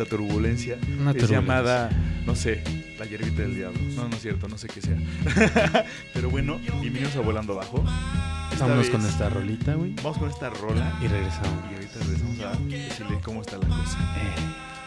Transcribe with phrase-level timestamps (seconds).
[0.00, 1.28] Esa turbulencia Una es turbulencia.
[1.28, 1.90] llamada,
[2.24, 2.62] no sé,
[2.98, 3.78] la hierbita del diablo.
[3.96, 4.96] No, no es cierto, no sé qué sea.
[6.14, 7.84] Pero bueno, bienvenidos a volando abajo.
[8.50, 9.92] Esta Vámonos vez con esta rolita, güey.
[9.96, 11.52] Vamos con esta rola Y regresamos.
[11.70, 13.98] y ahorita regresamos a decirle cómo está la cosa.
[13.98, 14.79] Yo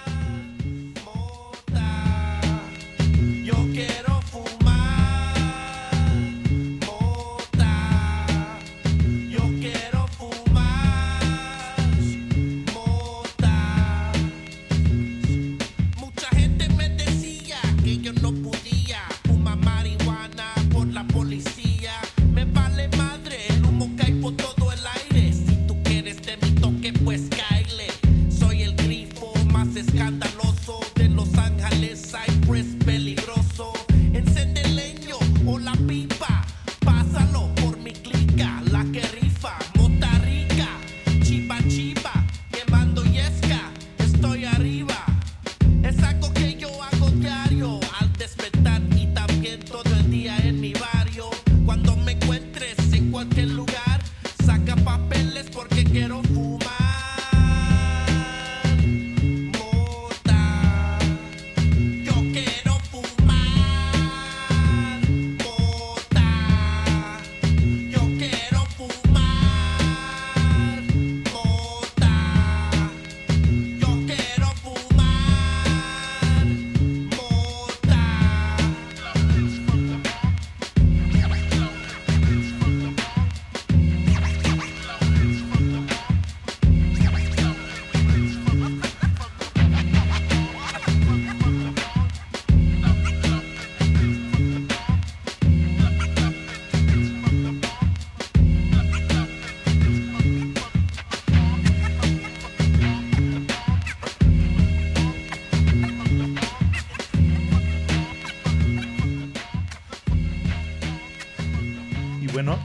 [112.34, 112.60] bueno.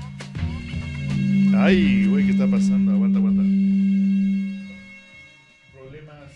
[1.56, 2.92] Ay, güey, ¿qué está pasando?
[2.92, 3.42] Aguanta, aguanta.
[5.72, 6.30] Problemas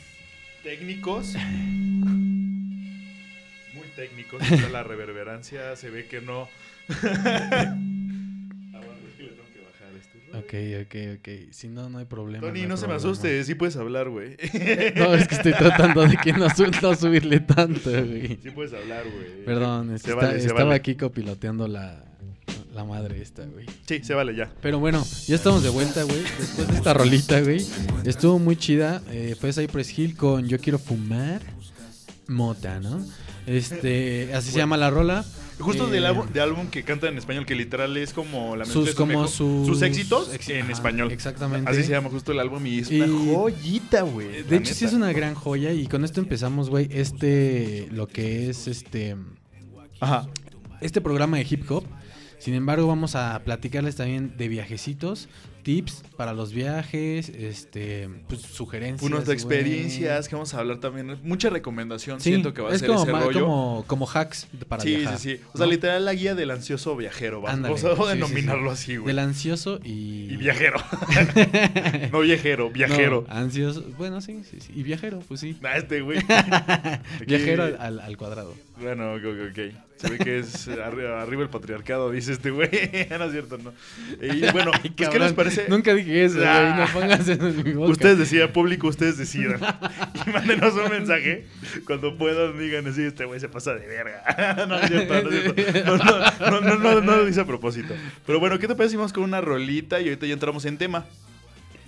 [0.62, 1.34] técnicos.
[2.04, 4.42] Muy técnicos.
[4.50, 5.76] Está la reverberancia.
[5.76, 6.48] Se ve que no.
[6.88, 7.78] Aguanta,
[9.08, 10.18] es que le tengo que bajar este.
[10.36, 10.54] Ok,
[10.86, 11.28] ok, ok.
[11.52, 12.46] Si no, no hay problema.
[12.46, 13.42] Tony, hay no se me asuste.
[13.44, 14.36] Sí puedes hablar, güey.
[14.96, 18.38] No, es que estoy tratando de que no, su- no subirle tanto, güey.
[18.42, 19.44] Sí puedes hablar, güey.
[19.44, 20.74] Perdón, es que está- estaba vale.
[20.76, 22.04] aquí copiloteando la,
[22.74, 23.66] la madre esta, güey.
[23.86, 24.50] Sí, se vale ya.
[24.62, 26.22] Pero bueno, ya estamos de vuelta, güey.
[26.38, 27.64] Después de esta rolita, güey.
[28.04, 29.02] Estuvo muy chida.
[29.10, 31.40] Eh, fue Cypress Hill con Yo quiero fumar
[32.28, 33.04] mota, ¿no?
[33.46, 35.24] Este, así se llama la rola.
[35.58, 38.64] Justo Eh, del álbum, de álbum que canta en español, que literal es como la
[38.64, 41.12] sus de como sus, sus éxitos ex- en ajá, español.
[41.12, 41.70] Exactamente.
[41.70, 44.42] Así se llama justo el álbum y es Y- una joyita, güey.
[44.44, 45.72] De hecho, sí es una gran joya.
[45.72, 46.88] Y con esto empezamos, güey.
[46.90, 49.16] Este, lo que es este.
[50.00, 50.26] Ajá.
[50.80, 51.84] este programa de hip hop.
[52.42, 55.28] Sin embargo, vamos a platicarles también de viajecitos,
[55.62, 59.02] tips para los viajes, este, pues sugerencias.
[59.10, 59.34] Unas güey.
[59.34, 61.18] experiencias que vamos a hablar también.
[61.24, 63.40] Mucha recomendación Sí, siento que va a ser como, ese rollo.
[63.40, 65.18] como, como hacks para sí, viajar.
[65.18, 65.42] sí, sí.
[65.52, 65.72] O sea, ¿no?
[65.72, 67.40] literal la guía del ansioso viajero.
[67.40, 68.82] Vamos a sí, sí, denominarlo sí.
[68.82, 69.06] así, güey.
[69.08, 70.32] Del ansioso y...
[70.32, 70.78] Y viajero.
[72.12, 73.24] no viajero, viajero.
[73.28, 74.72] No, ansioso, bueno, sí, sí, sí.
[74.76, 75.58] Y viajero, pues sí.
[75.64, 76.20] Ah, este, güey.
[77.26, 78.54] Viajero al, al- al cuadrado.
[78.80, 79.58] Bueno, ok, ok.
[79.96, 82.68] Se ve que es arriba, arriba el patriarcado, dice este güey.
[83.10, 83.72] no es cierto, no.
[84.20, 85.66] Y bueno, pues, ¿qué les parece?
[85.68, 86.74] Nunca dije eso, güey.
[86.74, 87.90] No pongas eso en mi boca.
[87.92, 89.60] Ustedes decidan, público, ustedes decidan.
[90.26, 91.46] y mándenos un mensaje.
[91.86, 94.66] Cuando puedan, digan así, este güey se pasa de verga.
[94.68, 95.96] no, es cierto, no es cierto.
[95.96, 97.94] No, no, no, no, no, no lo dice a propósito.
[98.26, 100.78] Pero bueno, ¿qué te parece si vamos con una rolita y ahorita ya entramos en
[100.78, 101.06] tema?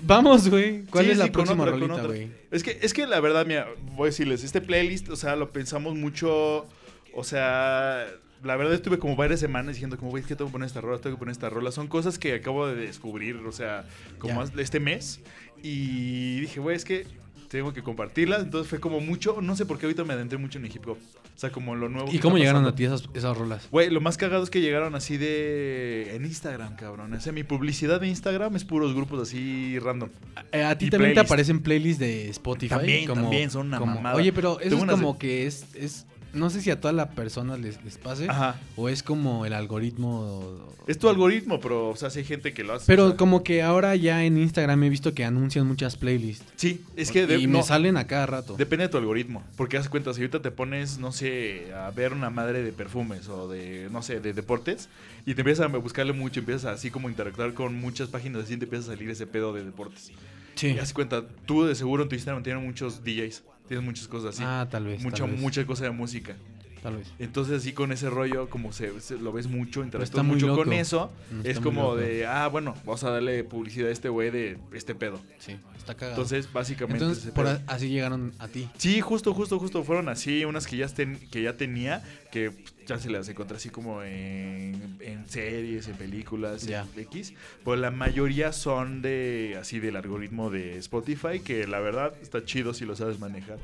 [0.06, 0.82] Vamos, güey.
[0.85, 2.29] ¿Cuál Sí, es la sí, próxima otra, rolita, güey?
[2.50, 5.50] Es que, es que la verdad, mira, voy a decirles, este playlist, o sea, lo
[5.50, 6.67] pensamos mucho,
[7.15, 8.06] o sea,
[8.44, 10.81] la verdad estuve como varias semanas diciendo como, güey, es que tengo que poner esta
[10.81, 11.73] rola, tengo que poner esta rola.
[11.73, 13.85] Son cosas que acabo de descubrir, o sea,
[14.19, 15.20] como este mes.
[15.62, 17.06] Y dije, güey, es que
[17.49, 18.43] tengo que compartirlas.
[18.43, 20.87] Entonces fue como mucho, no sé por qué ahorita me adentré mucho en el hip
[20.87, 20.99] hop.
[20.99, 22.08] O sea, como lo nuevo.
[22.12, 23.67] ¿Y cómo llegaron a ti esas, esas rolas?
[23.70, 26.14] Güey, lo más cagado es que llegaron así de...
[26.14, 27.12] En Instagram, cabrón.
[27.12, 30.11] O sea, mi publicidad de Instagram es puros grupos así random.
[30.52, 32.69] Eh, A ti también te aparecen playlists de Spotify.
[32.76, 34.14] También, como, también, son una como- mamada.
[34.17, 36.06] Oye, pero eso Tengo es de- como que es, es.
[36.34, 38.28] No sé si a todas las personas les, les pase.
[38.28, 38.56] Ajá.
[38.76, 40.58] O es como el algoritmo.
[40.86, 42.84] Es tu algoritmo, pero, o sea, sí hay gente que lo hace.
[42.86, 43.16] Pero o sea.
[43.16, 46.44] como que ahora ya en Instagram he visto que anuncian muchas playlists.
[46.56, 47.26] Sí, es que...
[47.26, 48.56] de- y no, me salen a cada rato.
[48.56, 49.42] Depende de tu algoritmo.
[49.56, 53.28] Porque haz cuenta, si ahorita te pones, no sé, a ver una madre de perfumes
[53.28, 54.88] o de, no sé, de deportes,
[55.25, 58.56] y te empiezas a buscarle mucho, empiezas así como a interactuar con muchas páginas así,
[58.56, 60.10] te empieza a salir ese pedo de deportes.
[60.54, 60.69] sí.
[60.69, 64.34] Y haz cuenta, tú de seguro en tu Instagram tienes muchos DJs, tienes muchas cosas
[64.34, 64.43] así.
[64.44, 65.02] Ah, tal vez.
[65.02, 66.37] mucha, tal vez, mucha cosa de música.
[66.84, 67.10] Tal vez.
[67.19, 70.64] Entonces así con ese rollo, como se, se- lo ves mucho, interactúas mucho loco.
[70.64, 74.31] con eso, Mm, es como de, ah, bueno, vamos a darle publicidad a este güey
[74.31, 75.19] de este pedo.
[75.38, 76.12] Sí, está cagado.
[76.20, 77.02] Entonces, básicamente...
[77.02, 78.69] Entonces, por a- así llegaron a ti.
[78.76, 79.82] Sí, justo, justo, justo.
[79.82, 82.52] Fueron así, unas que ya, ten- que ya tenía, que
[82.86, 86.86] ya se las encontré así como en, en series, en películas, Ya.
[86.94, 87.32] en X.
[87.64, 92.75] Pero la mayoría son de así del algoritmo de Spotify, que la verdad está chido
[92.75, 93.56] si lo sabes manejar.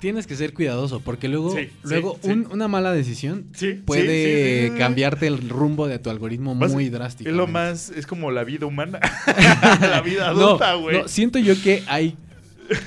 [0.00, 2.30] Tienes que ser cuidadoso porque luego, Sí, luego sí.
[2.30, 7.30] un- una mala decisión Sí, puede cambiarte el rumbo de tu algoritmo muy drástico.
[7.30, 9.00] Es lo más, es como la vida humana.
[9.80, 10.98] la vida adulta, güey.
[11.02, 12.16] no, siento yo que hay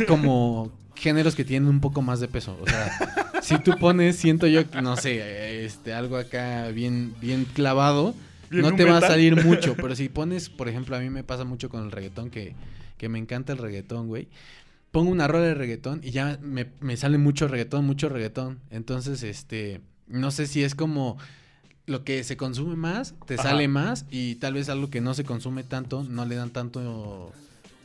[0.07, 2.57] como géneros que tienen un poco más de peso.
[2.61, 8.13] O sea, si tú pones, siento yo, no sé, este, algo acá bien, bien clavado,
[8.49, 9.75] Bien no te va a salir mucho.
[9.81, 12.53] Pero si pones, por ejemplo, a mí me pasa mucho con el reggaetón, que,
[12.97, 14.27] que me encanta el reggaetón, güey.
[14.91, 18.59] Pongo una rola de reggaetón y ya me, me sale mucho reggaetón, mucho reggaetón.
[18.71, 21.17] Entonces, este, no sé si es como
[21.85, 23.43] lo que se consume más, te Ajá.
[23.43, 27.31] sale más y tal vez algo que no se consume tanto, no le dan tanto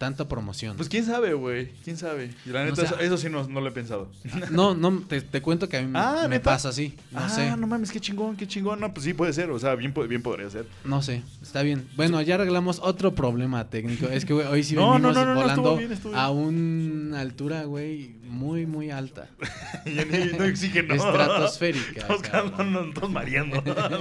[0.04, 0.76] tanta promoción.
[0.76, 1.70] Pues quién sabe, güey.
[1.82, 2.30] Quién sabe.
[2.44, 4.08] Y la O neta, sea- eso, eso sí no, no lo he pensado.
[4.50, 6.50] no, no, te, te cuento que a mí me- Ah, me ¿neta?
[6.50, 6.94] pasa así.
[7.10, 8.80] No ah, sé, no mames, qué chingón, qué chingón.
[8.80, 9.50] No, pues sí puede ser.
[9.50, 10.66] O sea, bien, bien podría ser.
[10.84, 11.22] no sé.
[11.42, 11.88] Está bien.
[11.96, 14.06] Bueno, ya arreglamos otro problema técnico.
[14.08, 15.90] Es que güey, hoy sí venimos no, no, volando bien.
[16.14, 19.28] a una altura, güey, muy, muy alta.
[19.86, 20.04] Ya
[20.38, 20.94] no oxígeno.
[20.94, 22.00] Estratosférica.
[22.00, 23.62] Estamos quedando- mareando.
[23.64, 23.98] No,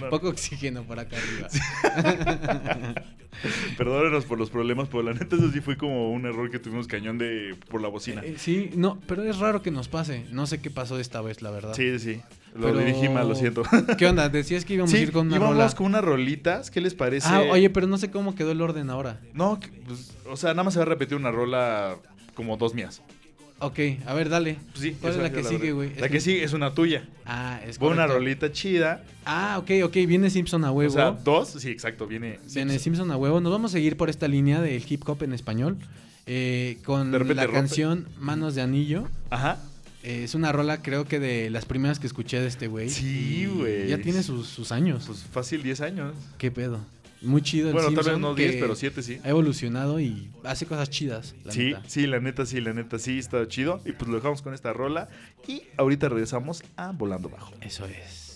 [0.00, 0.10] no.
[0.10, 1.48] Poco oxígeno por acá arriba.
[3.78, 6.86] Perdónenos por los problemas, pero la neta eso sí fue como un error que tuvimos
[6.86, 8.20] cañón de por la bocina.
[8.22, 10.26] Eh, sí, no, pero es raro que nos pase.
[10.30, 11.72] No sé qué pasó esta vez, la verdad.
[11.74, 12.20] Sí, sí.
[12.54, 13.62] Lo Pero- dirigí mal, lo siento.
[13.96, 14.28] ¿Qué onda?
[14.28, 15.70] Decías que íbamos Sí, a ir con una íbamos rola.
[15.74, 16.70] con unas rolitas.
[16.70, 17.26] ¿Qué les parece?
[17.30, 19.18] Ah, oye, pero no sé cómo quedó el orden ahora.
[19.32, 21.96] No, pues, o sea, nada más se va a repetir una rola
[22.34, 23.00] como dos mías.
[23.64, 24.58] Ok, a ver, dale.
[24.72, 25.94] Pues sí, ¿Cuál es la que ya sigue, güey?
[25.96, 27.08] La que sigue es una tuya.
[27.24, 28.18] Ah, es Fue una correcto.
[28.18, 29.04] rolita chida.
[29.24, 30.90] Ah, ok, ok, viene Simpson a huevo.
[30.90, 31.50] O sea, dos.
[31.50, 32.40] Sí, exacto, viene.
[32.52, 33.40] viene Simpson a huevo.
[33.40, 35.76] Nos vamos a seguir por esta línea del hip hop en español.
[36.26, 37.34] eh, con la rompe.
[37.52, 39.08] canción Manos de Anillo.
[39.30, 39.58] Ajá.
[40.04, 42.90] Eh, es una rola, creo que de las primeras que escuché de este güey.
[42.90, 43.86] Sí, güey.
[43.88, 45.04] Ya tiene sus, sus años.
[45.06, 46.14] Pues fácil 10 años.
[46.38, 46.80] ¿Qué pedo?
[47.22, 49.20] Muy chido el Bueno, tal vez Simpson, no que 10, pero 7 sí.
[49.24, 51.34] Ha evolucionado y hace cosas chidas.
[51.44, 51.82] la Sí, neta.
[51.86, 53.80] sí, la neta, sí, la neta, sí, está chido.
[53.84, 55.08] Y pues lo dejamos con esta rola.
[55.46, 57.52] Y ahorita regresamos a Volando Bajo.
[57.60, 58.30] Eso es.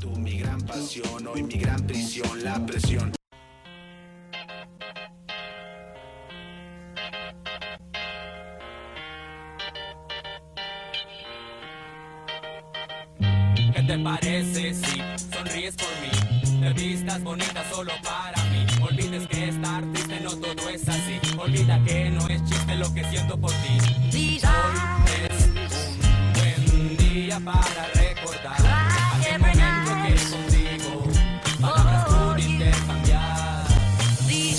[0.00, 3.12] Tú mi gran pasión, hoy mi gran prisión, la presión.
[13.96, 15.02] Te parece si
[15.32, 16.60] sonríes por mí?
[16.60, 18.66] Te vistas bonita solo para mí.
[18.82, 21.20] Olvides que estar triste no todo es así.
[21.38, 23.78] Olvida que no es chiste lo que siento por ti.
[24.16, 28.56] Hoy es un buen día para recordar
[29.12, 31.02] aquel momento que contigo
[31.60, 33.66] palabras pude intercambiar.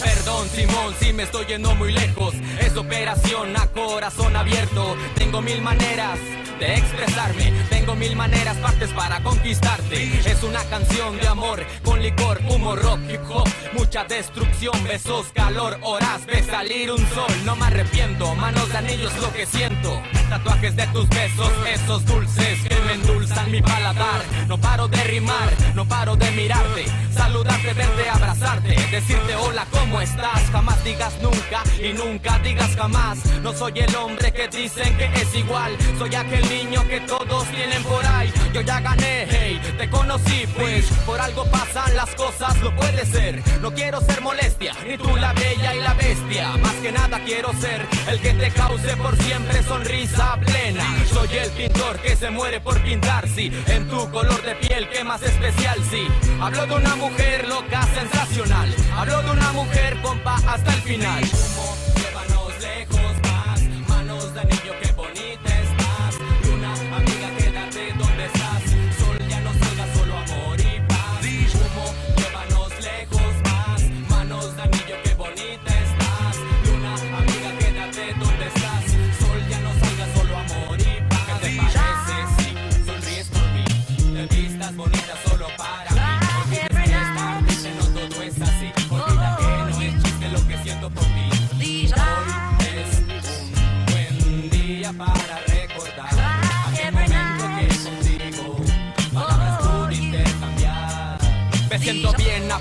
[0.01, 2.36] Perdón, Simón, si me estoy yendo muy lejos.
[2.62, 4.95] Es operación a corazón abierto.
[5.15, 6.19] Tengo mil maneras
[6.59, 7.53] de expresarme.
[7.69, 10.19] Tengo mil maneras, partes para conquistarte.
[10.29, 13.47] Es una canción de amor con licor, humo, rock, hip hop.
[13.74, 16.25] Mucha destrucción, besos, calor, horas.
[16.25, 18.33] Ve salir un sol, no me arrepiento.
[18.35, 20.01] Manos de anillos, lo que siento.
[20.29, 24.24] Tatuajes de tus besos, esos dulces que me endulzan mi paladar.
[24.48, 30.41] No paro de rimar, no paro de mirarte, saludarte, verte, abrazarte, decirte hola, ¿cómo estás?
[30.51, 33.20] Jamás digas nunca y nunca digas jamás.
[33.44, 37.84] No soy el hombre que dicen que es igual, soy aquel niño que todos tienen
[37.84, 38.34] por ahí.
[38.51, 43.44] Yo ya gané, hey, te conocí, pues por algo pasan las cosas, lo puede ser.
[43.62, 46.58] No quiero ser molestia, ni tú la bella y la bestia.
[46.58, 50.14] Más que nada quiero ser el que te cause por siempre sonrisa
[51.12, 55.03] Soy el pintor que se muere por pintar, sí, en tu color de piel, que
[55.03, 56.07] más especial, sí.
[56.41, 58.74] Hablo de una mujer loca, sensacional.
[58.95, 61.24] Hablo de una mujer, compa, hasta el final.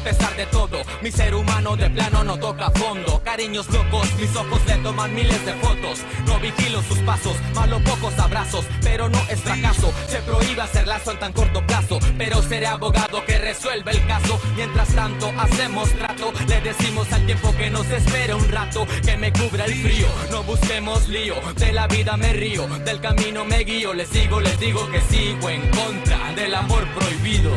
[0.05, 0.83] Pesar de todo.
[1.03, 3.21] Mi ser humano de plano no toca fondo.
[3.25, 6.01] Cariños locos, mis ojos le toman miles de fotos.
[6.27, 9.93] No vigilo sus pasos, malo pocos abrazos, pero no es fracaso.
[10.07, 14.39] Se prohíbe hacer lazo en tan corto plazo, pero seré abogado que resuelve el caso.
[14.55, 19.33] Mientras tanto hacemos trato, le decimos al tiempo que nos espere un rato, que me
[19.33, 20.07] cubra el frío.
[20.31, 23.95] No busquemos lío, de la vida me río, del camino me guío.
[23.95, 27.51] Les sigo, les digo que sigo en contra del amor prohibido,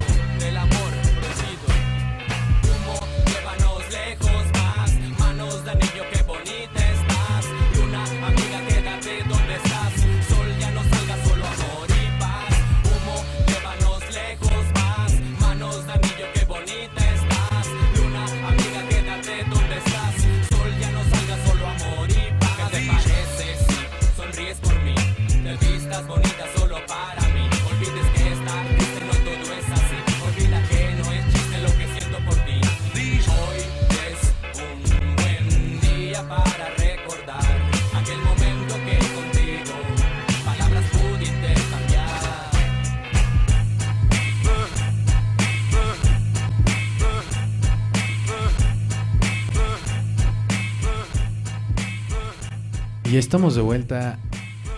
[53.10, 54.20] Y estamos de vuelta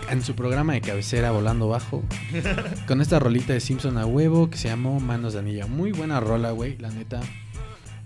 [0.08, 2.04] en su programa de cabecera Volando Bajo.
[2.86, 5.66] con esta rolita de Simpson a huevo que se llamó Manos de Anilla.
[5.66, 7.20] Muy buena rola, güey, la neta.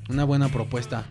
[0.09, 1.05] Una buena propuesta.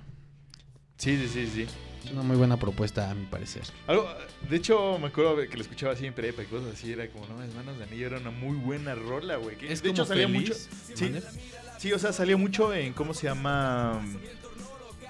[0.98, 1.68] Sí, sí, sí, sí.
[2.04, 3.62] Es una muy buena propuesta, a mi parecer.
[3.86, 4.10] Algo,
[4.50, 6.92] de hecho, me acuerdo que lo escuchaba siempre en prepa y cosas así.
[6.92, 8.08] Era como, no, es manos de anillo.
[8.08, 9.58] Era una muy buena rola, güey.
[9.62, 10.96] Es de hecho, como salía feliz, mucho.
[10.96, 11.14] Sí,
[11.78, 14.04] sí, o sea, salía mucho en, ¿cómo se llama?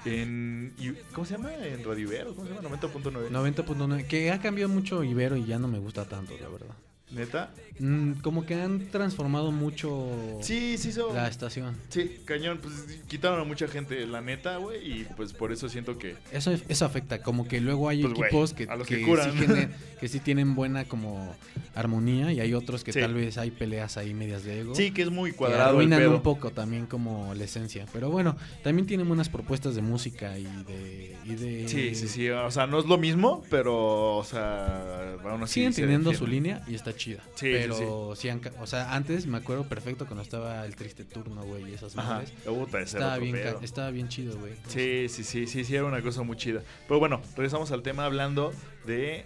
[0.04, 0.74] En,
[1.12, 1.54] ¿Cómo se llama?
[1.54, 2.68] En Radio Ibero, ¿cómo se llama?
[2.68, 3.30] 90.9.
[3.30, 4.06] 90.9.
[4.06, 6.74] Que ha cambiado mucho Ibero y ya no me gusta tanto, la verdad.
[7.10, 7.52] ¿Neta?
[7.78, 11.12] Mm, como que han transformado mucho Sí, sí, hizo.
[11.12, 11.74] la estación.
[11.88, 12.58] Sí, cañón.
[12.62, 12.74] Pues
[13.08, 15.00] quitaron a mucha gente, la neta, güey.
[15.00, 16.16] Y pues por eso siento que.
[16.30, 19.04] Eso, eso afecta, como que luego hay Pues, equipos que, que que sí
[19.38, 19.68] gene-
[20.00, 21.34] que sí tienen buena como
[21.74, 23.00] armonía y hay otros que Sí.
[23.00, 24.74] tal vez hay peleas ahí medias de ego.
[24.76, 25.70] Sí, que es muy cuadrado.
[25.70, 26.14] el arruinan pedo.
[26.16, 27.86] un poco también como la esencia.
[27.92, 31.16] Pero bueno, también tienen buenas propuestas de música y de...
[31.24, 32.28] Y de Sí, sí, sí.
[32.30, 35.54] O sea, no es lo mismo, pero, o sea, aún así.
[35.54, 37.20] Siguen teniendo su línea y está chida.
[37.34, 40.76] Sí, sí, pero sí, han ca- o sea, antes me acuerdo perfecto cuando estaba el
[40.76, 42.32] triste turno, güey, y esas madres.
[42.98, 43.32] Estaba bien,
[43.64, 44.52] estaba bien chido, güey.
[44.68, 46.62] Sí, sí, sí, sí, sí, era una cosa muy chida.
[46.88, 48.52] Pero bueno, regresamos al tema hablando
[48.86, 49.24] de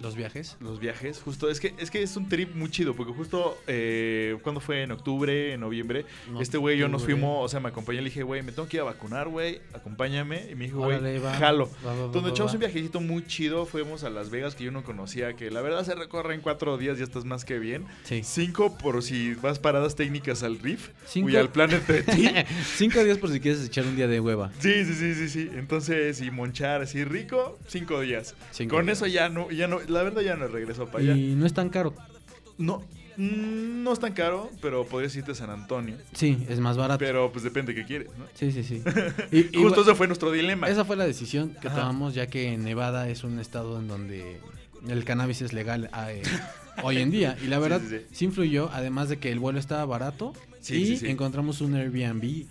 [0.00, 0.56] Los viajes.
[0.60, 1.20] los viajes.
[1.22, 4.82] Justo, es que es que es un trip muy chido, porque justo eh, cuando fue
[4.82, 6.04] en octubre, en noviembre,
[6.40, 8.68] este güey y yo nos fuimos, o sea, me acompañó, le dije, güey, me tengo
[8.68, 10.46] que ir a vacunar, güey, acompáñame.
[10.50, 10.98] Y me dijo, güey,
[11.38, 11.70] jalo.
[11.86, 14.84] Va, va, va, echamos un viajecito muy chido, fuimos a Las Vegas que yo no
[14.84, 17.86] conocía, que la verdad se recorre en cuatro días, ya estás más que bien.
[18.04, 18.22] Sí.
[18.24, 22.30] Cinco por si vas paradas técnicas al Riff Cinco- y al Planet Petit.
[22.76, 24.50] Cinco días por si quieres echar un día de hueva.
[24.58, 25.50] Sí, sí, sí, sí, sí.
[25.54, 28.34] Entonces, y monchar así rico, cinco días.
[28.52, 28.98] Cinco Con días.
[28.98, 31.16] eso ya no, ya no, la verdad ya no regresó para allá.
[31.16, 31.94] Y no es tan caro.
[32.58, 32.82] No,
[33.16, 35.96] mm, no es tan caro, pero podrías irte a San Antonio.
[36.12, 36.98] Sí, es más barato.
[36.98, 38.24] Pero pues depende qué quieres, ¿no?
[38.34, 38.82] Sí, sí, sí.
[39.32, 40.68] Y, Justo ese fue nuestro dilema.
[40.68, 41.78] esa fue la decisión que Ajá.
[41.78, 44.40] tomamos, ya que Nevada es un estado en donde
[44.88, 46.22] el cannabis es legal ah, eh,
[46.82, 47.36] hoy en día.
[47.42, 48.24] Y la verdad, sí, sí, sí.
[48.26, 50.32] influyó, además de que el vuelo estaba barato.
[50.68, 52.44] Y encontramos un Airbnb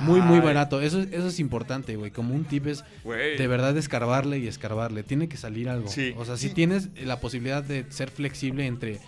[0.00, 0.80] muy, muy barato.
[0.80, 2.10] Eso, es- eso es importante, güey.
[2.10, 3.36] Como un tip es Güey.
[3.38, 5.02] de verdad escarbarle y escarbarle.
[5.02, 5.88] Tiene que salir algo.
[5.88, 6.54] Sí, o sea, si sí.
[6.54, 9.00] tienes la posibilidad de ser flexible entre,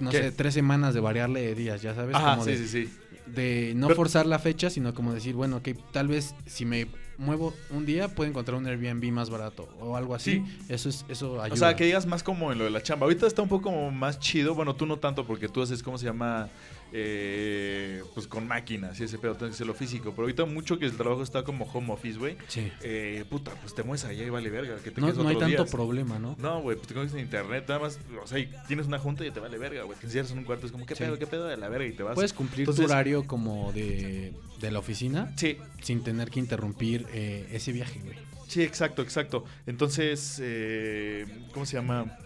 [0.00, 0.18] no ¿Qué?
[0.18, 2.14] sé, tres semanas de variarle de días, ya sabes.
[2.14, 2.92] Ajá, como sí, de, sí, sí.
[3.26, 6.86] de no Pero- forzar la fecha, sino como decir, bueno, que tal vez si me
[7.18, 10.44] muevo un día puedo encontrar un Airbnb más barato o algo así.
[10.68, 11.54] Eso es eso ayuda.
[11.54, 13.06] O sea, que digas más como en lo de la chamba.
[13.06, 14.54] Ahorita está un poco más chido.
[14.54, 16.48] Bueno, tú no tanto porque tú haces, ¿cómo se llama?
[16.92, 20.10] Eh, pues con máquinas y ese pedo, tienes que hacerlo físico.
[20.12, 22.36] Pero ahorita mucho que el trabajo está como home office, güey.
[22.48, 22.70] Sí.
[22.82, 24.76] Eh, puta, pues te mueves allá y vale verga.
[24.82, 25.70] Que te No, no hay tanto días.
[25.70, 26.36] problema, ¿no?
[26.38, 29.24] No, güey, pues te conectas en internet, nada más, o sea, y tienes una junta
[29.26, 29.98] y te vale verga, güey.
[29.98, 31.04] Te encierras en un cuarto, es como, ¿qué Sí.
[31.04, 31.86] pedo, qué pedo de la verga?
[31.86, 32.14] Y te vas.
[32.14, 37.06] Puedes cumplir Entonces- tu horario como de, de la oficina Sí, sin tener que interrumpir
[37.12, 38.16] eh, ese viaje, güey.
[38.48, 39.44] sí, exacto, exacto.
[39.66, 42.18] Entonces, eh, ¿cómo se llama?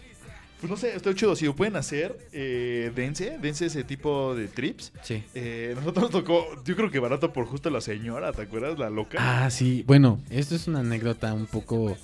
[0.63, 1.35] Pues no sé, está chido.
[1.35, 4.93] Si lo pueden hacer, eh, dense, dense ese tipo de trips.
[5.01, 5.21] Sí.
[5.35, 8.79] Eh, nosotros nos tocó, yo creo que barato por justo la señora, ¿te acuerdas?
[8.79, 9.17] La loca.
[9.19, 9.83] Ah, sí.
[9.85, 11.97] Bueno, esto es una anécdota un poco,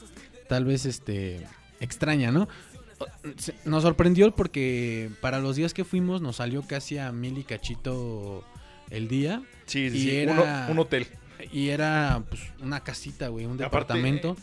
[0.49, 1.47] tal vez, este,
[1.79, 2.49] extraña, ¿no?
[3.63, 8.43] Nos sorprendió porque para los días que fuimos nos salió casi a mil y cachito
[8.89, 9.41] el día.
[9.67, 10.15] sí, sí, y sí.
[10.17, 11.07] era- Uno- un hotel.
[11.53, 14.35] Y era, pues, una casita, güey, un Aparte- departamento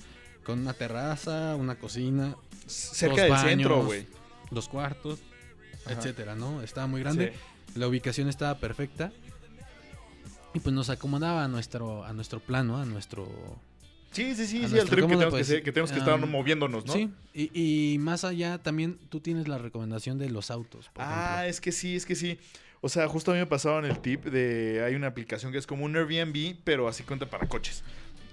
[0.42, 2.34] con una terraza, una cocina,
[2.66, 4.06] Cerca del centro, güey.
[4.50, 5.20] dos cuartos,
[5.84, 5.94] Ajá.
[5.94, 6.62] etcétera, ¿no?
[6.62, 7.32] Estaba muy grande.
[7.72, 7.78] Sí.
[7.78, 9.12] La ubicación estaba perfecta.
[10.54, 13.28] Y pues nos acomodaba a nuestro, a nuestro plano, a nuestro...
[14.12, 16.18] Sí, sí, sí, sí, el trip que tenemos, pues, que, hacer, que, tenemos que estar
[16.26, 16.92] moviéndonos, ¿no?
[16.94, 17.50] Sí, y,
[17.94, 20.88] y más allá también tú tienes la recomendación de los autos.
[20.88, 21.50] Por Ah, ejemplo.
[21.50, 22.38] es que sí, es que sí.
[22.80, 24.82] O sea, justo a mí me pasaron el tip de.
[24.86, 27.84] Hay una aplicación que es como un Airbnb, pero así cuenta para coches.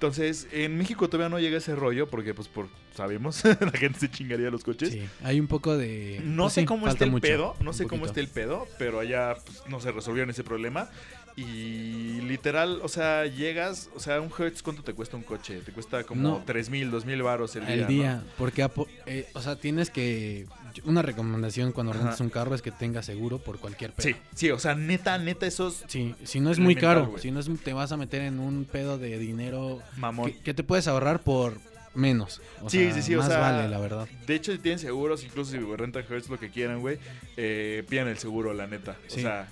[0.03, 4.11] Entonces, en México todavía no llega ese rollo porque, pues, por sabemos, la gente se
[4.11, 4.89] chingaría los coches.
[4.91, 6.19] Sí, hay un poco de...
[6.25, 8.67] No pues sé sí, cómo esté el mucho, pedo, no sé cómo esté el pedo,
[8.77, 10.89] pero allá pues, no se resolvieron ese problema.
[11.35, 15.61] Y literal, o sea, llegas, o sea, un Hertz, ¿cuánto te cuesta un coche?
[15.61, 17.73] Te cuesta como tres mil, dos mil baros el día.
[17.75, 17.87] El ¿no?
[17.87, 18.69] día, porque,
[19.07, 20.45] eh, o sea, tienes que...
[20.85, 24.07] Una recomendación cuando rentas un carro es que tenga seguro por cualquier pedo.
[24.07, 27.39] Sí, sí, o sea, neta, neta, esos Sí, si no es muy caro, si no
[27.39, 30.31] es, te vas a meter en un pedo de dinero mamón.
[30.31, 31.59] que, que te puedes ahorrar por
[31.93, 32.41] menos.
[32.63, 34.07] O Sí, sea, sí, sí, o sea, vale, la verdad.
[34.25, 36.97] De hecho, si tienen seguros, incluso si rentan Hertz, lo que quieran, güey,
[37.37, 38.97] eh, pidan el seguro, la neta.
[39.07, 39.21] O Sí.
[39.21, 39.47] sea,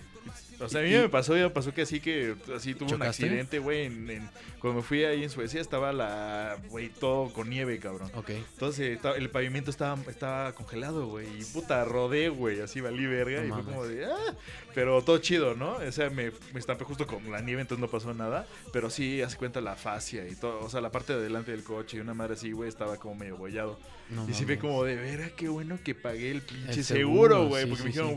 [0.62, 3.60] o sea, a mí me pasó, ya pasó que así que así tuve un accidente,
[3.60, 3.86] güey.
[3.86, 8.12] En, en- cuando me fui ahí en Suecia estaba la, güey, todo con nieve, cabrón.
[8.16, 8.30] Ok.
[8.30, 11.28] Entonces estaba- el pavimento estaba, estaba congelado, güey.
[11.42, 12.62] Y puta, rodé, güey.
[12.62, 13.40] Así valí verga.
[13.42, 13.66] No y fue mames.
[13.66, 14.36] como de, ah.
[14.76, 15.74] Pero todo chido, ¿no?
[15.78, 18.46] O sea, me, me estampé justo con la nieve, entonces no pasó nada.
[18.72, 20.60] Pero sí, hace cuenta la fascia y todo.
[20.62, 23.16] O sea, la parte de adelante del coche y una madre así, güey, estaba como
[23.16, 23.80] medio bollado.
[24.10, 27.48] No y sí fue como de, verga, qué bueno que pagué el pinche El seguro,
[27.48, 27.64] güey.
[27.64, 28.14] sí, porque me dijeron, sí.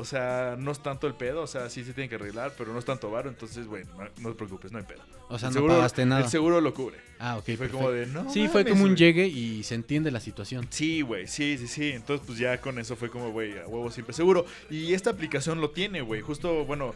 [0.00, 2.72] O sea, no es tanto el pedo, o sea, sí se tiene que arreglar, pero
[2.72, 3.82] no es tanto varo, entonces, güey,
[4.18, 5.00] no, te preocupes, no hay pedo.
[5.28, 6.22] O sea, El no seguro- pagaste nada.
[6.22, 6.98] El seguro lo cubre.
[7.18, 7.44] Ah, ok.
[7.44, 7.76] Fue perfecto.
[7.78, 8.32] como de, no.
[8.32, 8.96] sí, fue como un güey".
[8.96, 10.68] llegue y se entiende la situación.
[10.70, 11.90] Sí, güey, sí, sí, sí.
[11.90, 14.46] Entonces, pues ya con eso fue como, güey, a huevo siempre seguro.
[14.70, 16.20] Y esta aplicación lo tiene, güey.
[16.20, 16.94] Justo, bueno,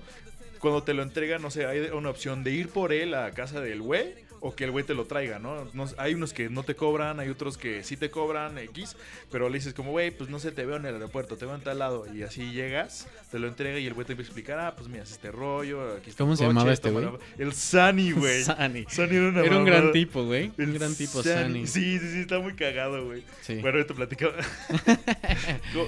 [0.61, 3.61] cuando te lo entregan, no sé, hay una opción de ir por él a casa
[3.61, 5.69] del güey o que el güey te lo traiga, ¿no?
[5.73, 8.97] No- Hay unos que no te cobran, hay otros que sí te cobran X,
[9.31, 11.55] pero le dices como, güey, pues no sé, te veo en el aeropuerto, te veo
[11.55, 12.13] en tal lado.
[12.13, 14.89] Y así llegas, te lo entrega y el güey te va a explicar, ah, pues
[14.89, 17.05] mira, es este rollo, aquí está ¿Cómo se coche, llamaba este güey?
[17.05, 17.25] manera".
[17.39, 18.43] El Sunny, güey.
[18.45, 18.85] Sunny.
[18.89, 20.51] Sunny era una Era un gran tipo, güey.
[20.59, 21.35] Un gran tipo, Sunny.
[21.45, 21.67] Sunny.
[21.69, 23.23] Sí, sí, sí, está muy cagado, güey.
[23.43, 23.55] Sí.
[23.61, 24.33] Bueno, ahorita platicaba.
[25.73, 25.87] como,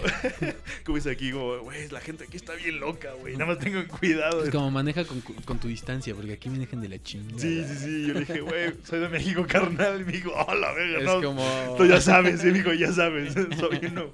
[0.85, 3.35] como dice aquí, como, güey, la gente aquí está bien loca, güey.
[3.37, 4.45] Nada más tengan cuidado.
[4.45, 7.39] Es como maneja con, con tu distancia, porque aquí me dejan de la chingada.
[7.41, 8.07] Sí, sí, sí.
[8.07, 10.01] Yo le dije, güey, soy de México, carnal.
[10.01, 11.23] Y me dijo, oh, la verga, Es no.
[11.23, 11.75] como...
[11.77, 14.11] Tú ya sabes, y me dijo, ya sabes, soy uno.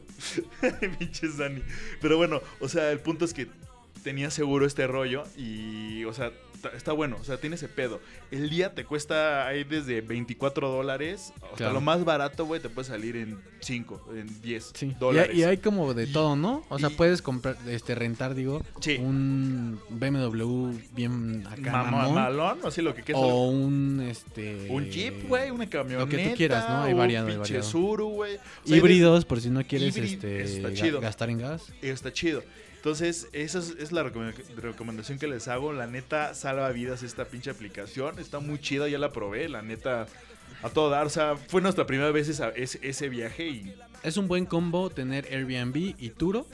[0.99, 1.63] Pinche Dani.
[2.01, 3.49] Pero bueno, o sea, el punto es que
[4.03, 6.33] tenía seguro este rollo y, o sea,
[6.69, 8.01] está bueno, o sea, tiene ese pedo.
[8.31, 11.73] El día te cuesta ahí desde 24 dólares, hasta Claro.
[11.75, 14.95] lo más barato, güey, te puede salir en 5, en 10 Sí.
[14.99, 15.37] Dólares.
[15.37, 16.65] y hay como de todo, ¿no?
[16.69, 18.97] O sea, puedes comprar, este, rentar, digo, Sí.
[19.01, 23.23] un BMW bien acá mamón, malón, así lo que quieras.
[23.25, 24.67] o un, este...
[24.71, 26.35] Un Jeep, güey, una camioneta.
[26.35, 26.83] quieras, ¿no?
[26.83, 27.63] Hay variado, hay variado.
[27.63, 28.37] Suru, güey.
[28.37, 30.61] O sea, hay Híbridos, por si no quieres, este,
[31.01, 31.73] gastar en gas.
[31.83, 32.43] Está chido.
[32.81, 35.73] Entonces, esa es, es la recomend- recomendación que les hago.
[35.75, 38.19] La neta, salva vidas esta pinche aplicación.
[38.19, 39.51] Está muy chida, ya la probé.
[39.51, 40.07] La neta,
[40.63, 41.07] a todo dar.
[41.07, 43.75] O sea, fue nuestra primera vez esa- ese, ese viaje y...
[44.03, 46.47] Es un buen combo tener Airbnb y Turo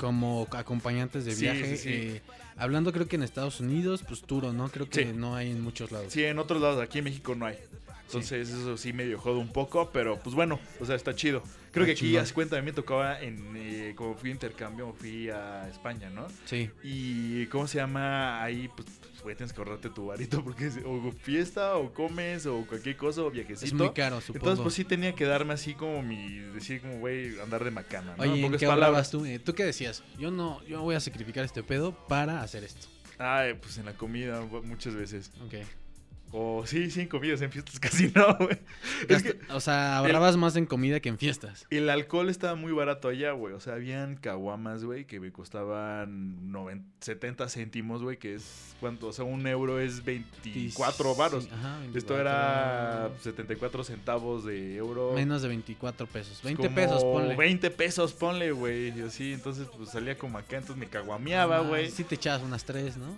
[0.00, 1.76] como acompañantes de viaje.
[1.76, 1.88] sí, sí.
[1.92, 2.22] eh,
[2.56, 4.68] hablando creo que en Estados Unidos, pues Turo, ¿no?
[4.68, 6.12] Creo que no hay en muchos lados.
[6.12, 7.56] Sí, en otros lados, aquí en México no hay.
[8.06, 11.42] Entonces, eso sí medio jodo un poco, pero pues bueno, o sea, está chido.
[11.70, 13.54] Creo Ah, que aquí, hace cuenta, a mí me tocaba en.
[13.56, 16.26] eh, como fui a intercambio, fui a España, ¿no?
[16.46, 16.70] Sí.
[16.82, 18.42] Y ¿cómo se llama?
[18.42, 22.64] Ahí, pues, pues, güey, tienes que ahorrarte tu varito porque o fiesta, o comes, o
[22.66, 23.66] cualquier cosa, o viajecito.
[23.66, 24.38] Es muy caro, supongo.
[24.38, 26.38] Entonces, pues sí tenía que darme así como mi.
[26.54, 28.22] Decir, como, güey, andar de macana, ¿no?
[28.22, 28.72] Oye, ¿en qué palabras.
[28.72, 29.24] hablabas tú?
[29.26, 30.02] Eh, ¿Tú qué decías?
[30.18, 32.86] Yo no, yo voy a sacrificar este pedo para hacer esto.
[33.18, 35.32] Ay, pues en la comida muchas veces.
[35.44, 35.54] Ok.
[36.30, 38.58] O sí, sí, en comidas, en fiestas casi no, güey.
[39.08, 41.66] Es que o sea, ahorrabas más en comida que en fiestas.
[41.70, 43.54] el alcohol estaba muy barato allá, güey.
[43.54, 49.08] O sea, habían caguamas, güey, que me costaban 90, 70 céntimos, güey, que es, ¿cuánto?
[49.08, 51.44] O sea, un euro es 24 varos.
[51.44, 52.20] Sí, ajá, Esto 24.
[52.20, 55.12] era 74 centavos de euro.
[55.14, 56.42] Menos de 24 pesos.
[56.42, 57.36] 20 como pesos, ponle.
[57.36, 58.98] 20 pesos, ponle, güey.
[58.98, 61.90] Y así, entonces, pues salía como acá, entonces me caguameaba, Ah, güy.
[61.90, 63.14] Sí te echabas unas tres, ¿no?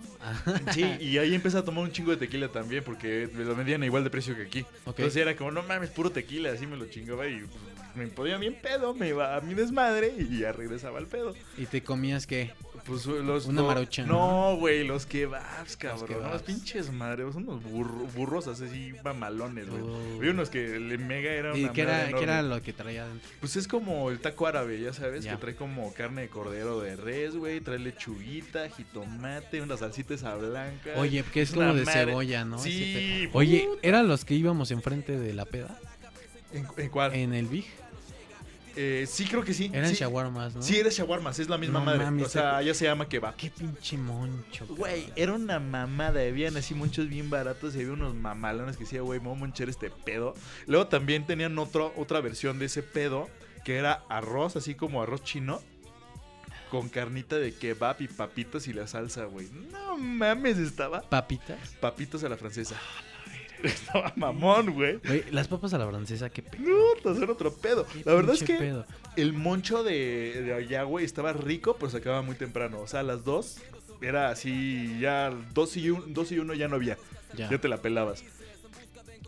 [0.71, 3.83] Sí, y ahí empecé a tomar un chingo de tequila también, porque me lo vendían
[3.83, 4.65] a igual de precio que aquí.
[4.85, 8.37] Entonces era como, no mames, puro tequila, así me lo chingaba y pues, me podía
[8.37, 11.35] bien pedo, me iba a mi desmadre y ya regresaba al pedo.
[11.57, 12.51] ¿Y te comías qué?
[12.85, 13.45] Pues los...
[13.45, 16.07] Una no- No, güey, los kebabs, cabrón.
[16.07, 16.33] kebabs.
[16.33, 19.81] Los pinches madres, unos burro- burros así mamalones, güey.
[19.81, 20.17] Oh.
[20.17, 23.05] Había unos que el mega era ¿Y qué era, qué era lo que traía?
[23.39, 26.95] Pues es como el taco árabe, ya sabes, que trae como carne de cordero de
[26.95, 30.91] res, güey, trae lechuguita, jitomate, una salsita esa blanca.
[30.97, 32.05] Oye, que es como de madre.
[32.05, 32.57] cebolla, ¿no?
[32.59, 33.67] Sí, Oye.
[33.81, 35.79] ¿eran los que íbamos enfrente de la peda?
[36.53, 37.13] ¿En, en cuál?
[37.13, 37.65] En el Big.
[38.75, 39.69] Eh, sí, creo que sí.
[39.73, 39.95] Eran sí.
[39.95, 40.61] shawarmas, ¿no?
[40.61, 42.23] Sí, era shawarmas, es la misma No madre.
[42.23, 43.35] o sea, ya se llama kebab.
[43.35, 44.65] Qué pinche moncho.
[44.67, 46.21] Güey, era una mamada.
[46.21, 49.39] Habían así muchos bien baratos y había unos mamalones que decía, güey, me voy a
[49.39, 50.33] monchar este pedo.
[50.67, 53.29] Luego también tenían otro, otra versión de ese pedo
[53.65, 55.61] que era arroz, así como arroz chino.
[56.69, 59.49] Con carnita de kebab y papitas y la salsa, güey.
[59.73, 61.59] No mames, estaba Papitas.
[61.81, 62.75] papitas a la francesa.
[63.63, 64.97] Estaba mamón, güey.
[65.05, 66.63] Güey, las papas a la francesa, qué pedo.
[67.03, 67.85] No, era otro pedo.
[68.05, 68.85] La verdad es que pedo.
[69.15, 72.79] el moncho de, de allá, güey, estaba rico, pero se acababa muy temprano.
[72.79, 73.57] O sea, a las dos
[74.01, 76.97] era así, ya dos y, un, dos y uno ya no había.
[77.35, 77.49] Ya.
[77.49, 78.23] Ya te la pelabas.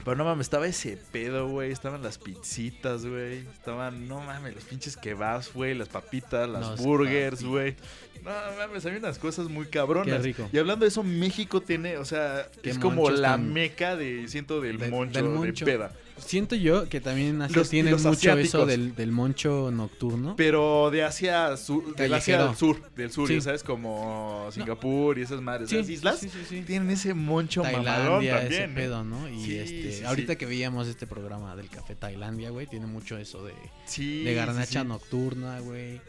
[0.03, 1.71] Pero no mames, estaba ese pedo, güey.
[1.71, 3.39] Estaban las pizzitas, güey.
[3.53, 5.73] Estaban, no mames, los pinches kebabs, güey.
[5.75, 7.75] Las papitas, las Los burgers, güey.
[8.23, 10.17] No mames, había unas cosas muy cabronas.
[10.17, 10.49] Qué rico.
[10.51, 14.61] Y hablando de eso, México tiene, o sea, Qué es como la meca de, siento,
[14.61, 15.65] del, Del- moncho, del moncho.
[15.65, 15.91] de peda.
[16.17, 20.35] Siento yo que también así Los- los mucho eso del, del moncho nocturno.
[20.35, 23.35] Pero de Asia, sur, del Asia sur, del sur, Sí.
[23.35, 26.61] ya sabes, como Singapur y esas madres, esas islas, sí, sí, sí.
[26.61, 28.53] tienen ese moncho Tailandia, también.
[28.53, 28.69] ese ¿eh?
[28.75, 29.27] pedo, ¿no?
[29.27, 30.37] Y Sí, este, sí, ahorita sí.
[30.37, 33.53] que veíamos este programa del café Tailandia, güey, tiene mucho eso de,
[33.85, 34.85] Sí, de garnacha sí, sí.
[34.87, 35.99] nocturna, güey.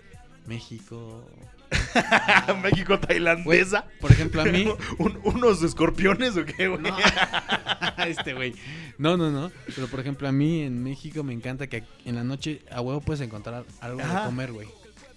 [0.46, 1.24] México.
[2.62, 3.84] México tailandesa.
[4.00, 4.66] por ejemplo, a mí.
[4.98, 6.80] Un- ¿Unos escorpiones o qué, güey?
[6.82, 6.96] No.
[8.06, 8.54] este güey.
[8.98, 9.50] No, no, no.
[9.74, 13.00] Pero por ejemplo, a mí en México me encanta que en la noche a huevo
[13.00, 14.20] puedes encontrar algo Ajá.
[14.20, 14.68] de comer, güey.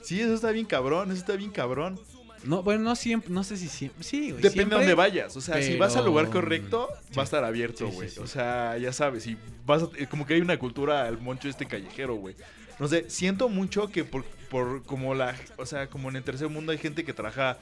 [0.02, 2.00] Sí, eso está bien cabrón, eso está bien cabrón.
[2.44, 4.04] No, bueno, no siempre, no sé si siempre.
[4.04, 4.42] Sí, güey.
[4.44, 5.36] Depende de dónde vayas.
[5.36, 7.16] O sea, si vas al lugar correcto, Sí.
[7.18, 8.08] va a estar abierto, güey.
[8.10, 8.22] sí, sí.
[8.22, 11.50] O sea, ya sabes, si vas a- eh, como que hay una cultura al moncho
[11.50, 12.36] este callejero, güey.
[12.80, 16.48] No sé, siento mucho que por, por como la, o sea, como en el tercer
[16.50, 17.58] mundo hay gente que trabaja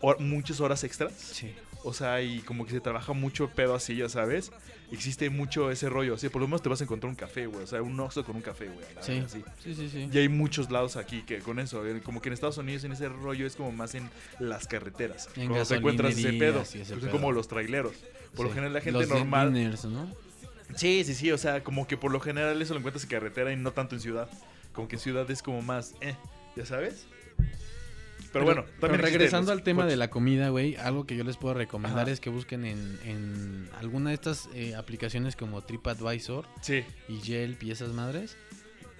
[0.00, 1.12] hor- muchas horas extras.
[1.14, 1.52] Sí.
[1.82, 4.52] O sea, y como que se trabaja mucho pedo así, ya sabes.
[4.92, 6.14] Existe mucho ese rollo.
[6.14, 7.64] Así, por lo menos te vas a encontrar un café, güey.
[7.64, 8.84] O sea, un oxo con un café, güey.
[9.00, 9.18] Sí.
[9.24, 9.42] así.
[9.64, 10.10] Sí, sí, sí.
[10.12, 13.08] Y hay muchos lados aquí que con eso, como que en Estados Unidos en ese
[13.08, 15.28] rollo es como más en las carreteras.
[15.36, 17.10] En Cuando te encuentras ese pedo, ese pues, pedo.
[17.10, 17.94] como los traileros.
[18.36, 18.54] Por lo Sí.
[18.56, 19.54] general la gente Los normal.
[19.54, 20.06] diners, ¿no?
[20.76, 23.52] Sí, sí, sí, o sea, como que por lo general eso lo encuentras en carretera
[23.52, 24.28] y no tanto en ciudad.
[24.72, 26.14] Como que ciudad es como más, eh,
[26.56, 27.06] ¿ya sabes?
[28.32, 31.52] Pero, bueno, también regresando al tema de la comida, güey, algo que yo les puedo
[31.54, 32.12] recomendar Ajá.
[32.12, 37.60] es que busquen en, en alguna de estas eh, aplicaciones como TripAdvisor Sí, y Yelp
[37.64, 38.36] y esas madres,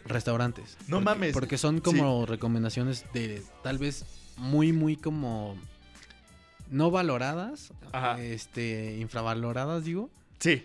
[0.05, 0.77] restaurantes.
[0.89, 1.33] No Porque- mames.
[1.33, 4.05] Porque son como recomendaciones de tal vez
[4.37, 5.57] muy, muy como
[6.69, 8.21] no valoradas, Ajá.
[8.21, 10.11] este, infravaloradas, digo.
[10.41, 10.65] sí,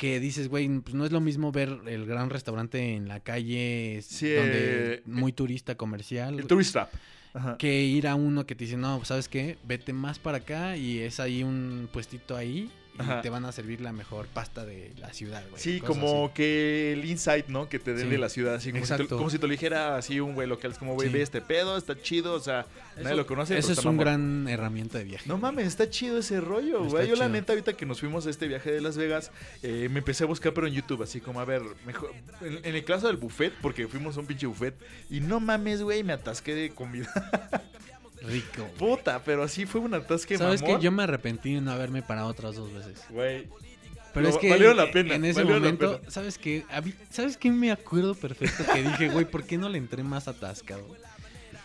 [0.00, 4.00] Que dices, güey, pues no es lo mismo ver el gran restaurante en la calle,
[4.02, 6.90] Sí, donde eh, muy turista comercial, el tourist trap.
[7.34, 7.58] Ajá.
[7.58, 9.58] que ir a uno que te dice, no, pues, ¿sabes qué?
[9.62, 12.70] Vete más para acá y es ahí un puestito ahí
[13.02, 15.60] y te van a servir la mejor pasta de la ciudad, güey.
[15.62, 16.34] Sí, como así.
[16.34, 17.68] que el insight, ¿no?
[17.68, 18.10] Que te den Sí.
[18.10, 19.16] de la ciudad, así como si, te, Exacto.
[19.16, 20.72] como si te lo dijera así un güey local.
[20.72, 21.14] Es como, güey, Sí.
[21.14, 22.66] ve este pedo, está chido, o sea,
[23.00, 23.56] nadie lo conoce.
[23.58, 24.04] Eso es está un mamón.
[24.44, 25.24] gran herramienta de viaje.
[25.28, 27.08] No mames, está chido ese rollo, Está güey.
[27.08, 29.30] Yo la neta, ahorita que nos fuimos a este viaje de Las Vegas,
[29.62, 32.12] eh, me empecé a buscar, pero en YouTube, así como, a ver, mejor.
[32.40, 34.74] En, en el caso del buffet, porque fuimos a un pinche buffet,
[35.08, 37.08] y no mames, güey, me atasqué de comida.
[38.22, 38.62] Rico.
[38.62, 38.76] güey.
[38.96, 40.78] Puta, pero así fue un atasque ¿Sabes mamón.
[40.78, 40.84] qué?
[40.84, 43.02] Yo me arrepentí de no haberme parado otras dos veces.
[43.10, 43.46] Güey.
[44.12, 46.00] Pero es que valieron la pena, en ese momento.
[46.08, 46.64] ¿sabes qué?
[47.10, 48.64] ¿Sabes qué me acuerdo perfecto?
[48.72, 50.84] Que dije, güey, ¿por qué no le entré más atascado?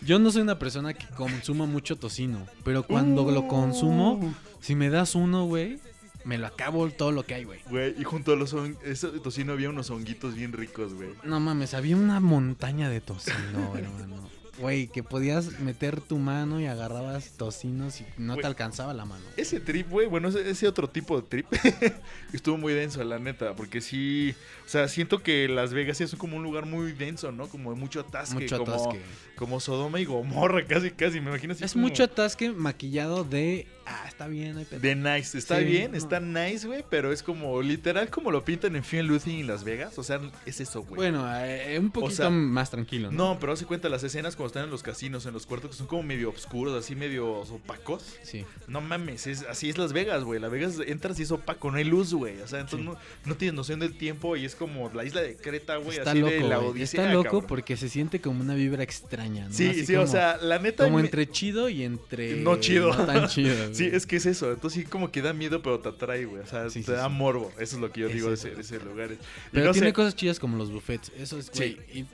[0.02, 4.34] Yo no soy una persona que consuma mucho tocino, pero cuando lo consumo, Uh.
[4.62, 5.80] si me das uno, güey,
[6.24, 7.60] me lo acabo todo lo que hay, güey.
[7.70, 11.10] Güey, y junto a los ese tocino había unos honguitos bien ricos, güey.
[11.24, 13.36] No mames, había una montaña de tocino,
[13.76, 14.30] hermano.
[14.60, 19.24] Güey, que podías meter tu mano y agarrabas tocinos y no te alcanzaba la mano.
[19.38, 21.48] Ese trip, güey, bueno, ese, ese otro tipo de trip
[22.34, 24.34] estuvo muy denso, la neta, porque sí,
[24.66, 27.48] o sea, siento que Las Vegas es como un lugar muy denso, ¿no?
[27.48, 29.02] Como de mucho atasque, Mucho como, atasque.
[29.36, 33.68] como Sodoma y Gomorra, casi, casi, me imagino así Es como mucho atasque maquillado de.
[33.88, 34.66] Ah, está bien, hay.
[34.80, 35.98] De nice, está Sí, bien, no.
[35.98, 39.64] está nice, güey, pero es como literal como lo pintan en Fear Lucy en Las
[39.64, 40.96] Vegas, o sea, es eso, güey.
[40.96, 43.34] Bueno, eh, un poquito sea, más tranquilo, ¿no?
[43.34, 45.78] No, pero hace cuenta las escenas cuando están en los casinos, en los cuartos, que
[45.78, 48.16] son como medio oscuros, así medio opacos.
[48.24, 48.44] Sí.
[48.68, 50.40] No mames, es, así es Las Vegas, güey.
[50.40, 52.42] Las Vegas entras y es opaco, no hay luz, güey.
[52.42, 52.86] O sea, entonces Sí.
[52.92, 55.98] no, no tienes noción del tiempo y es como la isla de Creta, güey.
[56.00, 56.60] Está así loco, de la.
[56.60, 57.02] Odisea.
[57.04, 57.46] Está loco cabrón.
[57.48, 59.54] porque se siente como una vibra extraña, ¿no?
[59.54, 60.86] Sí, Así sí, o como- sea, la neta.
[60.86, 62.38] Como entre chido y entre.
[62.38, 62.92] No chido.
[62.96, 63.75] No tan chido.
[63.78, 64.52] Sí, es que es eso.
[64.52, 66.42] Entonces sí, como que da miedo, pero te atrae, güey.
[66.42, 67.14] O sea, Sí, te sí, da sí.
[67.14, 67.52] morbo.
[67.60, 68.48] Eso es lo que yo Es digo de eso.
[68.48, 69.10] ese, de ese lugar.
[69.52, 71.12] Pero no tiene sé- cosas chidas como los buffets.
[71.18, 71.78] Eso es, güey.
[71.94, 72.06] Y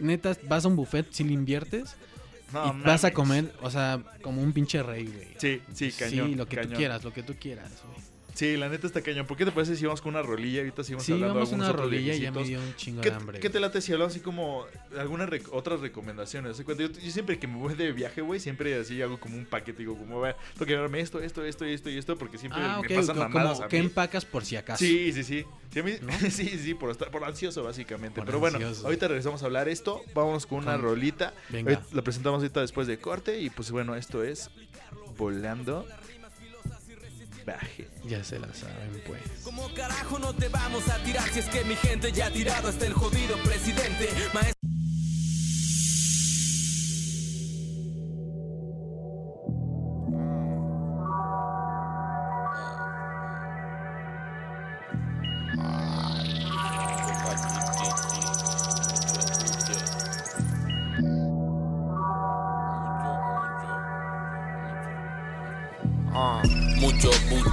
[0.00, 1.96] neta, vas a un buffet si le inviertes
[2.52, 5.28] No, y vas a comer, o sea, como un pinche rey, güey.
[5.38, 6.28] Sí, sí, cañón.
[6.30, 6.72] Sí, lo que cañón.
[6.72, 8.06] tú quieras, lo que tú quieras, güey.
[8.36, 9.26] Sí, la neta está cañón.
[9.26, 10.58] ¿Por qué te parece si vamos con una rolilla?
[10.60, 12.76] Ahorita seguimos Sí, hablando vamos de una algunos otros rolilla y ya me dio un
[12.76, 13.40] chingo ¿Qué, de hambre.
[13.40, 14.66] qué te late si hablamos así como
[14.98, 16.58] algunas rec- otras recomendaciones?
[16.58, 19.78] Yo, yo siempre que me voy de viaje, güey, siempre así hago como un paquete.
[19.78, 22.60] Digo, como, a ver, tengo que llevarme esto, esto, esto, esto y esto, porque siempre
[22.62, 23.78] Ah, me pasan mamadas a mí.
[23.78, 24.84] empacas por si acaso.
[24.84, 25.46] Sí, sí, sí.
[25.72, 26.12] Sí, a mí- ¿No?
[26.30, 28.16] sí, sí, por, estar, por ansioso, básicamente.
[28.16, 28.84] Por Pero bueno, ansioso.
[28.84, 30.02] ahorita regresamos a hablar esto.
[30.14, 31.32] Vámonos con una rolita.
[31.48, 31.82] Venga.
[31.92, 33.40] La presentamos ahorita después de corte.
[33.40, 34.50] Y pues bueno, esto es
[35.16, 35.86] Volando
[37.46, 37.88] Baje.
[38.04, 39.22] Ya se la saben, pues.
[39.44, 42.68] ¿Cómo carajo no te vamos a tirar si es que mi gente ya ha tirado
[42.68, 44.08] hasta el jodido presidente?
[44.34, 44.56] Maestro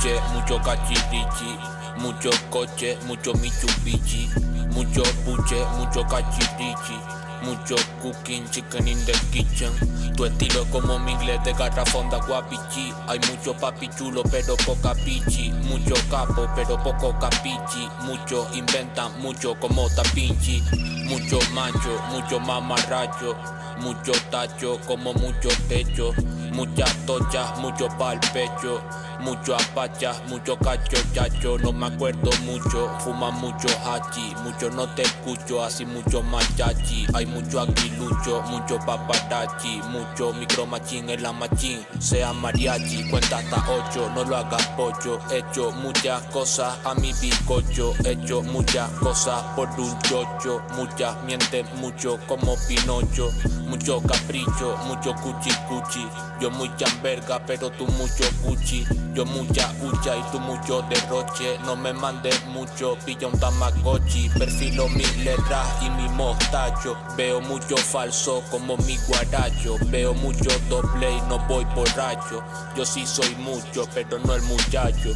[0.04, 1.58] Buche, mucho cachirichi,
[2.00, 4.30] mucho coche, mucho Mitsubishi,
[4.74, 7.00] mucho buche, mucho cachirichi,
[7.44, 9.72] mucho cooking, chicken in the kitchen.
[10.18, 12.94] Tu estilo es como mi inglés de garrafón de guapichi.
[13.08, 15.54] Hay mucho papi chulo, pero poca pichi.
[15.70, 17.88] Mucho capo, pero poco capichi.
[18.02, 20.62] Mucho inventan, mucho como tapinchi.
[21.08, 23.38] Mucho macho, mucho mamarracho.
[23.80, 26.12] Mucho tacho, como mucho techo.
[26.52, 28.82] Muchas tochas, mucho pa'l pecho.
[29.24, 31.58] Mucho apachas, mucho cacho chacho.
[31.58, 32.90] No me acuerdo mucho.
[33.00, 34.36] Fuma mucho hachi.
[34.44, 37.08] Mucho no te escucho, así mucho machachi.
[37.14, 39.82] Hay mucho aguilucho, mucho paparazzi.
[39.90, 41.86] Mucho micromachín en la machín.
[42.00, 44.10] Sea mariachi, cuenta hasta ocho.
[44.14, 45.20] No lo hagas pollo.
[45.32, 47.94] He hecho muchas cosas a mi bizcocho.
[48.04, 50.62] He hecho muchas cosas por un chocho.
[50.76, 53.32] Muchas mienten mucho como Pinocho.
[53.68, 56.08] Mucho capricho, mucho cuchi cuchi.
[56.40, 58.86] Yo muy chamberga, pero tú mucho cuchi.
[59.14, 61.58] Yo mucha hucha y tú mucho derroche.
[61.66, 64.30] No me mandes mucho, pilla un tamagotchi.
[64.30, 66.98] Perfilo mis letras y mi mostacho.
[67.16, 69.78] Veo mucho falso como mi guaracho.
[69.86, 72.44] Veo mucho doble y no voy borracho.
[72.76, 75.10] Yo sí soy mucho, pero no el muchacho.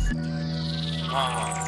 [1.08, 1.67] marijuana,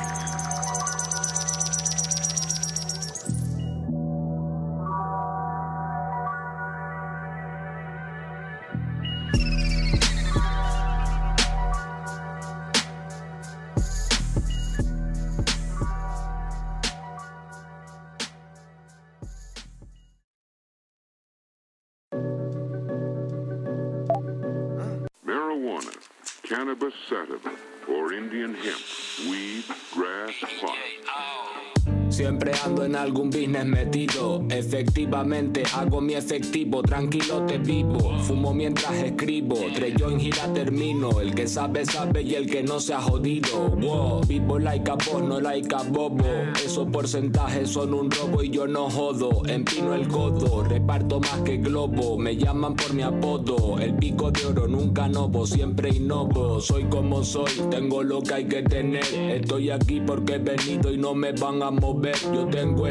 [33.02, 34.44] algún business metido.
[34.50, 38.18] Efectivamente hago mi efectivo, tranquilo te vivo.
[38.20, 41.22] Fumo mientras escribo, tres yo en gira termino.
[41.22, 43.70] El que sabe, sabe y el que no se ha jodido.
[43.78, 46.26] Wow, vivo like a boss, no like a bobo.
[46.64, 49.46] Esos porcentajes son un robo y yo no jodo.
[49.48, 52.18] Empino el codo, reparto más que globo.
[52.18, 53.80] Me llaman por mi apodo.
[53.80, 56.60] El pico de oro nunca novo, siempre innovo.
[56.60, 59.04] Soy como soy, tengo lo que hay que tener.
[59.14, 62.16] Estoy aquí porque he venido y no me van a mover.
[62.34, 62.88] Yo tengo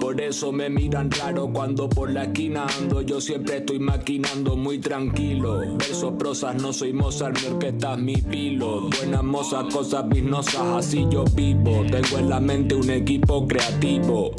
[0.00, 3.02] por eso me miran raro cuando por la esquina ando.
[3.02, 5.60] Yo siempre estoy maquinando muy tranquilo.
[5.76, 8.88] Versos, prosas, no soy Mozart, mi orquesta es mi pilo.
[8.98, 11.84] Buenas mozas, cosas biznosas, así yo vivo.
[11.90, 14.32] Tengo en la mente un equipo creativo.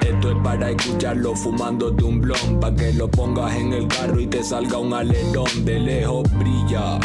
[0.00, 4.26] Esto es para escucharlo fumándote un blon, pa' que lo pongas en el carro y
[4.26, 5.64] te salga un alerón.
[5.64, 6.98] De lejos brilla.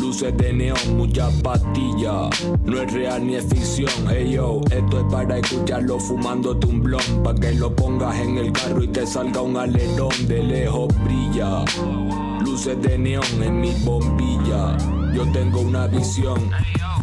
[0.00, 2.28] Luces de neón, muchas pastillas.
[2.64, 3.90] No es real ni es ficción.
[4.08, 7.22] Hey yo, esto es para escucharlo fumándote un blon.
[7.24, 10.12] Pa' que lo pongas en el carro y te salga un alerón.
[10.28, 11.64] De lejos brilla.
[12.40, 14.76] Luces de neón en mi bombilla.
[15.14, 16.50] Yo tengo una visión.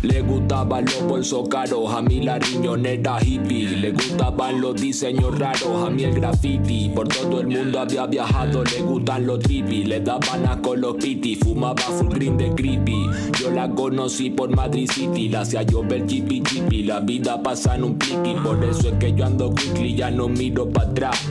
[0.04, 3.78] Le gustaban los bolsos caros, a mí la riñonera hippie.
[3.78, 6.90] Le gustaban los diseños raros, a mí el graffiti.
[6.90, 9.86] Por todo el mundo había viajado, le gustan los trippy.
[9.86, 13.06] Le daban a con los piti, fumaba full green de creepy.
[13.40, 16.84] Yo la conocí por Madrid City, la hacía llover chippy chippy.
[16.84, 20.28] La vida pasa en un pliqui, por eso es que yo ando quickly, ya no
[20.28, 21.30] miro para atrás.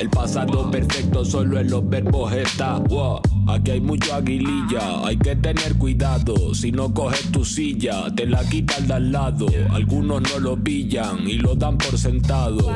[0.00, 2.82] El pasado perfecto solo en los verbos está.
[3.46, 6.54] Aquí hay mucho aguililla, hay que tener cuidado.
[6.54, 9.46] Si no coges tu silla, te la quita el de al lado.
[9.70, 12.70] Algunos no lo pillan y lo dan por sentado.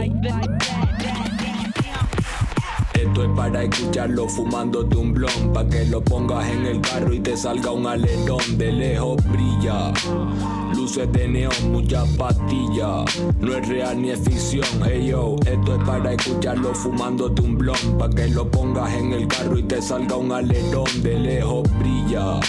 [2.94, 7.20] Esto es para escucharlo fumándote un blon, pa' que lo pongas en el carro y
[7.20, 8.58] te salga un alerón.
[8.58, 9.92] De lejos brilla.
[10.74, 13.04] Luces de neón, muchas pastillas.
[13.40, 14.66] No es real ni es ficción.
[14.84, 19.28] Hey yo, esto es para escucharlo fumándote un blon, pa' que lo pongas en el
[19.28, 20.88] carro y te salga un alerón.
[21.02, 22.40] De lejos brilla.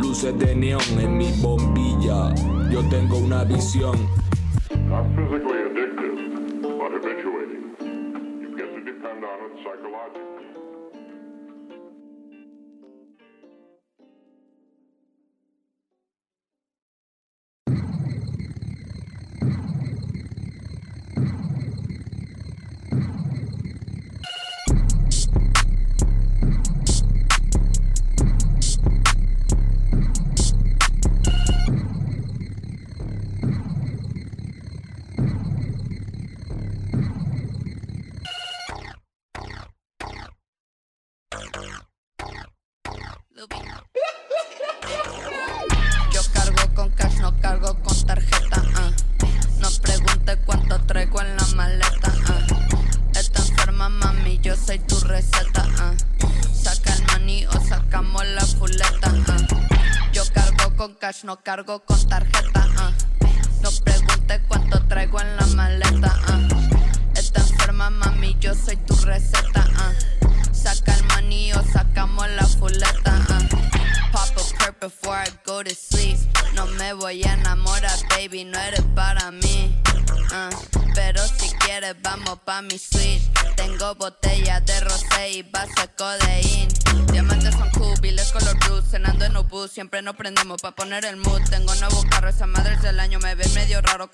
[0.00, 2.34] Luces de neón en mi bombilla.
[2.70, 3.96] Yo tengo una visión.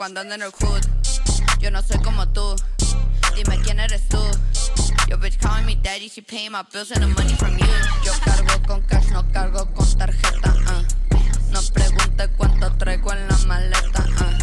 [0.06, 0.82] Cuando ando en el hood.
[1.58, 2.54] Yo no soy como tú.
[3.34, 4.22] Dime quién eres tú.
[5.08, 7.66] Yo bitch calling me daddy, she paying my bills and the money from you.
[8.04, 10.54] Yo cargo con cash, no cargo con tarjeta.
[10.68, 10.82] ah.
[11.50, 14.06] No pregunte cuánto traigo en la maleta.
[14.20, 14.38] ah.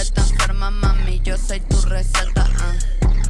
[0.00, 2.48] Está enferma, mami, yo soy tu receta.
[2.60, 2.72] ah.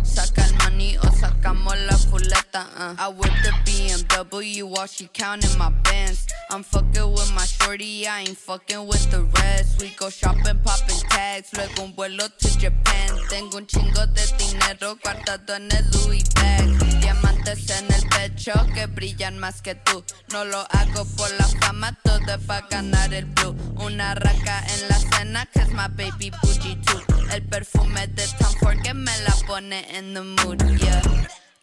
[0.05, 2.69] Saca el money o sacamos la fuleta.
[2.79, 2.95] uh.
[2.97, 3.66] I whip the
[4.05, 6.27] BMW while she counting my bands.
[6.51, 9.81] I'm fucking with my shorty, I ain't fucking with the rest.
[9.81, 13.09] We go shopping, popping tags, luego un vuelo to Japan.
[13.31, 17.01] Tengo un chingo de dinero guardado en el Louis bag.
[17.01, 20.05] Diamantes en el pecho que brillan más que tú.
[20.33, 23.57] No lo hago por la fama, todo es para ganar el blue.
[23.77, 27.01] Una raca en la cena es my baby bougie too.
[27.33, 31.03] El perfume de Tom Ford que me la pone en the mood, yeah.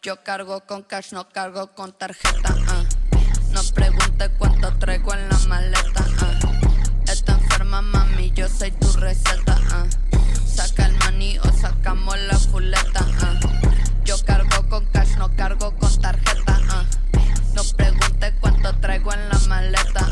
[0.04, 2.84] Yo cargo con cash, no cargo con tarjeta, ah.
[3.52, 6.40] No pregunte cuánto traigo en la maleta, ah.
[7.08, 9.86] Está enferma, mami, yo soy tu receta, ah.
[10.46, 13.06] Saca el money o sacamos la fuleta.
[14.04, 16.60] Yo cargo con cash, no cargo con tarjeta.
[17.54, 20.06] No pregunte cuánto traigo en la maleta.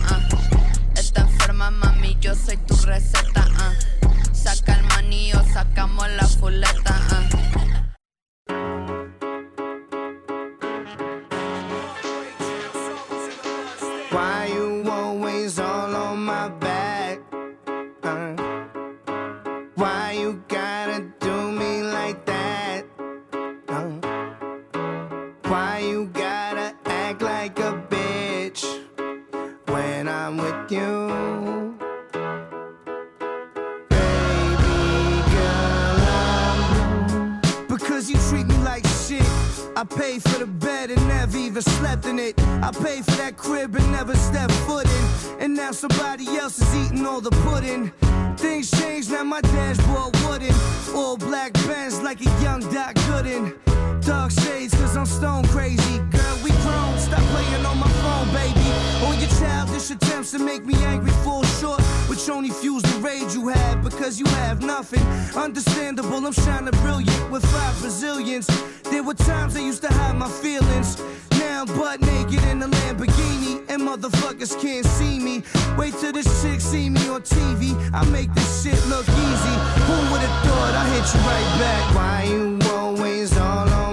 [0.96, 3.46] Está enferma, mami, yo soy tu receta.
[4.32, 6.98] Saca el money o sacamos la fuleta,
[39.82, 42.41] I paid for the bed and never even slept in it.
[42.64, 45.40] I paid for that crib and never stepped foot in.
[45.40, 47.92] And now somebody else is eating all the pudding.
[48.38, 50.54] Things changed, now my dashboard wooden.
[50.96, 53.58] All black bands like a young Doc Gooden.
[54.06, 55.98] Dark shades, cause I'm stone crazy.
[56.12, 58.68] Girl, we grown, stop playing on my phone, baby.
[59.06, 63.34] All your childish attempts to make me angry fall short, which only fuels the rage
[63.34, 65.04] you have because you have nothing.
[65.36, 68.48] Understandable, I'm shining brilliant with five Brazilians.
[68.84, 71.02] There were times I used to hide my feelings.
[71.40, 75.42] Now I'm butt naked in a Lamborghini, and motherfuckers can't see me.
[75.78, 77.74] Wait till this chick see me on TV.
[77.94, 79.56] I make this shit look easy.
[79.88, 81.96] Who would've thought I hit you right back?
[81.96, 83.91] Why you always all on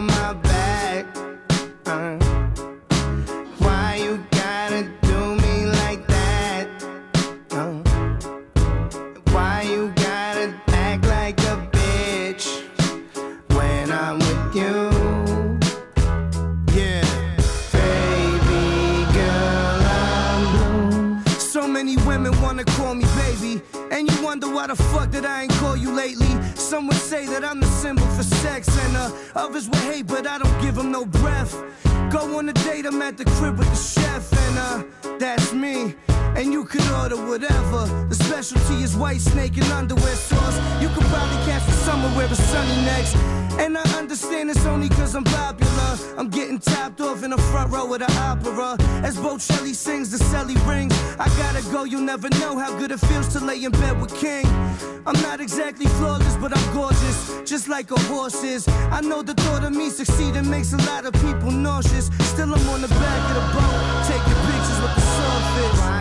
[24.59, 26.33] why the fuck that I ain't call you lately.
[26.57, 30.27] Some would say that I'm the symbol for sex, and uh, others would hate, but
[30.27, 31.55] I don't give them no breath.
[32.11, 35.95] Go on a date, I'm at the crib with the chef, and uh, that's me.
[36.37, 37.87] And you could order whatever.
[38.09, 40.57] The specialty is white snake and underwear sauce.
[40.81, 43.17] You could probably catch me somewhere where it's sunny next.
[43.59, 45.99] And I understand it's only cause I'm popular.
[46.17, 48.77] I'm getting topped off in the front row of the opera.
[49.03, 50.95] As Bocelli sings, the celly rings.
[51.19, 54.15] I gotta go, you'll never know how good it feels to lay in bed with
[54.15, 54.47] King.
[55.07, 58.69] I'm not exactly flawless, but I'm gorgeous, just like a horse is.
[58.69, 62.11] I know the thought of me succeeding makes a lot of people nauseous.
[62.21, 65.98] Still, I'm on the back of the boat, taking pictures with the surface.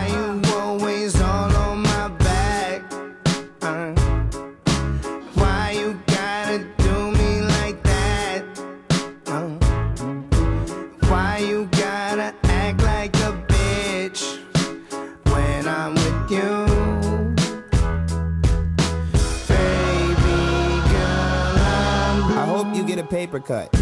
[23.08, 23.74] Paper cut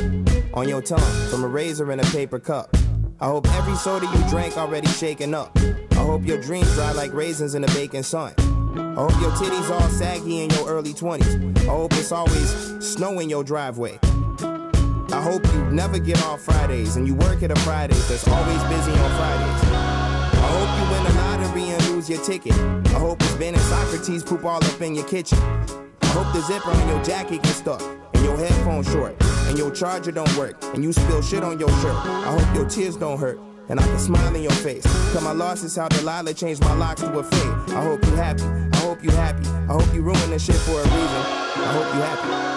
[0.55, 2.75] on your tongue from a razor in a paper cup.
[3.21, 5.57] I hope every soda you drank already shaken up.
[5.93, 8.35] I hope your dreams dry like raisins in the baking sun.
[8.39, 11.59] I hope your titties all saggy in your early 20s.
[11.59, 12.51] I hope it's always
[12.81, 13.99] snow in your driveway.
[14.03, 18.63] I hope you never get off Fridays and you work at a Fridays that's always
[18.65, 19.71] busy on Fridays.
[19.73, 22.53] I hope you win the lottery and lose your ticket.
[22.53, 25.39] I hope it's Ben and Socrates poop all up in your kitchen.
[26.03, 27.83] I hope the zipper on your jacket gets stuck
[28.17, 29.15] and your headphones short
[29.49, 31.95] and your charger don't work and you spill shit on your shirt.
[31.95, 33.39] I hope your tears don't hurt
[33.69, 34.85] and I can smile in your face.
[35.13, 37.75] Cause my loss is how Delilah changed my locks to a fade.
[37.77, 38.43] I hope you happy.
[38.43, 39.47] I hope you happy.
[39.49, 40.97] I hope you ruin this shit for a reason.
[40.97, 42.56] I hope you happy.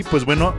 [0.00, 0.54] Y pues bueno.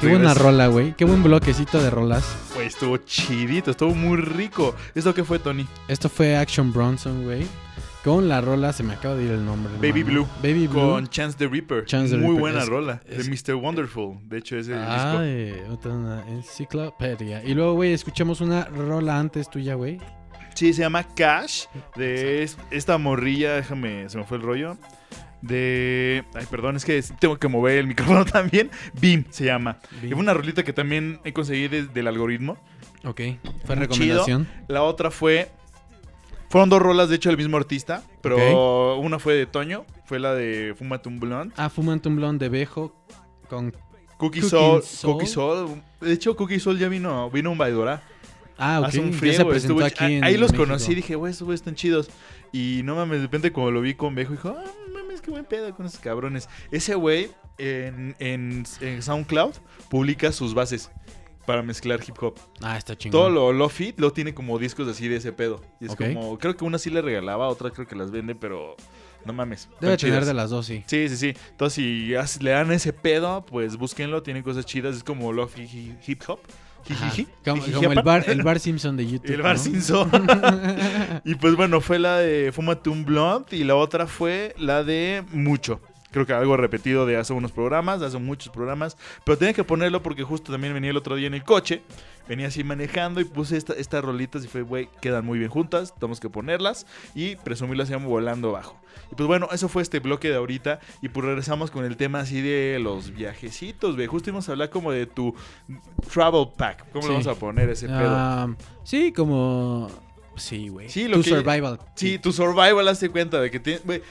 [0.00, 0.94] Qué buena rola, güey.
[0.96, 2.24] Qué buen bloquecito de rolas.
[2.56, 4.74] Güey, estuvo chidito, estuvo muy rico.
[4.96, 5.64] ¿Esto qué fue, Tony?
[5.86, 7.46] Esto fue Action Bronson, güey.
[8.02, 9.72] Con la rola, se me acaba de ir el nombre.
[9.74, 10.06] Baby hermano.
[10.06, 10.26] Blue.
[10.42, 10.80] Baby Blue.
[10.80, 11.84] Con Chance the Reaper.
[11.84, 13.00] Chance the Muy buena Es- rola.
[13.08, 13.54] es- De Mr.
[13.54, 14.18] Wonderful.
[14.24, 15.18] De hecho, es el disco.
[15.18, 17.44] Ay, otra una enciclopedia.
[17.44, 20.00] Y luego, güey, escuchamos una rola antes tuya, güey.
[20.54, 21.66] Sí, se llama Cash.
[21.94, 24.76] De es- esta morrilla, déjame, se me fue el rollo.
[25.42, 26.24] De.
[26.34, 28.70] Ay, perdón, es que tengo que mover el micrófono también.
[29.00, 29.78] Beam se llama.
[30.02, 30.12] Beam.
[30.14, 32.58] Es una rolita que también he conseguido desde el algoritmo.
[33.04, 33.20] Ok,
[33.64, 34.46] fue Muy recomendación.
[34.46, 34.64] chido.
[34.68, 35.50] La otra fue.
[36.50, 38.02] Fueron dos rolas, de hecho, del mismo artista.
[38.22, 39.84] Pero una fue de Toño.
[40.06, 41.52] Fue la de Fúmate un Blunt.
[41.56, 42.96] Ah, Fumante un Blond de Bejo
[43.48, 43.74] con
[44.16, 45.12] Cookie, Soul, Soul.
[45.12, 45.82] Cookie Soul.
[46.00, 48.02] De hecho, Cookie Soul ya vino, vino un Baidora.
[48.56, 48.86] Ah, ok.
[48.86, 49.36] Hace un ya friego.
[49.36, 50.64] se presentó estuvo aquí ch- en ahí los México.
[50.66, 52.08] conocí y dije, güey, estos güeyes están chidos.
[52.50, 54.64] Y no mames, de repente como lo vi con Bejo, dijo, ah,
[55.28, 56.48] qué buen pedo con esos cabrones.
[56.70, 59.54] Ese güey en, en- en SoundCloud
[59.90, 60.90] publica sus bases
[61.46, 62.34] para mezclar hip hop.
[62.60, 63.18] Ah, está chingón.
[63.20, 65.62] Todo lo Lofi lo tiene como discos así de ese pedo.
[65.80, 68.76] Y es como, creo que una sí le regalaba, otra creo que las vende, pero
[69.24, 69.68] No mames.
[69.80, 70.26] Debe tener chidas.
[70.26, 70.84] de las dos, sí.
[70.86, 71.34] Sí, sí, sí.
[71.50, 74.22] Entonces, si le dan ese pedo, pues búsquenlo.
[74.22, 74.96] Tienen cosas chidas.
[74.96, 75.48] Es como lo
[76.06, 76.38] hip hop.
[76.88, 77.26] Jijiji.
[77.44, 79.30] Como, como el, bar, el bar Simpson de YouTube.
[79.34, 79.62] El Bar ¿no?
[79.62, 80.10] Simpson.
[81.24, 85.24] y pues bueno, fue la de Fúmate un Blunt y la otra fue la de
[85.32, 85.80] Mucho.
[86.10, 88.96] Creo que algo repetido de hace unos programas, de hace muchos programas.
[89.24, 91.82] Pero tenía que ponerlo porque justo también venía el otro día en el coche.
[92.28, 95.94] Venía así manejando y puse esta- estas rolitas y fue, güey, quedan muy bien juntas,
[95.94, 98.78] tenemos que ponerlas y presumirlas íbamos volando abajo.
[99.10, 102.20] Y pues bueno, eso fue este bloque de ahorita y pues regresamos con el tema
[102.20, 104.06] así de los viajecitos, güey.
[104.06, 105.34] Justo íbamos a hablar como de tu
[106.12, 106.86] travel pack.
[106.92, 107.08] ¿Cómo Sí.
[107.08, 108.56] le vamos a poner ese pedo?
[108.84, 109.88] Sí, como...
[110.36, 110.88] Sí, güey.
[110.88, 111.80] Sí, lo Tu que- survival.
[111.96, 114.02] Sí, tu survival, hazte cuenta de que tienes, güey.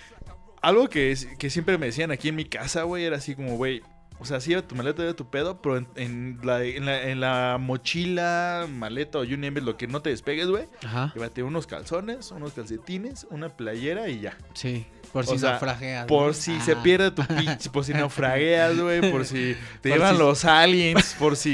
[0.67, 3.81] Algo que, que siempre me decían aquí en mi casa, güey, era así como, güey.
[4.19, 7.21] O sea, sí, tu maleta de tu pedo, pero en, en la, en, la, en
[7.21, 10.65] la mochila, maleta o you name it, lo que no te despegues, güey.
[10.83, 11.13] Ajá.
[11.15, 14.37] Llévate unos calzones, unos calcetines, una playera y ya.
[14.55, 14.85] Sí.
[15.13, 15.59] Por si sea.
[16.07, 16.61] Por si Ah.
[16.63, 20.45] se pierde tu pinche, por si naufragueas, güey, por si te Por llevan si- los
[20.45, 21.53] aliens, por si,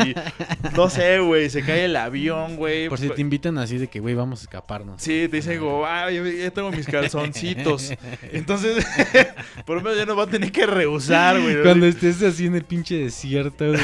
[0.76, 2.90] no sé, güey, se cae el avión, güey.
[2.90, 5.02] Por si te invitan así de que, güey, vamos a escaparnos.
[5.02, 7.92] Sí, te dicen como, ah, ya, ya tengo mis calzoncitos.
[8.32, 8.86] Entonces,
[9.66, 11.62] por lo menos ya no va a tener que rehusar, güey.
[11.64, 13.80] Cuando estés así en el pinche desierto, güey,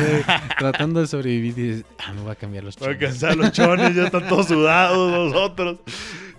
[0.58, 3.10] tratando de sobrevivir, dices, ah, me voy a cambiar los Voy a chones.
[3.10, 5.78] cansar los chones, ya están todos sudados los otros.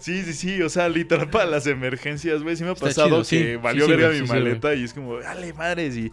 [0.00, 3.22] Sí, sí, sí, o sea, literal para las emergencias, güey, sí me ha Está pasado
[3.22, 6.12] chido, que sí, valió sí verga mi maleta y es como, dale madres y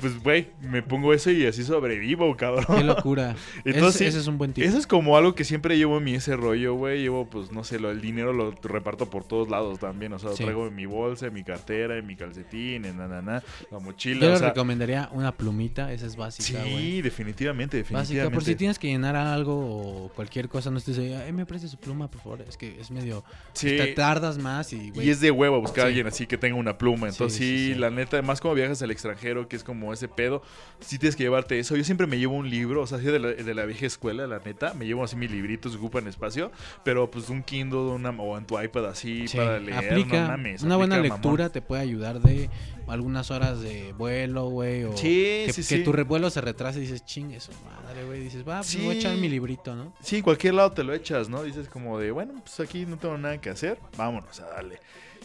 [0.00, 2.66] pues, güey, me pongo eso y así sobrevivo, cabrón.
[2.78, 3.36] Qué locura.
[3.64, 4.64] Entonces, ese, ese es un buen tip.
[4.64, 7.02] Eso es como algo que siempre llevo en mí ese rollo, güey.
[7.02, 10.12] Llevo, pues, no sé, lo, el dinero lo reparto por todos lados también.
[10.12, 13.06] O sea, lo traigo en mi bolsa, en mi cartera, en mi calcetín, en na,
[13.08, 14.20] na, na, la mochila.
[14.20, 18.14] Yo o les sea, recomendaría una plumita, esa es básica, sí, definitivamente, definitivamente.
[18.18, 19.54] Básica, por si tienes que llenar algo
[20.04, 22.40] o cualquier cosa, no estés ahí, "Ay, me preste su pluma, por favor.
[22.48, 23.24] Es que es medio.
[23.52, 23.68] Sí.
[23.76, 25.06] Te tardas más y, güey.
[25.06, 27.08] Y es de huevo buscar a alguien así que tenga una pluma.
[27.08, 30.42] Entonces, Sí, la neta, además como viajas al extranjero, que es como ese pedo,
[30.80, 31.76] sí tienes que llevarte eso.
[31.76, 34.26] Yo siempre me llevo un libro, o sea, así de la, de la vieja escuela,
[34.26, 34.74] la neta.
[34.74, 36.50] Me llevo así mis libritos, ocupan espacio,
[36.84, 39.76] pero pues un Kindle una, o en tu iPad así Sí, para leer.
[39.90, 40.22] aplica.
[40.22, 41.10] no mames, una buena mamón.
[41.10, 42.48] lectura te puede ayudar de
[42.86, 44.84] algunas horas de vuelo, güey.
[44.84, 45.84] O Sí, que, sí, que sí.
[45.84, 48.20] tu revuelo se retrase y dices, chingue su madre, güey.
[48.20, 49.92] Dices, va, pues voy a echar mi librito, ¿no?
[50.00, 51.42] Sí, cualquier lado te lo echas, ¿no?
[51.42, 54.80] Dices como de, bueno, pues aquí no tengo nada que hacer, vámonos a darle.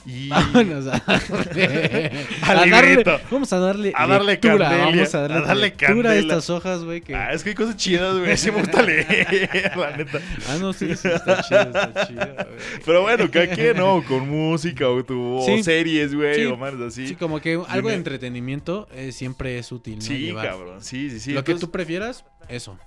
[0.06, 0.30] Y...
[0.30, 2.12] Vámonos a darle.
[2.44, 3.22] A darle-.
[3.30, 3.94] Vamos a darle.
[3.96, 7.02] A darle lectura, candelia, Vamos a darle, a darle lectura a estas hojas, güey.
[7.02, 7.16] Que...
[7.16, 8.38] Ah, es que hay cosas chidas, güey.
[8.38, 10.20] Sí me gusta leer, la neta.
[10.48, 12.48] Ah, no, sí, sí, está chido, está chido, güey.
[12.86, 14.04] Pero bueno, cada quien, ¿no?
[14.04, 15.64] Con música o, tu, o Sí.
[15.64, 16.46] series, güey, Sí.
[16.46, 17.08] o más así.
[17.08, 20.02] Sí, como que algo de entretenimiento eh, siempre es útil, ¿no?
[20.02, 20.48] Sí, Llevar.
[20.48, 20.82] cabrón.
[20.82, 21.32] Sí, sí, sí.
[21.34, 22.78] Lo que tú prefieras, eso.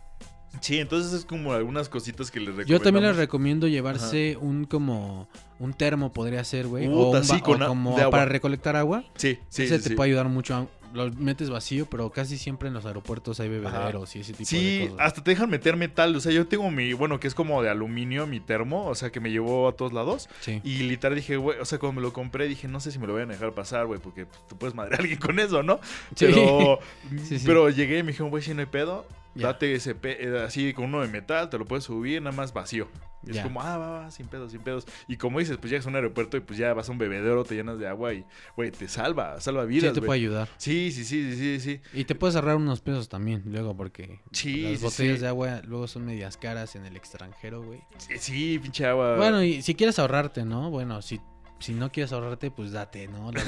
[0.60, 2.78] Sí, entonces es como algunas cositas que les recomendamos.
[2.78, 5.26] Yo también les recomiendo llevarse un como
[5.62, 8.10] un termo podría ser, güey, o, un sí, con o como de agua.
[8.10, 9.04] para recolectar agua.
[9.16, 9.94] Sí, sí, Ese sí, te sí.
[9.96, 10.54] puede ayudar mucho.
[10.56, 14.40] a- Lo metes vacío, pero casi siempre en los aeropuertos hay bebederos y ese tipo
[14.40, 15.06] de Sí, cosas.
[15.06, 16.14] hasta te dejan meter metal.
[16.14, 19.10] O sea, yo tengo mi, bueno, que es como de aluminio, mi termo, o sea,
[19.10, 20.28] que me llevó a todos lados.
[20.40, 20.60] Sí.
[20.64, 23.06] Y literal dije, güey, o sea, cuando me lo compré, dije, no sé si me
[23.06, 25.62] lo voy a dejar pasar, güey, porque pues, te puedes madrear a alguien con eso,
[25.62, 25.80] ¿no?
[26.14, 26.26] Sí.
[26.26, 26.78] Pero,
[27.26, 27.44] Sí, sí.
[27.46, 30.86] pero llegué y me dijeron, güey, si no hay pedo, Date ese eh, así con
[30.86, 32.88] uno de metal, te lo puedes subir, nada más vacío.
[33.24, 34.84] Y es como, ah, va, va, sin pedos, sin pedos.
[35.06, 37.44] Y como dices, pues llegas a un aeropuerto y pues ya vas a un bebedero,
[37.44, 38.24] te llenas de agua y,
[38.56, 40.06] güey, te salva, salva Sí, vidas, te güey.
[40.08, 40.48] puede ayudar.
[40.56, 41.80] Sí, sí, sí, sí, sí, sí.
[41.98, 45.22] Y te puedes ahorrar unos pesos también, luego, porque Sí, las sí, botellas sí.
[45.22, 47.80] de agua luego son medias caras en el extranjero, güey.
[47.98, 49.16] Sí, sí, pinche agua.
[49.16, 50.70] Bueno, y si quieres ahorrarte, ¿no?
[50.70, 51.20] Bueno, si,
[51.62, 53.30] si no quieres ahorrarte, pues date, ¿no?
[53.32, 53.44] Güey.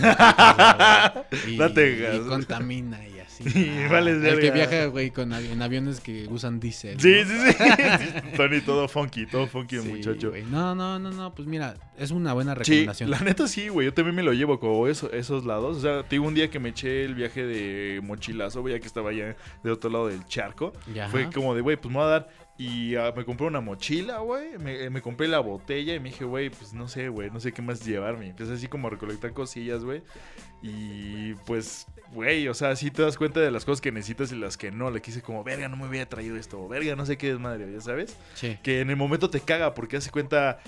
[1.48, 2.18] y, Date y gas.
[2.20, 3.44] contamina y así.
[3.50, 7.00] Sí, Ah, vales El que viaja, güey, con avi- en aviones que usan diésel.
[7.00, 7.30] Sí, ¿no?
[7.46, 8.36] sí, sí.
[8.36, 10.32] Tony, todo funky, todo funky, Sí, muchacho.
[10.50, 13.10] No, no, no, no, pues mira, es una buena Sí, recomendación.
[13.10, 13.86] la neta sí, güey.
[13.86, 15.76] Yo también me lo llevo como eso, esos lados.
[15.78, 18.80] O sea, te digo un día que me eché el viaje de mochilazo, güey, ya
[18.80, 20.72] que estaba allá del otro lado del charco.
[20.94, 21.08] Ya.
[21.08, 22.28] Fue como de, güey, pues me voy a dar.
[22.57, 24.59] Y ah, me compré una mochila, güey.
[24.59, 27.52] Me, me compré la botella y me dije, güey, pues no sé, güey, no sé
[27.52, 28.28] qué más llevarme.
[28.28, 30.02] Empecé así como a recolectar cosillas, güey.
[30.62, 34.36] Y pues, güey, o sea, sí te das cuenta de las cosas que necesitas y
[34.36, 34.90] las que no.
[34.90, 36.62] Le quise como, verga, no me hubiera traído esto.
[36.62, 38.16] O verga, no sé qué desmadre, ya sabes.
[38.34, 38.57] Sí.
[38.62, 40.61] Que en el momento te caga porque hace cuenta.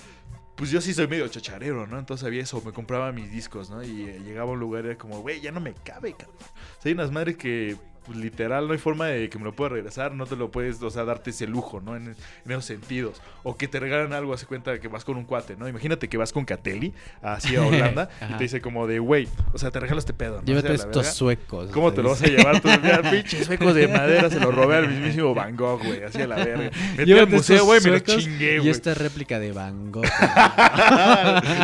[0.57, 1.99] Pues yo sí soy medio chacharero, ¿no?
[1.99, 3.83] Entonces había eso, me compraba mis discos, ¿no?
[3.83, 6.35] Y eh, llegaba a un lugar y era como, güey, ya no me cabe, cabrón.
[6.39, 7.77] O sea, hay unas madres que
[8.07, 10.81] pues, literal, no hay forma de que me lo pueda regresar, no te lo puedes,
[10.81, 11.95] o sea, darte ese lujo, ¿no?
[11.95, 13.21] En, en esos sentidos.
[13.43, 15.67] O que te regalan algo, hace cuenta de que vas con un cuate, ¿no?
[15.67, 19.57] Imagínate que vas con Catelli, así a Holanda, y te dice como de, güey, o
[19.57, 20.43] sea, te regalo este pedo, ¿no?
[20.43, 21.69] Llévate O sea, estos suecos.
[21.71, 22.61] ¿Cómo te lo vas a llevar?
[22.61, 26.21] Tú, mira, pinches suecos de madera, se los robé al mismísimo Van Gogh, güey, así
[26.21, 26.71] a la verga.
[26.97, 28.69] Metí al museo, güey, me lo chingué, Y güey.
[28.69, 30.05] esta réplica de Van Gogh.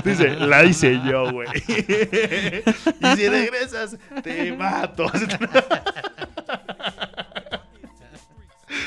[0.04, 1.48] Dice, la hice yo, güey.
[1.58, 5.06] y si regresas, te mato.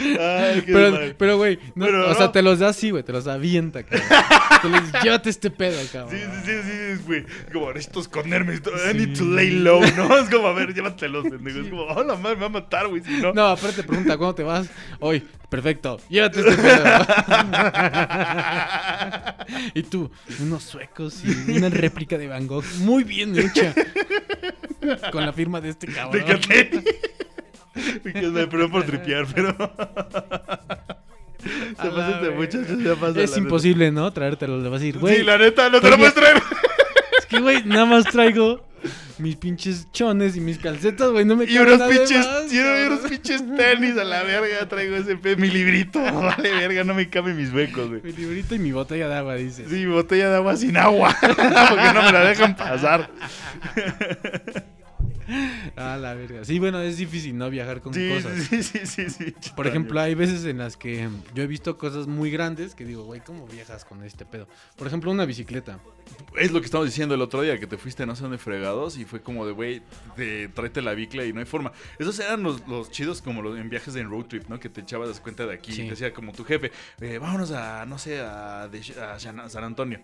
[0.00, 3.12] Ay, qué pero, pero, güey, no, Pero o sea, te los da así, güey, te
[3.12, 4.08] los avienta, cabrón.
[4.62, 6.18] Te los llévate este pedo, cabrón.
[6.18, 7.24] Sí, sí, sí, sí, güey.
[7.52, 8.54] Como necesito esconderme.
[8.54, 10.18] I need to lay low, ¿no?
[10.18, 11.60] Es como, a ver, llévatelos, pendejo.
[11.60, 13.02] Es como, hola, madre, me va a matar, güey.
[13.02, 13.32] Si no.
[13.32, 14.68] No, aparte te pregunta, ¿cuándo te vas?
[15.00, 16.84] Hoy, perfecto, llévate este pedo.
[19.74, 23.74] y tú, unos suecos y una réplica de Van Gogh muy bien hecha.
[25.10, 26.24] Con la firma de este cabrón.
[26.24, 27.12] Fíjate.
[28.04, 29.54] Me perdón por tripear, pero.
[31.76, 32.36] Se A la pasa este verga.
[32.36, 33.20] muchacho, se pasa.
[33.20, 34.12] Es imposible, ¿no?
[34.12, 35.18] Traértelo, le vas a decir, güey.
[35.18, 36.36] Sí, la neta, no te lo puedes traer.
[37.18, 38.64] Es que, güey, nada más traigo
[39.18, 41.24] mis pinches chones y mis calcetas, güey.
[41.24, 44.22] No me Y cabe unos nada de pinches, más, y unos pinches tenis a la
[44.22, 44.68] verga.
[44.68, 46.00] Traigo ese pe, mi librito.
[46.02, 48.00] Vale, verga, no me caben mis huecos, güey.
[48.02, 49.66] Mi librito y mi botella de agua, dices.
[49.68, 51.16] Sí, mi botella de agua sin agua.
[51.20, 53.10] Porque no me la dejan pasar.
[55.76, 56.44] Ah, la verga.
[56.44, 57.50] Sí, bueno, es difícil, ¿no?
[57.50, 58.38] Viajar con Sí, cosas.
[58.44, 59.34] sí, sí, sí, sí.
[59.54, 63.04] Por ejemplo, hay veces en las que yo he visto cosas muy grandes que digo,
[63.04, 64.48] güey, ¿cómo viajas con este pedo?
[64.76, 65.78] Por ejemplo, una bicicleta.
[66.38, 68.96] Es lo que estamos diciendo el otro día, que te fuiste no sé dónde fregados
[68.96, 69.82] y fue como de, güey,
[70.16, 71.72] de, tráete la bicla y no hay forma.
[71.98, 74.60] Esos eran los, los chidos como los en viajes en road trip, ¿no?
[74.60, 75.72] Que te echabas cuenta de aquí.
[75.72, 75.82] Sí.
[75.82, 76.70] Te decía como tu jefe,
[77.00, 80.00] eh, vámonos a, no sé, a, de- a San Antonio.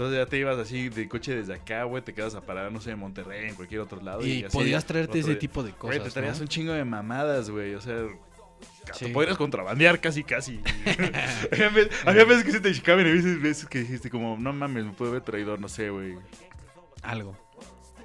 [0.00, 2.80] Entonces ya te ibas así de coche desde acá, güey, te quedas a parar, no
[2.80, 4.26] sé, en Monterrey, en cualquier otro lado.
[4.26, 6.44] Y así, podías traerte ese tipo de Güey, te cosas, traías ¿no?
[6.44, 8.06] un chingo de mamadas, güey, o sea...
[8.94, 9.04] Sí.
[9.04, 10.62] Te podrías contrabandear casi, casi.
[11.52, 14.54] había, veces, había veces que se te chicaban y veces, veces que dijiste como, no
[14.54, 16.16] mames, me puede haber traído, no sé, güey.
[17.02, 17.36] Algo.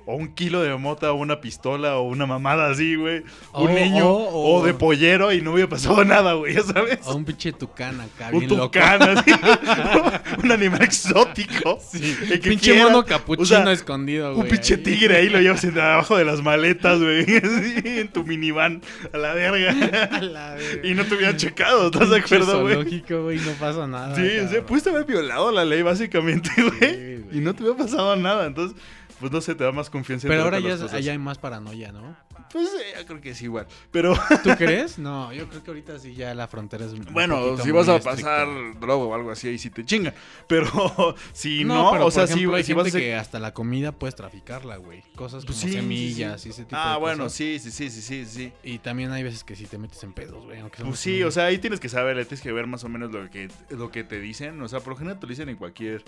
[0.08, 3.24] O un kilo de mota, o una pistola, o una mamada así, güey.
[3.54, 7.00] Un niño, o- o, de pollero y no hubiera pasado nada, güey, ya sabes.
[7.06, 8.66] O un pinche tucán acá, un bien loco.
[8.66, 9.32] tucán, así.
[10.44, 11.80] un animal exótico.
[11.94, 12.86] el que pinche quiera.
[12.86, 14.50] mono capuchino O sea, escondido, Un güey.
[14.52, 14.84] pinche ahí.
[14.84, 17.24] tigre ahí lo llevas en- abajo de las maletas, güey.
[17.38, 18.82] así, en tu minivan,
[19.12, 19.72] a la verga.
[20.12, 20.88] A la verga.
[20.88, 22.74] y no te hubieran checado, ¿estás de Pinche acuerdo, güey?
[22.76, 24.16] zoológico, güey, no pasa nada.
[24.16, 27.22] Sí, o sea, pudiste haber violado la ley, básicamente, güey.
[27.24, 27.38] güey.
[27.38, 28.46] y no te hubiera pasado nada.
[28.46, 28.78] Entonces,
[29.20, 30.28] pues no sé, te da más confianza.
[30.28, 32.16] en Pero ahora ya, allá hay más paranoia, ¿no?
[32.56, 33.68] Pues eh, yo creo que es igual.
[33.92, 34.98] Pero ¿Tú crees?
[34.98, 38.00] No, yo creo que ahorita sí ya la frontera es un bueno, si vas a
[38.00, 38.48] pasar
[38.80, 40.14] droga o algo así, ahí sí te chinga.
[40.48, 40.66] Pero
[41.34, 43.92] si No, no, pero o sea, ejemplo, si, si vas a que hasta la comida
[43.92, 45.02] puedes traficarla, güey.
[45.16, 46.48] Cosas como Pues sí, sí, semillas sí.
[46.48, 47.38] y ese tipo Ah, de bueno, cosas.
[47.38, 48.54] sí, sí, sí, sí, sí, sí.
[48.64, 50.62] Y también hay veces que sí te metes en pedos, güey.
[50.84, 53.30] Pues sí, o sea, ahí tienes que saber, tienes que ver más o menos lo
[53.30, 54.62] que, lo que te dicen.
[54.62, 56.04] O sea, por lo general te lo dicen en cualquier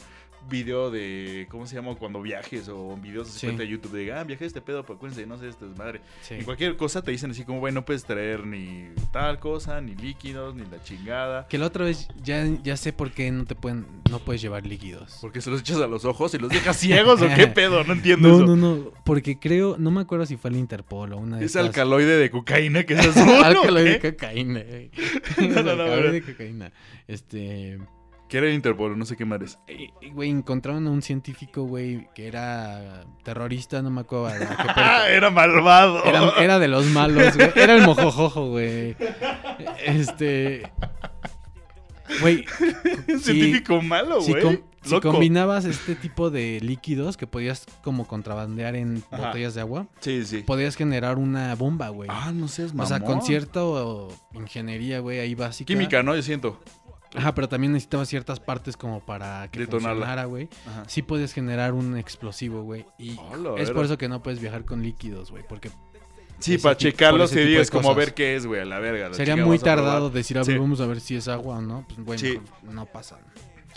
[0.49, 1.95] video de, ¿cómo se llama?
[1.95, 3.67] Cuando viajes o videos de Sí.
[3.67, 5.99] YouTube de, ah, viajé este pedo, pues acuérdense, no sé, esto es madre.
[6.21, 6.36] Sí.
[6.37, 9.95] En cualquier cosa te dicen así como, güey, no puedes traer ni tal cosa, ni
[9.95, 11.47] líquidos, ni la chingada.
[11.47, 14.65] Que la otra vez ya, ya sé por qué no te pueden, no puedes llevar
[14.65, 15.17] líquidos.
[15.21, 17.93] Porque se los echas a los ojos y los dejas ciegos o qué pedo, no
[17.93, 18.45] entiendo No, eso.
[18.45, 21.51] no, no, porque creo, no me acuerdo si fue el Interpol o una de Es
[21.51, 23.27] estas- alcaloide de cocaína que es azul.
[23.29, 24.63] ¿o Alcaloide de cocaína.
[25.37, 26.71] No, no, no, Alcaloide de cocaína.
[27.07, 27.79] Este,
[28.27, 29.57] Que era el Interpol, no sé qué madres.
[29.67, 34.29] eh, güey, encontraron a un científico, güey, que era terrorista, no me acuerdo
[34.75, 36.03] Ah, era malvado.
[36.03, 37.49] Era, era de los malos, güey.
[37.55, 38.95] Era el mojojojo, güey.
[39.85, 40.71] Este.
[42.21, 42.45] Güey.
[43.07, 44.43] Un si- científico malo, si, güey.
[44.43, 49.27] com- si combinabas este tipo de líquidos que podías como contrabandear en Ajá.
[49.27, 50.37] botellas de agua, Sí, sí.
[50.43, 52.09] podías generar una bomba, güey.
[52.11, 53.17] Ah, no seas o sea, mamón.
[53.17, 53.59] con cierta
[54.33, 55.67] ingeniería, güey, ahí básica.
[55.67, 56.15] Química, ¿no?
[56.15, 56.57] Yo siento.
[57.15, 59.91] Ajá, pero también necesitabas ciertas partes como para que Detonarla.
[59.95, 60.49] funcionara, güey.
[60.87, 62.85] Sí puedes generar un explosivo, güey.
[62.97, 65.43] Y Hola, es por eso que no puedes viajar con líquidos, güey.
[65.47, 65.71] Porque
[66.39, 69.11] Sí, para checarlo de digas como a ver qué es, güey, a la verga.
[69.13, 70.57] Sería muy tardado decir, a ver, Sí.
[70.59, 71.83] vamos a ver si es agua o no.
[71.87, 72.39] Pues bueno, Sí.
[72.63, 73.17] no pasa.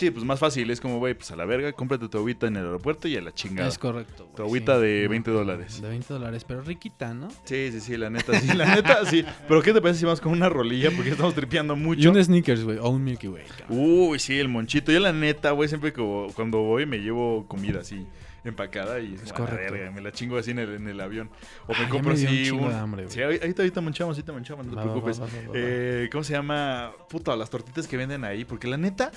[0.00, 0.70] Sí, pues más fácil.
[0.70, 3.20] Es como, güey, pues a la verga, cómprate tu agüita en el aeropuerto y a
[3.20, 3.68] la chingada.
[3.68, 4.24] Es correcto.
[4.24, 4.82] güey, Tu agüita sí.
[4.82, 5.82] de 20 dólares.
[5.82, 7.28] De 20 dólares, pero riquita, ¿no?
[7.44, 9.24] Sí, sí, sí, la neta, sí, la neta, sí.
[9.46, 10.90] Pero ¿qué te parece si vamos con una rolilla?
[10.90, 12.10] Porque estamos tripeando Y mucho.
[12.10, 13.44] un sneakers, güey, o un Milky Way.
[13.68, 14.90] Uy, sí, el monchito.
[14.90, 18.06] Yo la neta, güey, siempre como cuando voy me llevo comida así
[18.42, 19.74] empacada y Es correcto.
[19.74, 21.28] verga, me la chingo así en el, en el avión.
[21.66, 22.70] O me compro me un así chingo un...
[22.70, 25.20] de hambre, sí, ahorita, ahorita manchamos, ahorita manchamos, no te Va, preocupes.
[25.20, 25.30] va, va.
[25.52, 26.90] Eh, ¿Cómo se llama?
[27.10, 28.46] Puta, las tortitas que venden ahí.
[28.46, 29.10] Porque la neta,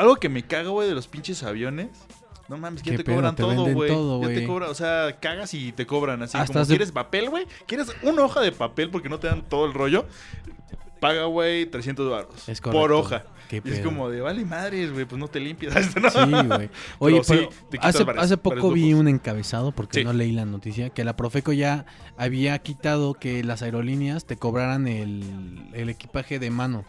[0.00, 1.88] algo que me caga, güey, de los pinches aviones
[2.48, 3.16] No mames, que ¿Qué ya te pedo?
[3.16, 4.34] cobran Te todo, güey.
[4.34, 6.36] Ya te cobran, o sea, cagas y te cobran así.
[6.36, 7.46] Hasta como, hace- ¿quieres papel, güey?
[7.66, 10.06] ¿Quieres una hoja de papel porque no te dan todo el rollo?
[10.98, 12.48] Paga, güey, 300 baros.
[12.48, 13.24] Es Por hoja.
[13.48, 15.74] Qué Y es como de, vale madres, güey, pues no te limpias.
[15.96, 16.10] ¿no?
[16.10, 16.70] Sí, güey.
[17.00, 17.48] Oye, Pero
[17.80, 20.04] hace, poco vi un encabezado, porque Sí.
[20.04, 21.84] no leí la noticia, que la Profeco ya
[22.16, 26.84] había quitado que las aerolíneas te cobraran el, el equipaje de mano.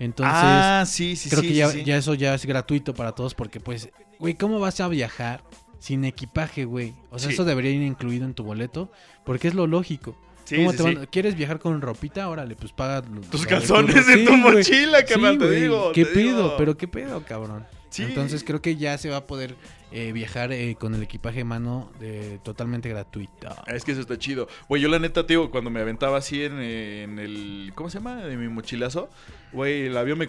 [0.00, 3.60] Entonces, Ah, sí, sí, creo sí, que ya, eso ya es gratuito para todos, porque
[3.60, 5.44] pues, güey, ¿cómo vas a viajar
[5.78, 6.94] sin equipaje, güey?
[7.10, 8.90] O sea, eso debería ir incluido en tu boleto,
[9.24, 10.16] porque es lo lógico.
[10.56, 11.06] ¿Cómo te van-.
[11.06, 12.28] ¿Quieres viajar con ropita?
[12.28, 16.18] Órale, pues paga lo- Tus lo de calzones tu- mochila, carnal, te digo, ¿Qué te
[16.18, 16.54] digo.
[16.58, 17.66] Pero qué pedo, cabrón.
[17.98, 19.54] Entonces creo que ya se va a poder
[19.92, 23.48] eh, viajar eh, con el equipaje de mano eh, totalmente gratuito.
[23.66, 24.48] Es que eso está chido.
[24.68, 27.72] Güey, yo la neta, tío, cuando me aventaba así en, en el.
[27.74, 28.16] ¿Cómo se llama?
[28.24, 29.08] De mi mochilazo.
[29.52, 30.28] Güey, el avión me,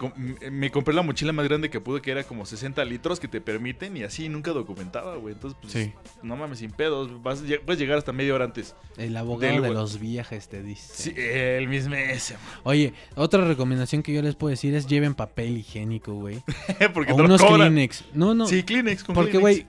[0.49, 3.39] me compré la mochila más grande que pude, que era como 60 litros que te
[3.39, 5.35] permiten y así nunca documentaba, güey.
[5.35, 5.93] Entonces, pues, Sí.
[6.23, 7.21] no mames, sin pedos.
[7.21, 8.75] Vas, puedes llegar hasta media hora antes.
[8.97, 9.73] El abogado Del de güey.
[9.79, 10.91] los viajes te dice.
[10.95, 12.35] Sí, el mismo ese.
[12.63, 16.41] Oye, otra recomendación que yo les puedo decir es lleven papel higiénico, güey.
[16.93, 17.57] Porque o te lo unos cobran.
[17.73, 18.05] Kleenex.
[18.13, 18.47] No, no.
[18.47, 19.50] Sí, Kleenex con Porque, Kleenex.
[19.55, 19.67] Güey,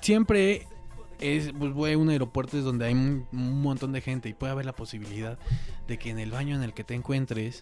[0.00, 0.66] siempre
[1.20, 4.52] es, pues, güey, un aeropuerto es donde hay un, un montón de gente y puede
[4.52, 5.38] haber la posibilidad
[5.88, 7.60] de que en el baño en el que te encuentres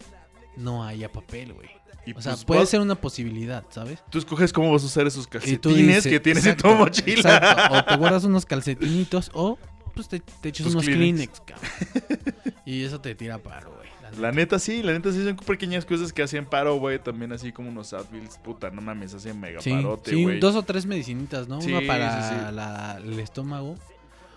[0.57, 1.69] no haya papel, güey.
[2.15, 4.03] O sea, pues, puede vas- ser una posibilidad, ¿sabes?
[4.09, 7.15] Tú escoges cómo vas a usar esos calcetines dices- que tienes exacto, en tu mochila.
[7.37, 9.57] exacto, O te guardas unos calcetinitos o
[9.95, 11.39] pues te, te echas Tus unos Kleenex.
[11.39, 12.33] Kleenex, cabrón.
[12.65, 13.87] Y eso te tira paro, güey.
[14.19, 14.59] La neta.
[14.59, 16.99] Sí, la neta sí son pequeñas cosas que hacen paro, güey.
[16.99, 20.39] También así como unos Advils, puta, no mames, hacen mega Sí, parote, sí, güey.
[20.39, 21.61] dos o tres medicinitas, ¿no?
[21.61, 22.55] Sí, Una sí, para sí.
[22.55, 23.75] la- el estómago,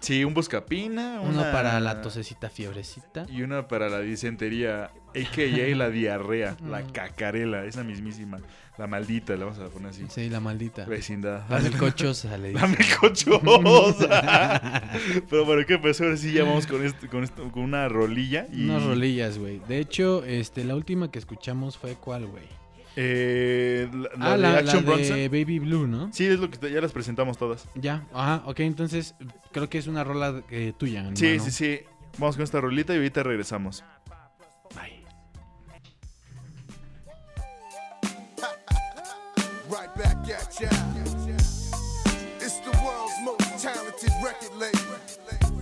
[0.06, 3.26] Sí, un buscapina, uno una para la tosecita fiebrecita.
[3.28, 5.74] Y una para la disentería, a.k.a.
[5.76, 6.90] la diarrea, la Mm.
[6.92, 8.38] cacarela, esa mismísima.
[8.78, 10.04] La maldita, la vamos a poner así.
[10.08, 10.84] Sí, la maldita.
[10.84, 11.42] Vecindad.
[11.50, 13.40] La melcochosa, le La melcochosa.
[15.28, 18.46] Pero bueno, ¿qué pues Ahora sí ya vamos con, esto, con, esto, con una rolilla.
[18.52, 19.60] Y, Unas rolillas, güey.
[19.66, 22.44] De hecho, este, la última que escuchamos fue cuál, güey.
[22.98, 25.16] Eh, la, la ah, de la, de Bronson.
[25.30, 26.10] Baby Blue, ¿no?
[26.12, 27.68] Sí, es lo que te- ya las presentamos todas.
[27.74, 29.14] Ya, ajá, ok, entonces
[29.52, 31.16] creo que es una rola eh, tuya, hermano.
[31.16, 31.80] Sí, sí, sí.
[32.18, 33.84] Vamos con esta rolita y ahorita regresamos.
[34.74, 35.04] Bye.
[39.68, 40.70] Right back at ya.
[42.40, 44.80] It's the world's most talented record label,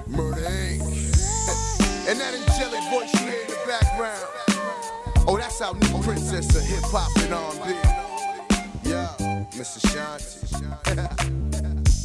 [0.06, 0.82] Murder Inc.
[2.08, 4.43] and that angelic voice you hear in the background.
[5.26, 7.72] Oh, that's our new princess of hip hop and R&B.
[8.88, 9.08] Yeah,
[9.52, 9.80] Mr.
[9.80, 10.44] Shanti.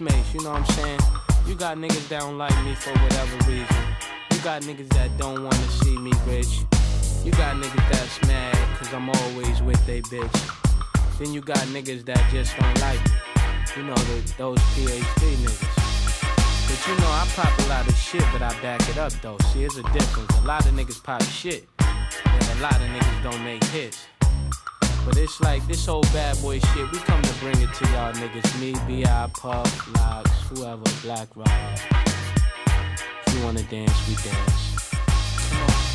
[0.00, 1.00] yo, you know what I'm saying?
[1.46, 3.76] You got niggas that don't like me for whatever reason.
[4.32, 6.64] You got niggas that don't wanna see me rich.
[7.24, 11.18] You got niggas that's mad cause I'm always with they bitch.
[11.18, 13.12] Then you got niggas that just don't like me.
[13.76, 15.86] You know, the, those PhD niggas.
[16.68, 19.38] But you know, I pop a lot of shit, but I back it up though.
[19.52, 20.38] See, it's a difference.
[20.38, 24.06] A lot of niggas pop shit, and a lot of niggas don't make hits.
[25.06, 28.12] But it's like this whole bad boy shit, we come to bring it to y'all
[28.12, 28.60] niggas.
[28.60, 31.48] Me, B.I., Puff, Locks, whoever, Black Rob.
[33.26, 34.75] If you wanna dance, we dance.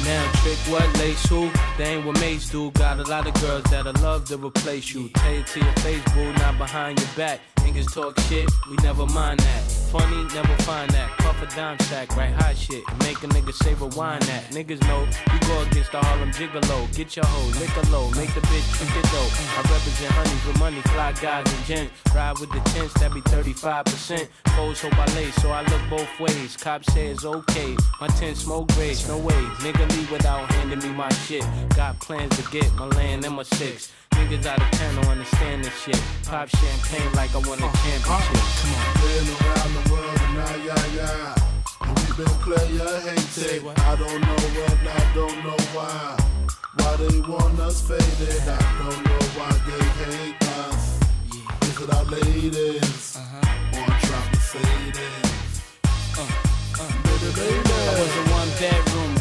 [0.03, 1.51] Now, trick what, lace who?
[1.77, 2.71] They ain't what mates do.
[2.71, 5.09] Got a lot of girls that'll love to replace you.
[5.09, 7.39] Tell it to your face, boo, not behind your back.
[7.57, 9.61] Niggas talk shit, we never mind that.
[9.91, 11.09] Funny, never find that.
[11.19, 12.83] Puff a dime sack, right hot shit.
[12.99, 14.43] Make a nigga say rewind that.
[14.51, 16.95] Niggas know you go against the Harlem Gigolo.
[16.95, 19.29] Get your hoe, lick a low, make the bitch trick it though.
[19.55, 21.91] I represent honeys with money, fly guys and gents.
[22.15, 24.27] Ride with the tents, that be 35%.
[24.55, 26.57] Foes hope I lay, so I look both ways.
[26.57, 29.41] Cop says okay, my tent smoke grace, no way.
[29.59, 31.45] Nigga leave without handing me my shit.
[31.75, 33.91] Got plans to get my land and my six.
[34.11, 36.01] Niggas out of town don't understand this shit.
[36.25, 38.05] Pop champagne like I won a championship.
[38.05, 38.93] Come on.
[39.01, 41.35] Been around the world and now, yeah, yeah.
[41.81, 43.65] And we been player hated.
[43.65, 46.17] I don't know what, I don't know why.
[46.77, 48.41] Why they want us faded.
[48.47, 50.99] I don't know why they hate us.
[51.63, 53.17] Is it our ladies?
[53.17, 53.77] Uh-huh.
[53.77, 55.25] Or drop the faded?
[56.17, 56.21] Uh,
[56.79, 56.91] uh.
[57.03, 57.71] Baby, baby.
[57.71, 59.13] I was a one bedroom,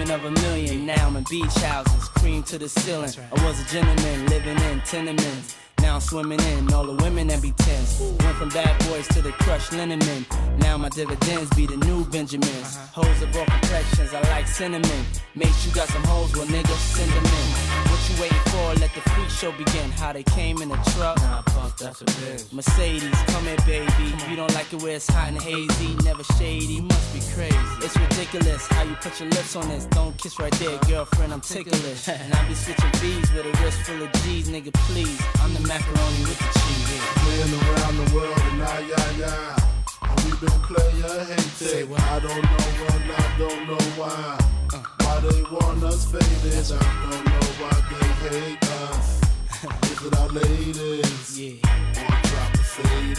[0.00, 0.86] dreaming of a million.
[0.86, 3.10] Now I'm in beach houses, cream to the ceiling.
[3.32, 5.56] I was a gentleman living in tenements.
[5.80, 8.00] Now I'm swimming in all the women that be tense.
[8.00, 10.26] Went from bad boys to the crushed linen men.
[10.58, 12.76] Now my dividends be the new Benjamins.
[12.76, 13.02] Uh-huh.
[13.02, 15.04] Hoes of all complexions, I like cinnamon.
[15.34, 17.89] Make sure you got some hoes, well niggas send them in.
[18.00, 18.80] What you waiting for?
[18.80, 19.90] Let the freak show begin.
[19.90, 21.18] How they came in a truck.
[21.18, 22.50] Nah, fuck, that's a bitch.
[22.50, 24.14] Mercedes, come here, baby.
[24.26, 26.80] You don't like it where it's hot and hazy, never shady.
[26.80, 27.58] Must be crazy.
[27.84, 29.84] It's ridiculous how you put your lips on this.
[29.84, 31.30] Don't kiss right there, girlfriend.
[31.30, 32.08] I'm ticklish.
[32.08, 34.72] and I be switching B's with a wrist full of G's, nigga.
[34.88, 37.04] Please, I'm the macaroni with the cheese.
[37.20, 40.08] Playing around the world and now, yeah, yeah.
[40.08, 41.92] And we been player hated.
[41.92, 44.38] I don't know what, I don't know why.
[44.72, 44.99] Uh.
[45.20, 46.72] Why they want us faded.
[46.72, 49.20] I don't know why they hate us.
[49.90, 51.38] Is it our ladies?
[51.38, 51.56] Yeah.
[52.00, 53.18] Or drop the faded?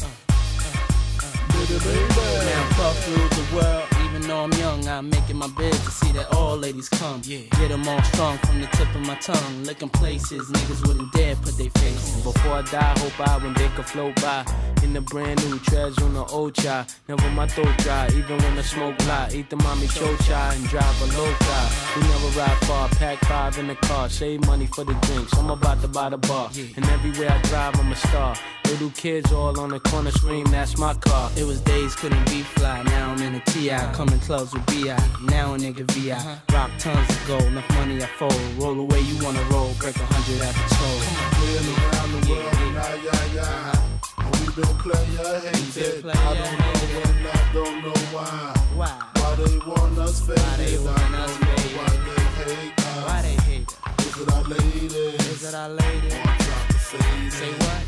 [0.00, 0.76] Uh, uh,
[1.22, 1.52] uh.
[1.52, 2.46] Baby, baby.
[2.46, 3.93] Now puff rule the world.
[4.14, 7.20] Even though I'm young, I'm making my bed to see that all ladies come.
[7.24, 7.40] Yeah.
[7.58, 9.64] Get them all strong from the tip of my tongue.
[9.64, 12.22] Licking places niggas wouldn't dare put their face.
[12.22, 14.46] Before I die, hope I when they could float by.
[14.84, 16.86] In the brand new treads on the old chai.
[17.08, 19.30] Never my throat dry, even when the smoke fly.
[19.32, 21.70] Eat the mommy chocha and drive a low car.
[21.96, 24.08] We never ride far, pack five in the car.
[24.08, 25.36] Save money for the drinks.
[25.36, 26.50] I'm about to buy the bar.
[26.76, 28.36] And everywhere I drive, I'm a star.
[28.68, 31.30] Little kids all on the corner scream, that's my car.
[31.36, 33.76] It was days couldn't be fly, now I'm in a TI.
[33.92, 34.96] Come coming clubs with B.I.
[35.22, 36.16] Now a nigga V.I.
[36.16, 36.36] Uh-huh.
[36.52, 38.36] Rock tons of gold, enough money I fold.
[38.58, 41.00] Roll away, you wanna roll, break a hundred at the toll.
[41.38, 43.80] Playing around the world, and I, yeah, uh-huh.
[44.18, 44.30] yeah.
[44.32, 46.04] We been player hated.
[46.04, 48.54] I don't know when, I don't know why.
[48.76, 48.92] Why?
[49.16, 50.40] Why they want us faded?
[50.40, 51.74] Why they want us faded?
[51.76, 53.04] why they hate us.
[53.06, 54.06] Why they hate us?
[54.06, 54.94] Is it our ladies?
[55.32, 56.12] Is it our lady?
[56.12, 57.86] I'm trying to say, Say what?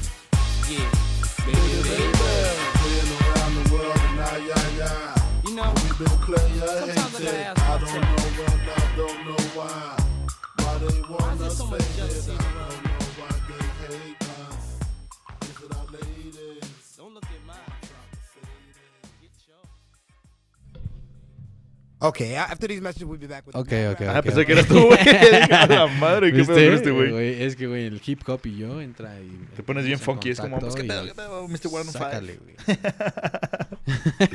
[0.64, 0.90] Yeah.
[1.44, 2.16] Baby, baby.
[2.80, 5.15] Playing around the world, and I, yeah, yeah
[5.98, 7.54] been clear, I.
[7.56, 9.95] I don't know when, I don't know why.
[21.98, 24.24] Okay, after these messages, we'll be back with Ok, ok, Ah, ok.
[24.26, 24.46] pensé ok.
[24.46, 24.98] que eras tú, güey.
[25.50, 27.42] A la madre, qué pedo este güey.
[27.42, 29.30] Es que, güey, el hip hop y yo entra y...
[29.56, 31.68] Te pones bien funky, es como, pues, ¿qué pedo, qué pedo, Mr.
[31.72, 32.54] One Sácale, güey.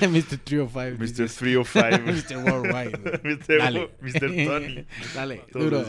[0.10, 0.38] Mr.
[0.44, 0.98] 305.
[0.98, 1.06] Mr.
[1.06, 1.36] dices.
[1.36, 2.00] 305.
[2.06, 2.38] Mr.
[2.44, 3.22] Worldwide.
[3.24, 3.58] Mr.
[3.60, 3.90] Dale.
[4.02, 4.20] Mr.
[4.46, 4.86] Tony.
[5.14, 5.86] Dale, duro.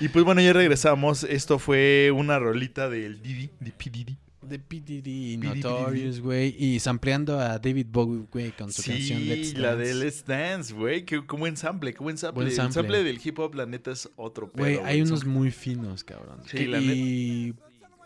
[0.00, 1.24] y pues bueno, ya regresamos.
[1.24, 3.88] Esto fue una rolita del Didi, de P.
[3.90, 4.18] Diddy.
[4.48, 5.38] De PDD.
[5.42, 6.54] Notorious, güey.
[6.58, 9.84] Y sampleando a David Bowie, güey, con su canción Let's Sí, la Dance.
[9.86, 11.04] de Let's Dance, güey.
[11.04, 12.44] Qué, qué buen sample, qué buen sample.
[12.44, 13.02] Buen El sample.
[13.02, 14.64] del hip hop, la neta, es otro pedo.
[14.64, 16.40] Güey, hay unos muy finos, cabrón.
[16.46, 17.54] Sí, Que- la y...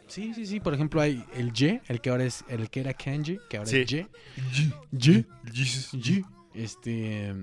[0.06, 0.58] Sí, sí, sí.
[0.60, 2.42] Por ejemplo, hay el Ye, el que ahora es...
[2.48, 3.76] El que era Kanji, que ahora Sí.
[3.80, 4.06] es Ye.
[4.92, 5.26] Ye.
[5.52, 6.24] Ye.
[6.54, 7.34] Este...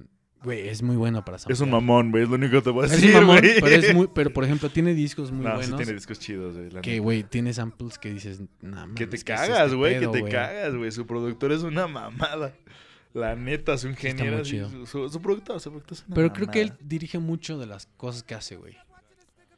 [0.46, 1.64] Güey, es muy bueno para Es samplear.
[1.64, 2.24] un mamón, güey.
[2.24, 3.60] Es lo único que te voy a Es decir, un mamón, güey.
[3.62, 4.08] pero es muy...
[4.14, 5.78] Pero, por ejemplo, tiene discos muy No, sí buenos.
[5.78, 6.70] tiene discos chidos, güey.
[6.82, 8.40] Que, güey, tiene samples que dices...
[8.62, 10.92] Nah, Que mames, te ¿qué es cagas, este güey, que pedo, te cagas, güey.
[10.92, 12.54] Su productor es una mamada.
[13.14, 13.96] La neta, es así,
[14.44, 14.70] chido.
[14.70, 16.86] Su, su, su productor, su productor es una Pero creo que él mamada.
[16.88, 18.76] dirige mucho de las cosas que hace, güey.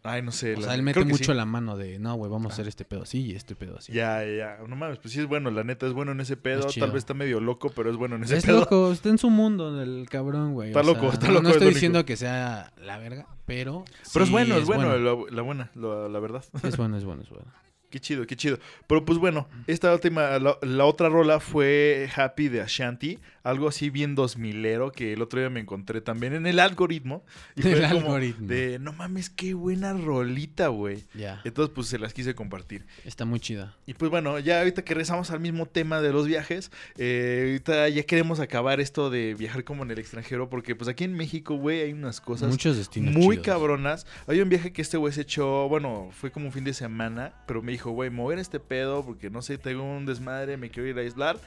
[0.03, 0.53] Ay, no sé.
[0.55, 1.33] O la- sea, él mete mucho sí.
[1.33, 3.91] la mano de, no, güey, vamos a hacer este pedo así y este pedo así.
[3.93, 4.57] Ya, ya, ya.
[4.67, 6.67] No mames, pues sí es bueno, la neta es bueno en ese pedo.
[6.67, 8.61] Tal vez está medio loco, pero es bueno en ese Es pedo.
[8.61, 10.69] loco, está en su mundo el cabrón, güey.
[10.69, 13.27] Está o sea, loco, está no- loco, No es estoy diciendo que sea la verga,
[13.45, 13.83] pero.
[14.13, 16.43] Pero es bueno, es, bueno, La, la buena, la, la verdad.
[16.63, 17.45] Es bueno, es bueno, es bueno.
[17.89, 18.59] Qué chido, qué chido.
[18.85, 23.17] Pero pues bueno, esta última, la, la otra rola fue Happy de Ashanti,
[23.49, 27.23] algo así bien dos milero que el otro día me encontré también en el algoritmo.
[27.55, 28.47] Y fue El como algoritmo.
[28.47, 31.03] de, no mames, qué buena rolita, güey.
[31.13, 31.41] Ya.
[31.43, 32.85] Entonces pues se las quise compartir.
[33.05, 33.75] Está muy chida.
[33.85, 37.89] Y pues bueno, ya ahorita que regresamos al mismo tema de los viajes, eh, ahorita
[37.89, 41.55] ya queremos acabar esto de viajar como en el extranjero, porque pues aquí en México,
[41.55, 43.45] güey, hay unas cosas Muchos destinos muy chidos.
[43.45, 44.05] cabronas.
[44.27, 47.33] Hay un viaje que este güey se echó, bueno, fue como un fin de semana,
[47.47, 50.89] pero me dijo, güey, mover este pedo, porque no sé, tengo un desmadre, me quiero
[50.89, 51.37] ir a aislar.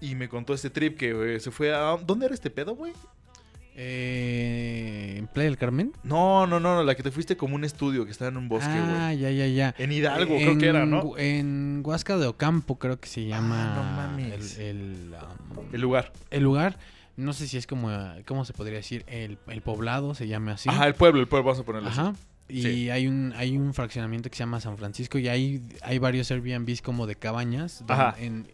[0.00, 1.96] Y me contó este trip que güey, se fue a...
[1.96, 2.92] ¿Dónde era este pedo, güey?
[3.78, 5.92] Eh, ¿En Playa del Carmen?
[6.02, 8.48] No, no, no, no, la que te fuiste como un estudio que estaba en un
[8.48, 8.94] bosque, güey.
[8.96, 9.74] ah, ya, ya, ya.
[9.78, 11.16] En Hidalgo, creo que era, ¿no?
[11.18, 13.74] En Huasca de Ocampo, creo que se llama.
[13.76, 14.58] no mames.
[14.58, 15.14] El, el,
[15.58, 16.12] um, El lugar.
[16.30, 16.78] el lugar.
[17.16, 17.90] No sé si es como,
[18.26, 19.04] ¿cómo se podría decir?
[19.08, 20.68] El, el poblado se llama así.
[20.68, 22.00] Ajá, el pueblo, el pueblo, vamos a ponerlo así.
[22.00, 22.12] Ajá.
[22.48, 22.90] Y Sí.
[22.90, 26.80] hay un hay un fraccionamiento que se llama San Francisco y ahí hay varios Airbnbs
[26.82, 27.82] como de cabañas.
[27.88, 28.14] Ajá.
[28.18, 28.46] en-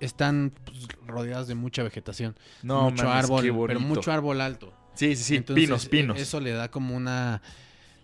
[0.00, 2.36] están pues, rodeados de mucha vegetación.
[2.62, 4.72] No mucho mames, árbol, qué pero mucho árbol alto.
[4.94, 6.18] Sí, sí, sí, Entonces, pinos, pinos.
[6.18, 7.40] e- Eso le da como una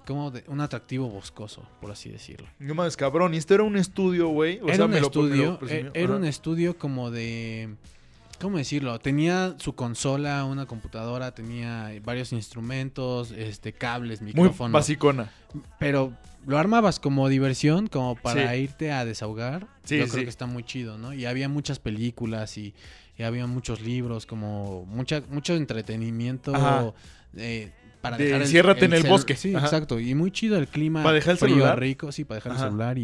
[0.06, 2.46] como de- un atractivo boscoso, por así decirlo.
[2.60, 3.34] No mames, cabrón.
[3.34, 4.60] Y esto era un estudio, güey.
[4.60, 5.58] O era sea, un me lo- me lo estudio,
[5.94, 6.16] era Ajá.
[6.16, 7.74] un estudio como de
[8.40, 8.98] ¿cómo decirlo?
[8.98, 14.72] Tenía su consola, una computadora, tenía varios instrumentos, este cables, Muy micrófonos.
[14.72, 15.30] basicona.
[15.78, 16.12] Pero
[16.46, 18.58] lo armabas como diversión, como para Sí.
[18.62, 19.66] irte a desahogar.
[19.84, 20.10] Sí, Yo sí.
[20.12, 21.12] creo que está muy chido, ¿no?
[21.12, 22.74] Y había muchas películas y,
[23.18, 26.94] y había muchos libros, como mucha, mucho entretenimiento
[27.36, 27.72] eh,
[28.06, 29.36] para De dejar el, enciérrate en el bosque.
[29.36, 29.66] Sí, Ajá.
[29.66, 30.00] exacto.
[30.00, 31.02] Y muy chido el clima.
[31.02, 31.78] ¿Para dejar el frío, celular?
[31.80, 32.64] rico, sí, para dejar Ajá.
[32.64, 33.02] el celular y,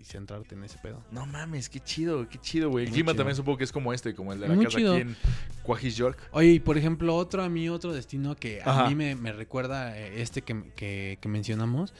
[0.00, 1.02] y centrarte en ese pedo.
[1.10, 2.84] No mames, qué chido, qué chido, güey.
[2.84, 3.18] El Muy clima chido.
[3.20, 4.92] también supongo que es como este, como el de la Muy casa chido.
[4.94, 5.16] aquí en
[5.62, 6.18] Quajis York.
[6.32, 8.88] Oye, y por ejemplo, otro a mí, otro destino que a Ajá.
[8.88, 11.94] mí me, me recuerda eh, este que, que- que mencionamos.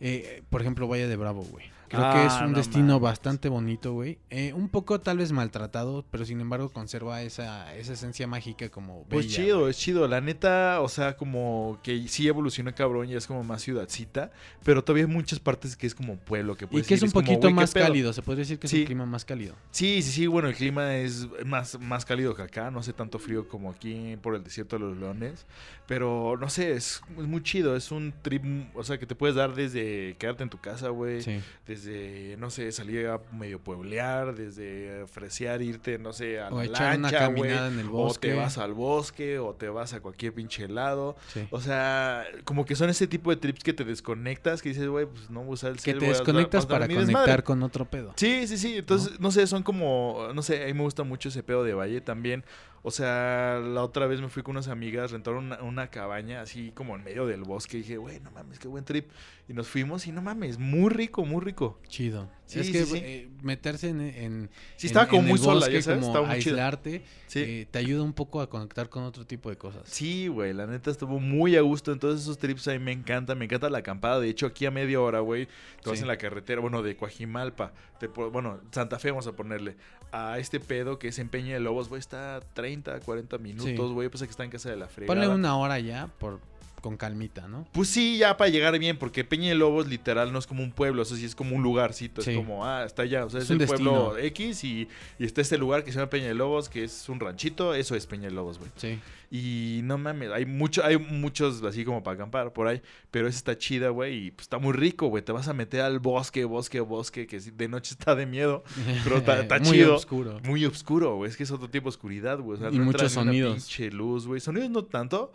[0.00, 1.66] eh, por ejemplo, Valle de Bravo, güey.
[1.88, 4.18] Creo que es Ah, un no destino bastante bonito, güey.
[4.30, 9.04] Eh, un poco tal vez maltratado, pero sin embargo conserva esa, esa esencia mágica como
[9.04, 10.08] Pues bella, chido, es chido.
[10.08, 14.30] La neta, o sea, como que sí evoluciona cabrón y es como más ciudadcita,
[14.64, 17.10] pero todavía hay muchas partes que es como pueblo que Y puedes que es un
[17.12, 18.80] poquito güey, ¿qué más cálido, se podría decir que es Sí.
[18.80, 19.54] un clima más cálido.
[19.70, 23.18] Sí, sí, sí, bueno, el clima es más, más cálido que acá, no hace tanto
[23.18, 25.46] frío como aquí por el desierto de los leones,
[25.86, 28.42] pero no sé, es, es muy chido, es un trip,
[28.74, 31.40] o sea, que te puedes dar desde quedarte en tu casa, güey, Sí.
[31.74, 36.64] Desde, no sé, salir a medio pueblear, desde fresear, irte, no sé, a O la
[36.64, 38.28] echar una lancha, güey, caminada en el o bosque.
[38.28, 41.46] te vas al bosque, o te vas a cualquier pinche lado, Sí.
[41.50, 45.06] o sea, como que son ese tipo de trips que te desconectas, que dices, güey,
[45.06, 47.42] pues no voy a usar el Que cel, te desconectas para conectar desmadre".
[47.42, 48.12] con otro pedo.
[48.16, 48.76] Sí, sí, sí.
[48.78, 49.30] Entonces, ¿No?
[49.30, 52.44] sé, son como, no sé, a mí me gusta mucho ese pedo de Valle también.
[52.86, 56.70] O sea, la otra vez me fui con unas amigas, rentaron una, una cabaña así
[56.74, 57.78] como en medio del bosque.
[57.78, 59.08] Y dije, güey, no mames, qué buen trip.
[59.48, 61.80] Y nos fuimos y no mames, muy rico, muy rico.
[61.88, 62.28] Chido.
[62.44, 62.98] Sí, es que sí, sí.
[63.02, 66.12] eh, meterse en, en- Sí, en- estaba como en muy sola, bosque, ya sabes, como
[66.12, 67.40] estaba muy aislarte, Sí.
[67.40, 69.82] eh, te ayuda un poco a conectar con otro tipo de cosas.
[69.86, 71.90] Sí, güey, la neta estuvo muy a gusto.
[71.90, 74.20] Entonces esos trips a mí me encantan, me encanta la acampada.
[74.20, 75.46] De hecho, aquí a media hora, güey,
[75.82, 76.02] te vas Sí.
[76.02, 79.76] en la carretera, bueno, de Coajimalpa, te bueno, Santa Fe vamos a ponerle,
[80.14, 84.08] a este pedo que es en Peña de Lobos, güey, está 30, 40 minutos, güey,
[84.08, 85.12] pues que está en casa de la fregada.
[85.20, 86.38] Ponle una hora ya por
[86.84, 87.66] con calmita, ¿no?
[87.72, 90.70] Pues sí, ya para llegar bien, porque Peña de Lobos literal no es como un
[90.70, 92.32] pueblo, eso sí es como un lugarcito, Sí.
[92.32, 94.18] es como, ah, está allá, o sea, es, Es un el pueblo.
[94.18, 94.86] X y,
[95.18, 97.96] y está este lugar que se llama Peña de Lobos, que es un ranchito, eso
[97.96, 98.70] es Peña de Lobos, güey.
[98.76, 98.98] Sí.
[99.30, 103.38] Y no mames, hay mucho, hay muchos así como para acampar por ahí, pero esa
[103.38, 105.24] está chida, güey, y pues está muy rico, güey.
[105.24, 108.62] Te vas a meter al bosque, bosque, bosque, que de noche está de miedo,
[109.02, 109.96] pero está, está Muy chido.
[109.96, 110.38] oscuro.
[110.44, 111.30] Muy oscuro, güey.
[111.30, 112.58] Es que es otro tipo de oscuridad, güey.
[112.58, 113.54] O sea, Y no muchos ni una sonidos.
[113.54, 114.40] pinche luz, güey.
[114.40, 115.32] Sonidos no tanto.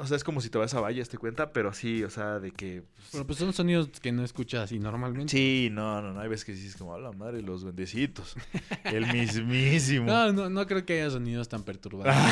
[0.00, 2.40] O sea, es como si te vas a vallas, te cuenta, pero sí, o sea,
[2.40, 2.82] de que.
[2.96, 5.30] pues, Pero pues son sonidos que no escuchas así normalmente.
[5.30, 6.20] Sí, no, no, no.
[6.20, 8.34] Hay veces que dices como, a la madre, los bendecitos.
[8.84, 10.06] El mismísimo.
[10.06, 12.16] No, no, no creo que haya sonidos tan perturbadores.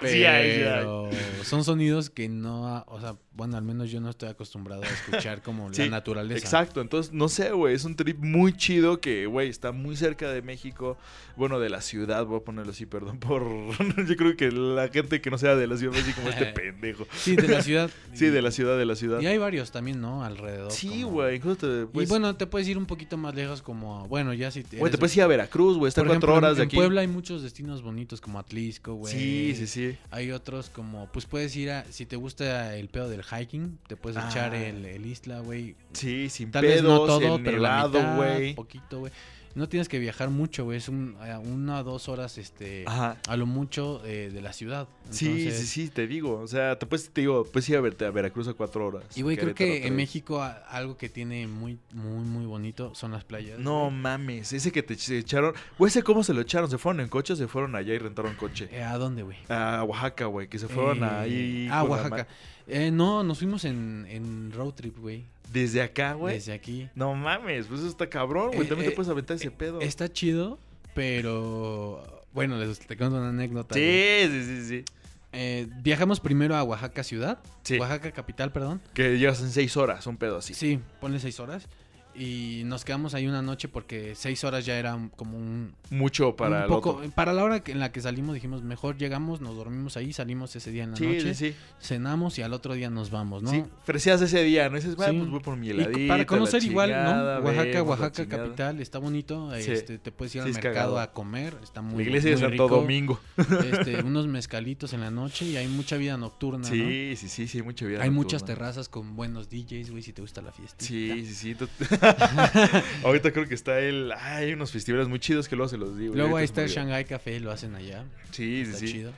[0.00, 0.78] Sí hay, sí hay.
[0.78, 1.10] pero
[1.42, 5.42] son sonidos que no, o sea, bueno, al menos yo no estoy acostumbrado a escuchar
[5.42, 6.38] como Sí, la naturaleza.
[6.38, 10.30] Exacto, entonces no sé, güey, es un trip muy chido que, güey, está muy cerca
[10.30, 10.96] de México,
[11.36, 13.42] bueno, de la ciudad, voy a ponerlo así, perdón por...
[14.06, 17.06] Yo creo que la gente que no sea de la ciudad, así como este pendejo.
[17.16, 17.90] Sí, de la ciudad.
[18.12, 19.20] sí, de la ciudad, de la ciudad.
[19.20, 20.24] Y hay varios también, ¿no?
[20.24, 20.70] Alrededor.
[20.72, 21.86] Sí, como- güey, te...
[21.86, 24.62] pues, y bueno, te puedes ir un poquito más lejos como, bueno, ya si...
[24.72, 26.76] Güey, te puedes ir a Veracruz, güey, está Por cuatro ejemplo, horas de en aquí.
[26.76, 29.12] Puebla hay muchos destinos bonitos como Atlisco, güey.
[29.12, 29.96] Sí, sí, sí.
[30.10, 33.96] Hay otros como, pues puedes ir a, si te gusta el pedo del hiking, te
[33.96, 34.66] puedes echar Ah.
[34.66, 35.74] el, el isla, güey.
[35.92, 38.54] Sí, sin Tal vez no pedos, todo, pero la nevado, mitad, güey.
[38.54, 39.12] poquito, güey.
[39.54, 40.78] No tienes que viajar mucho, güey.
[40.78, 43.16] Es un, a una o dos horas, este, Ajá.
[43.28, 44.86] a lo mucho eh, de la ciudad.
[45.10, 46.38] Sí, Entonces, sí, sí, te digo.
[46.38, 49.02] O sea, te, puedes, te digo, puedes ir a, verte a Veracruz a cuatro horas.
[49.16, 49.96] Y güey, creo que en.
[49.96, 53.58] México a- algo que tiene muy, muy, muy bonito son las playas.
[53.58, 55.52] No mames, ese que te echaron.
[55.78, 56.70] Güey, ese cómo se lo echaron.
[56.70, 58.68] ¿Se fueron en coche o se fueron allá y rentaron coche?
[58.70, 59.36] Eh, ¿A dónde, güey?
[59.48, 61.68] A Oaxaca, güey, que se fueron Eh, ahí.
[61.72, 62.28] Ah, la Oaxaca.
[62.68, 65.24] Eh, no, nos fuimos en, en road trip, güey.
[65.52, 66.34] Desde acá, güey.
[66.34, 66.88] Desde aquí.
[66.94, 68.62] No mames, pues eso está cabrón, güey.
[68.62, 69.80] Eh, También eh, te puedes aventar ese pedo.
[69.80, 70.58] Está chido,
[70.94, 73.74] pero bueno, les te cuento una anécdota.
[73.74, 74.26] güey.
[74.26, 74.84] Sí, sí, sí, sí.
[75.32, 77.78] Eh, viajamos primero a Oaxaca ciudad, Sí.
[77.78, 78.80] Oaxaca capital, perdón.
[78.94, 80.54] Que llegas en seis horas, un pedo así.
[80.54, 81.68] Sí, ponle seis horas.
[82.14, 85.74] Y nos quedamos ahí una noche porque seis horas ya era como un...
[85.90, 87.10] Mucho para un el poco, otro.
[87.12, 90.70] Para la hora en la que salimos dijimos, mejor llegamos, nos dormimos ahí, salimos ese
[90.70, 91.56] día en la Sí, noche, sí, sí.
[91.80, 93.50] cenamos y al otro día nos vamos, ¿no?
[93.50, 94.76] Sí, freseas ese día, ¿no?
[94.76, 95.16] Dices, "Va, Sí.
[95.16, 96.12] pues voy por mi Y heladita.
[96.12, 97.44] para conocer igual, chingada, ¿no?
[97.46, 98.44] Oaxaca, Oaxaca chingada".
[98.44, 99.50] capital, está bonito.
[99.60, 99.70] Sí.
[99.72, 100.98] Este, te puedes ir Sí, al mercado cagado.
[101.00, 102.68] a comer, está muy La iglesia de Santo rico.
[102.68, 103.20] Domingo.
[103.36, 106.74] Este, unos mezcalitos en la noche y hay mucha vida nocturna, ¿no?
[106.74, 108.02] Sí, sí, sí, sí, hay mucha vida.
[108.02, 110.84] Hay muchas terrazas con buenos DJs, güey, si te gusta la fiesta.
[110.84, 111.56] Sí, sí, sí.
[113.04, 114.12] Ahorita creo que está el.
[114.12, 116.14] hay unos festivales muy chidos que luego se los digo.
[116.14, 116.68] Luego ahí está el.
[116.68, 118.04] Shanghai Café, lo hacen allá.
[118.30, 118.92] Sí, sí, Está sí.
[118.92, 119.12] chido.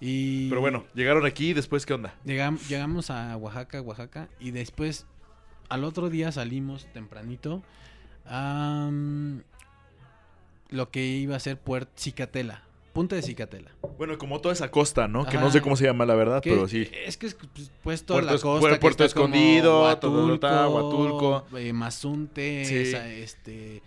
[0.00, 2.14] Y Pero bueno, llegaron aquí, después, ¿qué onda?
[2.26, 5.06] llegam- llegamos a Oaxaca, Oaxaca, y después
[5.68, 7.62] al otro día salimos tempranito
[8.26, 8.90] a
[10.70, 12.62] lo que iba a ser Puerto Cicatela,
[12.94, 13.70] Punta de Cicatela.
[13.98, 15.26] Bueno, como toda esa costa, ¿no?
[15.26, 16.88] Que no sé cómo se llama, la verdad, pero sí.
[17.04, 18.80] Es que es pues, pues, toda Puerto la costa.
[18.80, 21.58] Puerto Escondido, Huatulco, Huatulco.
[21.58, 22.76] eh, Mazunte, Sí.
[22.76, 23.82] esa, este...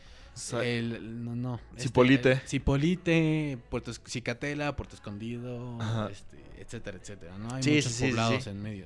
[0.61, 1.59] El, no, no.
[1.71, 2.31] este, Cipolite.
[2.33, 5.79] el Cipolite, Puerto Cicatela, Puerto Escondido,
[6.11, 7.55] este, etcétera, etcétera, ¿no?
[7.55, 8.85] Hay Sí, muchos sí, poblados en medio.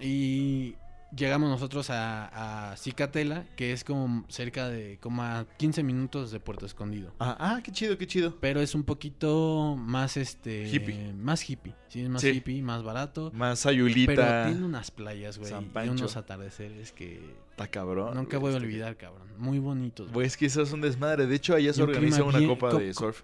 [0.00, 0.69] Y
[1.20, 6.40] llegamos nosotros a, a Cicatela, que es como cerca de como a 15 minutos de
[6.40, 7.12] Puerto Escondido.
[7.20, 8.36] Ah, ah, qué chido, qué chido.
[8.40, 11.12] Pero es un poquito más este Hippie.
[11.12, 12.30] más hippie, sí, es más Sí.
[12.30, 13.30] hippie, más barato.
[13.34, 14.12] Más sayulita.
[14.14, 18.14] Pero tiene unas playas, güey, y unos atardeceres que Está cabrón.
[18.16, 19.28] nunca voy a olvidar, cabrón.
[19.38, 20.10] Muy bonitos.
[20.12, 20.26] güey.
[20.26, 21.26] Es que eso es un desmadre.
[21.26, 23.22] De hecho, allá se organiza una bien- copa co- de surf.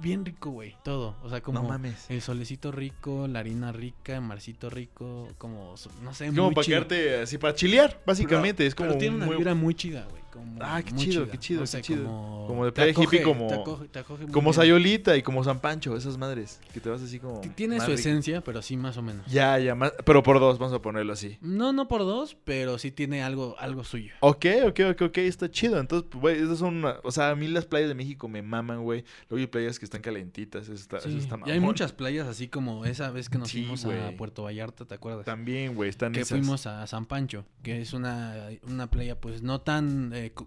[0.00, 0.76] Bien rico, güey.
[0.84, 1.16] Todo.
[1.22, 2.10] O sea, como No mames.
[2.10, 6.64] el solecito rico, la harina rica, el marcito rico, como, no sé, como muy para
[6.64, 6.76] chido.
[6.78, 8.58] quedarte así, para chilear, básicamente.
[8.58, 10.22] Pero- es como pero tiene una muy- vibra muy chida, güey.
[10.36, 11.32] Como Ah, qué chido, chida.
[11.32, 12.04] qué chido, No qué sé, chido.
[12.04, 14.54] Como, Como de playa hippie, como, te acoge- te acoge como bien.
[14.54, 16.60] Sayolita y como San Pancho, esas madres.
[16.72, 17.40] Que te vas así como.
[17.54, 19.26] Tiene su esencia, pero sí más o menos.
[19.26, 21.38] Ya, ya, más, pero por dos, vamos a ponerlo así.
[21.40, 24.12] No, no por dos, pero sí tiene algo, algo suyo.
[24.20, 25.78] Ok, ok, ok, ok, está chido.
[25.80, 28.42] Entonces, pues, güey, esas son, una- o sea, a mí las playas de México me
[28.42, 29.04] maman, güey.
[29.28, 32.26] Luego hay playas que están calentitas, eso está, eso Sí, está y hay muchas playas
[32.28, 34.12] así como esa vez que nos Sí, fuimos a.
[34.16, 35.24] Puerto Vallarta, ¿te acuerdas?
[35.24, 36.38] También, güey, están que esas.
[36.38, 38.34] fuimos a San Pancho, que es una,
[38.66, 40.46] una playa pues no tan eh, co-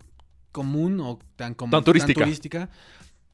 [0.52, 2.24] común o tan, como, Tan turística.
[2.24, 2.70] turística.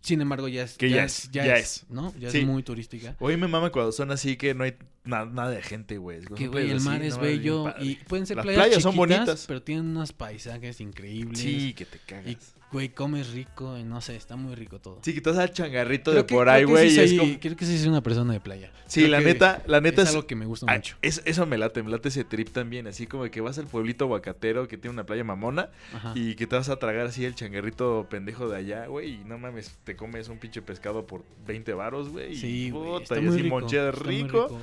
[0.02, 0.78] Sin embargo, ya es.
[0.78, 1.86] Que ya es, ya es.
[1.90, 2.14] ¿No?
[2.20, 2.40] Ya Sí.
[2.40, 3.16] es muy turística.
[3.20, 4.76] Hoy me mama cuando son así que no hay
[5.06, 6.22] na- nada de gente, güey.
[6.36, 9.46] Que, güey, el mar así, es bello y pueden ser Las playas, playas son bonitas.
[9.48, 11.40] pero tienen unos paisajes increíbles.
[11.40, 12.28] Sí, que te cagas.
[12.28, 12.38] Y,
[12.72, 15.00] güey, comes rico y no sé, está muy rico todo.
[15.02, 16.90] Sí, que te vas al changarrito Creo de que- por ahí, güey.
[16.90, 18.72] sí soy- como- Creo que sí soy una persona de playa.
[18.88, 20.98] Sí, Creo la neta, la neta es algo que me gusta ah, mucho.
[21.02, 24.06] es- eso me late, me late ese trip también, así como que vas al pueblito
[24.06, 26.12] aguacatero que tiene una playa mamona Ajá.
[26.16, 29.38] y que te vas a tragar así el changarrito pendejo de allá, güey, y no
[29.38, 32.34] mames, te comes un pinche pescado por 20 varos, güey.
[32.34, 33.94] y Sí, güey, puta, está está muy rico.
[34.04, 34.62] rico.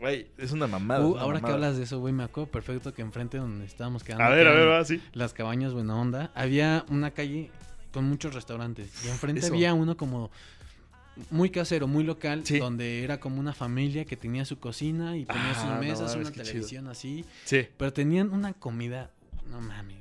[0.00, 1.00] Güey, es una mamada.
[1.04, 3.66] Uh, es una ahora que hablas de eso, güey, me acuerdo perfecto que enfrente donde
[3.66, 4.24] estábamos quedando.
[4.24, 5.00] A ver, a ver, va, sí.
[5.12, 6.30] Las cabañas Buena Onda.
[6.34, 7.50] Había una calle
[7.92, 9.04] con muchos restaurantes.
[9.04, 9.52] Y enfrente Eso.
[9.52, 10.30] había uno como
[11.30, 15.50] muy casero, muy local, donde era como una familia que tenía su cocina y ponía
[15.50, 16.44] Ah, sus mesas, una chido.
[16.44, 17.24] televisión así.
[17.44, 17.66] Sí.
[17.76, 19.10] Pero tenían una comida,
[19.50, 19.99] no mames.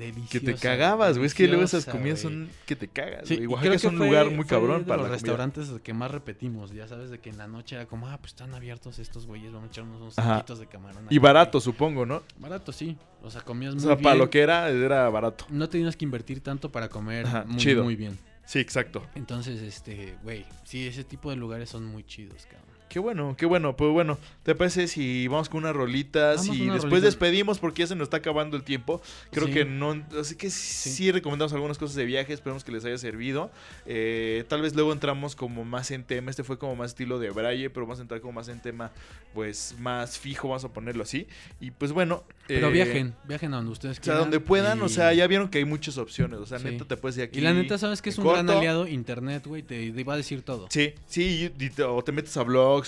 [0.00, 0.30] Deliciosa.
[0.30, 1.26] Que te cagabas, güey.
[1.26, 3.46] Es que luego esas comidas son que te cagas, güey.
[3.46, 5.32] Oaxaca es un fue- lugar muy cabrón para los la comida.
[5.36, 8.32] restaurantes que más repetimos, ya sabes, de que en la noche era como, ah, pues
[8.32, 11.04] están abiertos estos güeyes, vamos a echarnos unos taquitos de camarón.
[11.04, 11.18] Y aquí".
[11.18, 12.22] barato, supongo, ¿no?
[12.38, 12.96] Barato, sí.
[13.22, 14.18] O sea, comías O muy sea, para bien.
[14.18, 15.44] lo que era, era barato.
[15.50, 17.84] No tenías que invertir tanto para comer Ajá, muy, chido.
[17.84, 18.18] muy bien.
[18.46, 19.06] Sí, exacto.
[19.14, 22.69] Entonces, este, güey, sí, ese tipo de lugares son muy chidos, cabrón.
[22.90, 23.76] Qué bueno, qué bueno.
[23.76, 27.06] Pues bueno, ¿te parece si vamos con unas rolitas Vamos y una después rolita.
[27.06, 29.00] despedimos porque ya se nos está acabando el tiempo?
[29.30, 29.52] Creo Sí.
[29.52, 31.12] que no, así que sí.
[31.12, 33.52] recomendamos algunas cosas de viaje, esperemos que les haya servido.
[33.86, 37.30] Eh, tal vez luego entramos como más en tema, este fue como más estilo de
[37.30, 38.90] Braille, pero vamos a entrar como más en tema,
[39.34, 41.28] pues más fijo, vamos a ponerlo así.
[41.60, 42.24] Y pues bueno.
[42.48, 44.20] Pero eh, viajen, viajen a donde ustedes O sea, quieran.
[44.22, 46.64] donde puedan, o y- sea, ya vieron que hay muchas opciones, o sea, Sí.
[46.64, 47.38] neta te puedes ir aquí.
[47.38, 48.88] Y la neta, ¿sabes que es un gran aliado?
[48.88, 50.66] Internet, güey, te, te va a decir todo.
[50.70, 52.42] Sí, sí, y te- o te metes a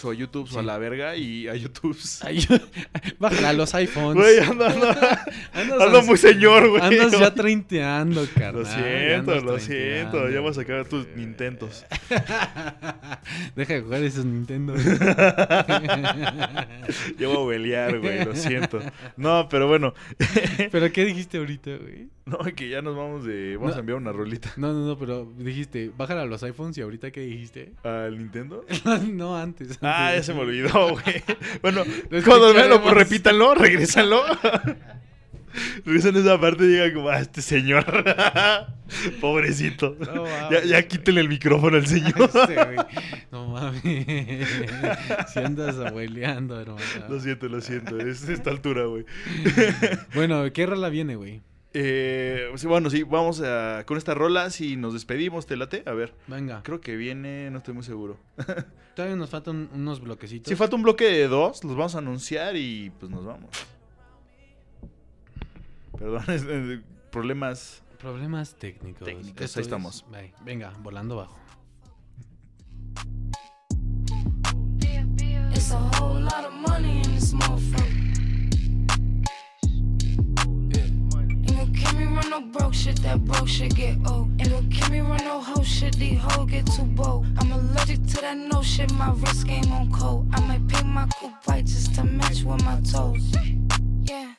[0.05, 1.97] o a YouTube o a la verga y a YouTube.
[3.19, 4.14] Bájala a los iPhones.
[4.23, 4.64] Güey, ando,
[5.52, 6.82] Andas ando muy señor, güey.
[6.82, 8.62] Andas ya treinteando, carnal.
[8.62, 10.28] Lo siento, lo siento.
[10.28, 11.85] Ya vas a sacar tus Nintendos.
[13.56, 14.74] Deja de jugar esos Nintendo.
[17.19, 18.81] ya voy a huelear, güey, lo siento.
[19.16, 19.94] No, pero bueno.
[20.70, 22.09] ¿Pero qué dijiste ahorita, güey?
[22.24, 23.56] No, que ya nos vamos de.
[23.56, 23.77] Vamos No.
[23.77, 24.52] a enviar una rolita.
[24.56, 27.73] No, no, no, pero dijiste, bájala a los iPhones y ahorita qué dijiste?
[27.82, 28.64] ¿Al Nintendo?
[29.10, 29.82] no, antes.
[29.83, 31.23] Ah, ya se me olvidó, güey.
[31.61, 31.83] Bueno,
[32.25, 32.95] cuando vean, escucharemos.
[32.95, 34.23] repítanlo, regrésanlo.
[35.85, 37.85] Regresan esa parte y digan como, ah, este señor.
[39.21, 39.97] Pobrecito.
[39.99, 42.15] No ya, ya quítenle el micrófono al señor.
[42.23, 42.57] Este.
[43.31, 43.83] No mames.
[45.33, 46.81] si andas abueleando, hermano.
[47.09, 47.99] Lo siento, lo siento.
[48.01, 49.05] Es esta altura, güey.
[50.15, 51.43] Bueno, ¿qué rola viene, güey?
[51.74, 54.51] Eh, bueno, sí, vamos a, con esta rola.
[54.51, 55.82] Si nos despedimos, ¿te late?
[55.86, 56.15] A ver.
[56.27, 56.62] Venga.
[56.62, 58.19] Creo que viene, no estoy muy seguro.
[58.94, 60.51] Todavía nos faltan unos bloquecitos.
[60.51, 63.51] Si falta un bloque de dos, los vamos a anunciar y pues nos vamos.
[65.99, 67.82] Perdón, es- eh, problemas.
[67.99, 69.05] Problemas técnicos.
[69.07, 70.05] Técnicos, Esto ahí es- estamos.
[70.11, 70.35] bye.
[70.44, 71.39] Venga, volando bajo.
[75.55, 78.12] It's a whole lot of money in this motherfucker.
[82.33, 84.29] No broke shit, that broke shit get old.
[84.41, 87.27] And don't kill me run no hoe shit, these hoes get too bold.
[87.39, 90.27] I'm allergic to that no shit, my wrist game on cold.
[90.33, 93.35] I might paint my coupe white just to match with my toes.
[94.05, 94.33] Yeah.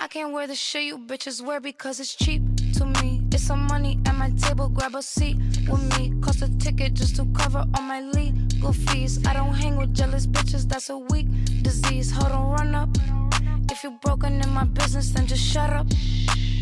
[0.00, 2.42] I can't wear the shit you bitches wear because it's cheap
[2.78, 3.20] to me.
[3.30, 5.36] It's some money at my table, grab a seat
[5.68, 6.14] with me.
[6.22, 9.24] Cost a ticket just to cover all my legal fees.
[9.26, 11.26] I don't hang with jealous bitches, that's a weak
[11.60, 12.10] disease.
[12.10, 13.21] Hold on, run up.
[13.70, 15.86] If you broken in my business, then just shut up.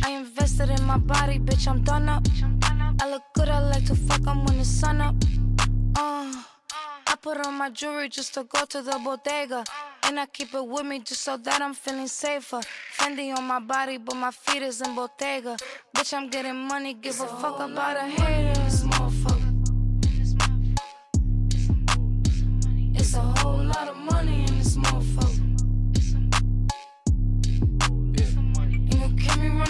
[0.05, 2.27] I invested in my body, bitch, I'm done up.
[3.01, 5.15] I look good, I like to fuck 'em when the sun up.
[5.97, 6.33] Uh,
[7.07, 9.65] I put on my jewelry just to go to the bodega.
[10.05, 12.61] And I keep it with me just so that I'm feeling safer.
[12.97, 15.57] Fendi on my body, but my feet is in Bottega.
[15.95, 19.51] Bitch, I'm getting money, give a fuck about a haters, motherfucker.
[22.95, 25.30] It's a whole lot of money in this motherfucker.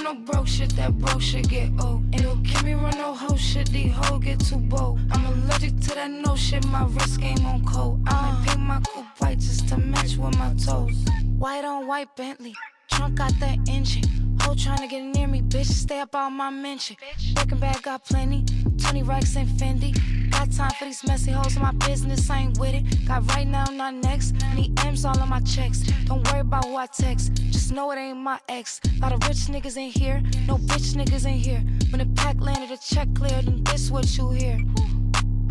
[0.05, 2.03] Run no broke shit, that broke shit get old.
[2.15, 5.01] Ain't gon' kill me run no hoe shit, these hoes get too bold.
[5.13, 8.01] I'm allergic to that no shit, my wrist game on cold.
[8.07, 8.45] I might uh.
[8.45, 11.05] paint my coupe white just to match with my toes.
[11.39, 12.55] White on white Bentley,
[12.91, 14.05] trunk got the engine.
[14.43, 16.97] Hoe tryna get near me, bitch, stay up on my mention.
[17.35, 18.45] Breaking bag got plenty,
[18.79, 20.20] 20 racks and Fendi.
[20.31, 23.07] Got time for these messy hoes in my business, I ain't with it.
[23.07, 24.35] Got right now, not next.
[24.55, 25.81] Need M's all on my checks.
[26.07, 28.81] Don't worry about who I text, just know it ain't my ex.
[29.01, 31.63] Lot of rich niggas in here, no bitch niggas in here.
[31.91, 34.59] When the pack landed, the check cleared, and this what you hear.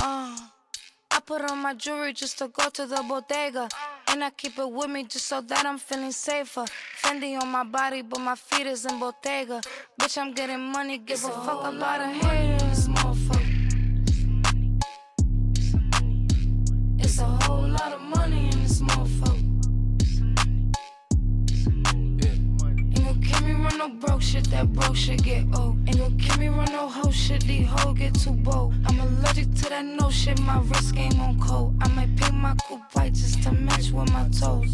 [0.01, 0.37] Uh,
[1.11, 3.69] I put on my jewelry just to go to the bodega.
[4.11, 6.65] And I keep it with me just so that I'm feeling safer.
[6.99, 9.61] Fendi on my body, but my feet is in Bottega.
[10.01, 12.58] Bitch, I'm getting money, give a fuck about a haters,
[17.21, 19.43] A whole lot of money in this motherfucker.
[23.43, 25.77] Me run no broke shit, that broke shit get old.
[26.39, 28.73] Run no hoe shit, these get too bold.
[28.85, 31.75] I'm allergic to that no shit, my wrist game on cold.
[31.81, 34.73] I might paint my coupe white just to match with my toes.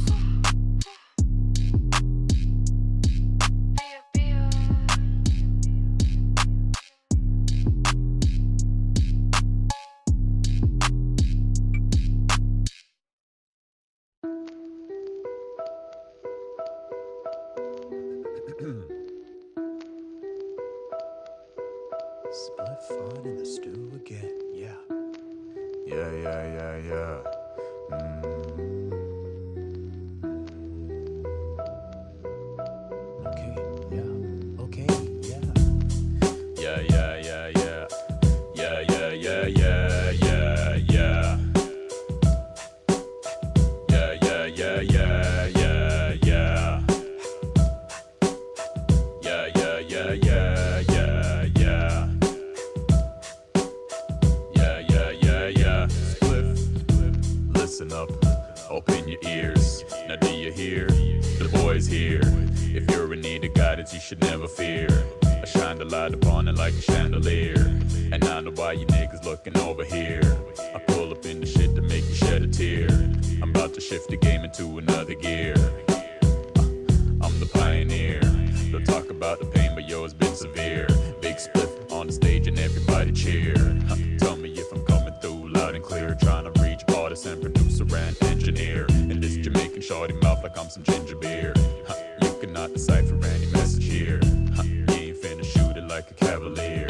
[96.25, 96.87] Cavalier.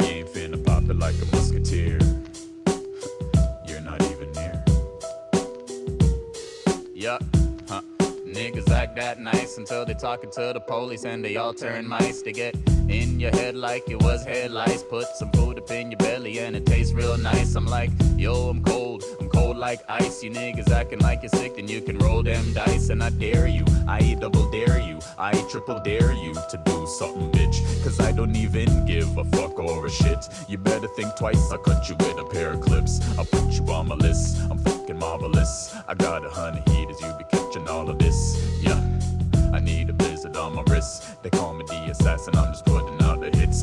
[0.00, 1.98] You ain't finna pop it like a musketeer.
[3.66, 4.64] You're not even near.
[6.94, 7.18] Yeah,
[7.68, 7.82] huh.
[8.26, 12.22] Niggas act that nice until they talking to the police and they all turn mice.
[12.22, 12.54] They get
[12.90, 14.82] in your head like it was headlights.
[14.82, 17.54] Put some food up in your belly and it tastes real nice.
[17.54, 19.04] I'm like, yo, I'm cold.
[19.20, 20.22] I'm cold like ice.
[20.22, 22.90] You niggas acting like you're sick, then you can roll them dice.
[22.90, 27.30] And I dare you, I double dare you, I triple dare you to do something,
[27.30, 27.58] bitch.
[27.84, 30.28] Cause I don't even give a fuck or a shit.
[30.48, 33.00] You better think twice, I'll cut you with a pair of clips.
[33.16, 34.40] I'll put you on my list.
[34.50, 35.74] I'm fucking marvelous.
[35.86, 38.36] I got a hundred heaters, you be catching all of this.
[38.60, 38.80] Yeah,
[39.52, 40.09] I need a blizzard
[40.40, 40.64] on my.
[41.22, 43.62] They call me the assassin, I'm just putting out the hits.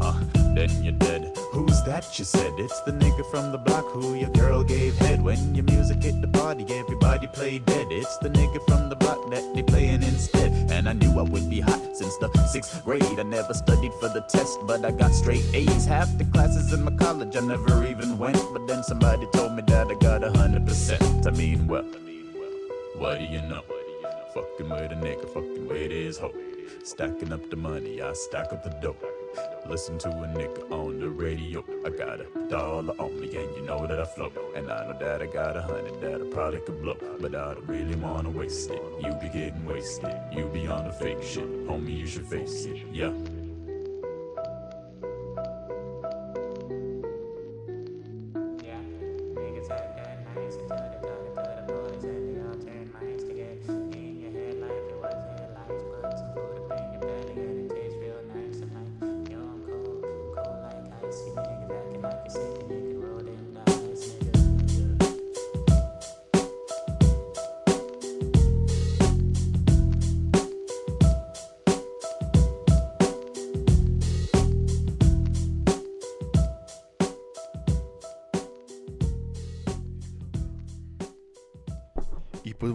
[0.00, 0.18] Uh,
[0.54, 1.36] then you're dead.
[1.52, 2.18] Who's that?
[2.18, 5.20] You said it's the nigga from the block who your girl gave head.
[5.22, 7.88] When your music hit the party, everybody played dead.
[7.90, 10.50] It's the nigga from the block that they playing instead.
[10.70, 13.18] And I knew I would be hot since the sixth grade.
[13.18, 15.84] I never studied for the test, but I got straight A's.
[15.84, 18.40] Half the classes in my college I never even went.
[18.54, 21.26] But then somebody told me that I got a hundred percent.
[21.26, 21.84] I mean, well,
[22.96, 23.62] what do you know?
[24.38, 26.32] Fucking with a nigga, fucking with his hoe.
[26.84, 28.94] Stacking up the money, I stack up the dough.
[29.68, 31.64] Listen to a nigga on the radio.
[31.84, 34.30] I got a dollar on me, and you know that I flow.
[34.54, 36.96] And I know that I got a hundred that I probably could blow.
[37.18, 38.80] But I don't really wanna waste it.
[39.02, 40.14] You be getting wasted.
[40.32, 41.66] You be on the fake shit.
[41.66, 42.86] Homie, you should face it.
[42.92, 43.12] Yeah.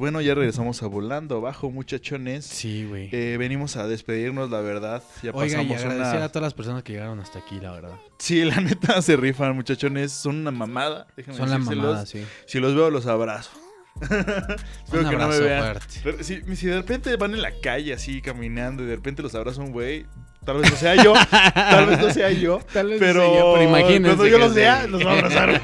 [0.04, 2.44] Bueno, ya regresamos a Volando Abajo, muchachones.
[2.44, 3.08] Sí, güey.
[3.14, 5.02] Eh, venimos a despedirnos, la verdad.
[5.22, 6.26] Ya Oiga, y pasamos agradecer una...
[6.26, 7.94] a todas las personas que llegaron hasta aquí, la verdad.
[8.18, 10.12] Sí, la neta se rifan, muchachones.
[10.12, 11.08] Son una mamada.
[11.16, 12.22] déjenme Son la mamada, sí.
[12.46, 13.52] Si los veo, los abrazo.
[14.02, 15.80] Espero Un que no me vean.
[16.02, 16.24] fuerte.
[16.26, 19.62] Si, si de repente van en la calle así caminando y de repente los abraza
[19.62, 20.06] un güey,
[20.46, 21.14] tal vez no sea yo,
[21.54, 24.38] tal vez no sea yo, Tal vez no pero, sea yo, pero imagínense cuando yo
[24.38, 25.62] los vea, los va a abrazar.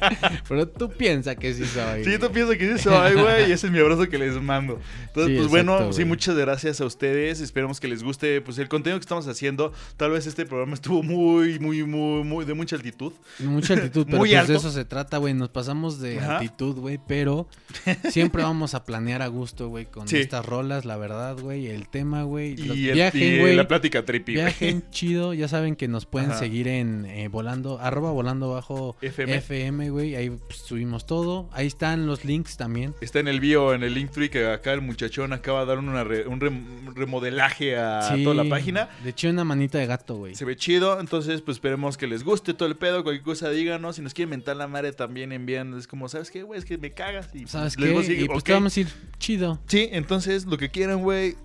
[0.48, 2.04] Pero tú piensas que sí soy.
[2.04, 4.80] Sí, tú piensas que sí soy, güey, y ese es mi abrazo que les mando.
[5.08, 7.40] Entonces, Sí, pues bueno, sí, muchas gracias a ustedes.
[7.40, 9.72] Esperamos que les guste pues el contenido que estamos haciendo.
[9.96, 13.12] Tal vez este programa estuvo muy, muy, muy, muy de mucha altitud.
[13.40, 14.52] Mucha altitud, pero muy pues alto.
[14.52, 15.34] de eso se trata, güey.
[15.34, 16.38] Nos pasamos de Ajá.
[16.38, 17.48] altitud, güey, pero
[18.10, 20.16] siempre vamos a planear a gusto, güey, con Sí.
[20.18, 22.52] estas rolas, la verdad, güey, el tema, güey.
[22.60, 23.56] Y Viajen, güey.
[23.56, 24.44] la plática trippy, güey.
[24.46, 26.38] Viajen chido, ya saben que nos pueden Ajá.
[26.40, 29.36] seguir en eh, volando, arroba volando bajo FM.
[29.36, 30.14] FM, güey.
[30.16, 31.48] Ahí pues, subimos todo.
[31.52, 32.94] Ahí están los links también.
[33.00, 36.02] Está en el bio, en el Linktree, que acá el muchachón acaba de dar una
[36.04, 38.88] re- un rem- remodelaje a Sí, toda la página.
[39.04, 40.34] Le eché una manita de gato, güey.
[40.34, 43.96] Se ve chido, entonces pues esperemos que les guste todo el pedo, cualquier cosa díganos,
[43.96, 46.58] si nos quieren mentar la madre también envían, es como, ¿sabes qué, güey?
[46.58, 47.94] Es que me cagas y ¿Sabes les qué?
[47.94, 48.88] voy a decir, y pues te vamos a ir
[49.18, 49.60] chido.
[49.66, 51.36] Sí, entonces lo que quieran, güey,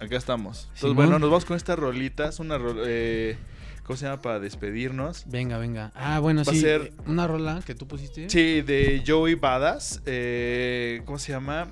[0.00, 0.62] acá estamos.
[0.64, 0.96] Entonces, Simón.
[0.96, 3.36] bueno, nos vamos con estas rolitas, una ro- eh,
[3.88, 4.22] ¿cómo se llama?
[4.22, 5.24] Para despedirnos.
[5.26, 5.90] Venga, venga.
[5.96, 6.60] Ah, bueno, Va a sí.
[6.60, 8.30] ser- eh, Una rola que tú pusiste.
[8.30, 11.66] Sí, de Joey Badass, eh, ¿cómo se llama?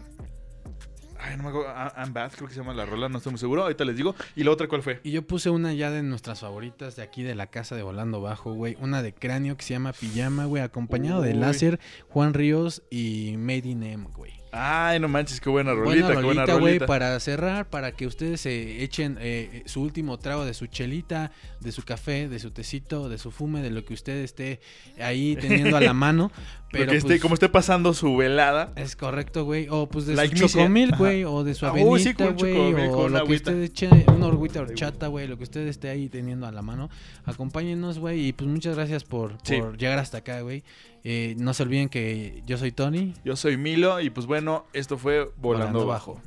[1.19, 3.39] Ay, no me acuerdo, I'm Bad, creo que se llama la rola, no estoy muy
[3.41, 4.15] seguro, ahorita les digo.
[4.37, 5.01] ¿Y la otra cuál fue?
[5.03, 8.21] Y yo puse una ya de nuestras favoritas de aquí de la casa de Volando
[8.21, 8.77] Bajo, güey.
[8.81, 10.63] Una de cráneo que se llama Pijama, güey.
[10.63, 11.35] Acompañado de.
[11.35, 14.33] Láser, Juan Ríos y Made in M, güey.
[14.59, 16.87] Ay, no manches, qué buena rolita, Buena qué buena rolita, güey, rolita.
[16.87, 21.31] para cerrar, para que ustedes se echen eh, su último trago de su chelita,
[21.61, 24.61] de su café, de su tecito, de su fume, de lo que usted esté
[24.99, 26.33] ahí teniendo a la mano.
[26.73, 28.73] Pero que esté, pues, como esté pasando su velada.
[28.77, 29.69] Es correcto, güey.
[29.71, 30.55] O pues de Like su sí.
[30.59, 31.25] chocomil, güey.
[31.25, 31.79] O de su Ah, sí,
[32.15, 32.55] con güey.
[32.55, 35.29] chocomil, o con lo que usted eche, una horguita horchata, güey.
[35.29, 36.91] Lo que usted esté ahí teniendo a la mano.
[37.25, 38.27] Acompáñenos, güey.
[38.27, 39.59] Y pues muchas gracias por, Sí.
[39.61, 40.65] por llegar hasta acá, güey.
[41.05, 43.15] Eh, no se olviden que yo soy Tony.
[43.25, 46.21] Yo soy Milo y pues bueno, esto fue Volando, Volando Bajo.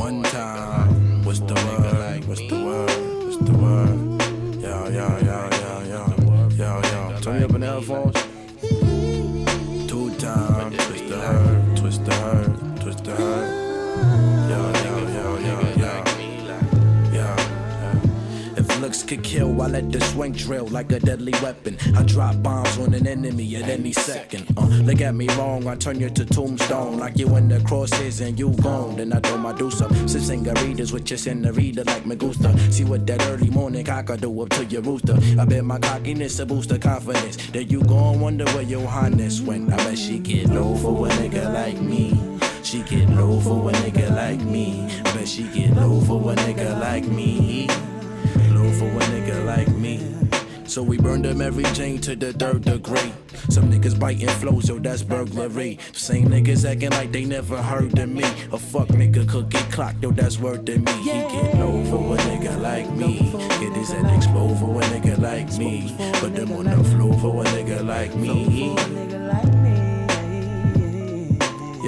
[0.00, 2.24] One time, what's the word?
[2.26, 3.26] What's the word?
[3.26, 4.62] What's the word?
[4.62, 6.80] Yo, yo, yo, yo, yo, yo,
[7.12, 7.20] yo.
[7.20, 8.19] Turn me up in the headphones.
[19.10, 21.76] Could kill, I let the swing drill like a deadly weapon.
[21.96, 24.46] I drop bombs on an enemy at any second.
[24.56, 26.96] Uh, look at me wrong, I turn you to tombstone.
[26.96, 28.94] Like you in the crosshairs and you gone.
[28.94, 29.92] Then I do my do some.
[30.06, 32.56] Sip singaritas with your senorita like me gusta.
[32.70, 35.18] See what that early morning cock I do up to your rooster.
[35.40, 37.36] I bet my cockiness a boost of confidence.
[37.50, 39.72] That you gon' wonder where your highness went.
[39.72, 42.38] I bet she get low for a nigga like me.
[42.62, 44.86] She get low for a nigga like me.
[45.04, 47.66] I bet she get low for a nigga like me.
[48.80, 50.00] For a nigga like me.
[50.64, 53.12] So we burned them every chain to the third degree.
[53.50, 55.78] Some niggas biting flows, yo, that's burglary.
[55.92, 58.24] Same niggas acting like they never heard of me.
[58.50, 60.92] A fuck nigga could get clocked, yo, that's word to me.
[61.02, 63.30] He get low for a nigga like me.
[63.60, 65.94] Get his head explode for a nigga like me.
[66.14, 69.59] Put them on the floor for a nigga like me.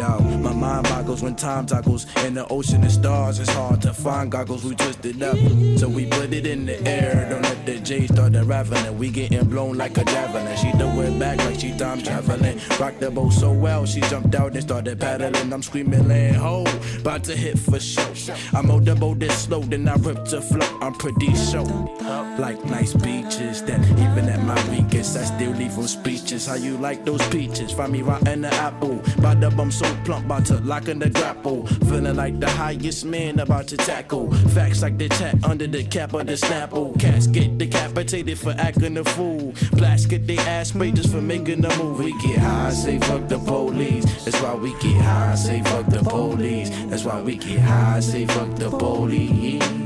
[0.02, 2.06] Yo, my mind boggles when time toggles.
[2.24, 4.64] In the ocean of stars, it's hard to find goggles.
[4.64, 5.36] We twisted up,
[5.78, 7.28] so we put it in the air.
[7.30, 8.98] Don't let the J start unraveling.
[8.98, 10.56] We getting blown like a javelin.
[10.56, 12.58] She threw it back like she time traveling.
[12.80, 15.52] Rocked the boat so well, she jumped out and started paddling.
[15.52, 16.64] I'm screaming, land ho,
[16.98, 18.34] about to hit for show.
[18.52, 20.82] I mowed the boat this slow, then I ripped the float.
[20.82, 21.62] I'm pretty sure.
[22.38, 26.48] Like nice beaches, that even at my weakest, I still leave them speeches.
[26.48, 27.70] How you like those peaches?
[27.70, 29.00] Find me in the apple.
[29.20, 31.66] By the bum so plump, about to lock in the grapple.
[31.88, 34.32] Feeling like the highest man about to tackle.
[34.54, 36.98] Facts like the chat under the cap of the snapple.
[36.98, 39.54] Cats get decapitated for acting a fool.
[39.72, 41.98] Blacks get their ass paid just for making a move.
[41.98, 44.04] We get high, say fuck the police.
[44.24, 46.70] That's why we get high, say fuck the police.
[46.86, 49.81] That's why we get high, say fuck the police.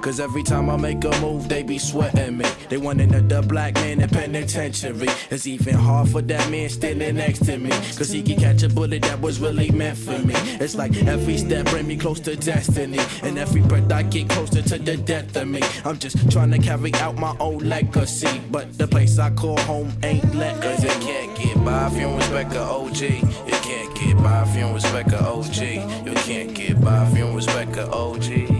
[0.00, 2.46] Cause every time I make a move, they be sweating me.
[2.68, 5.08] They want another black man in penitentiary.
[5.30, 7.70] It's even hard for that man standing next to me.
[7.70, 10.34] Cause he can catch a bullet that was really meant for me.
[10.60, 13.00] It's like every step bring me close to destiny.
[13.22, 15.62] And every breath I get closer to the death of me.
[15.84, 18.40] I'm just trying to carry out my own legacy.
[18.50, 22.02] But the place I call home ain't let Cause you can't get by if you
[22.02, 23.00] don't respect a OG.
[23.00, 26.06] You can't get by if you don't respect a OG.
[26.06, 28.57] You can't get by if you don't respect a OG.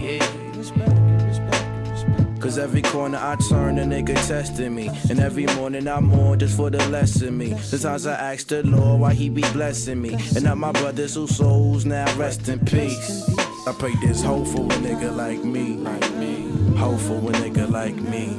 [2.39, 4.89] Cause every corner I turn, a nigga testing me.
[5.09, 7.57] And every morning I'm on just for the lesson me.
[7.57, 10.13] Sometimes I ask the Lord why he be blessing me.
[10.35, 13.27] And not my brothers whose souls now rest in peace.
[13.67, 15.73] I pray this hope for a nigga like me.
[15.73, 16.49] Like me.
[16.77, 18.37] Hope for a nigga like me.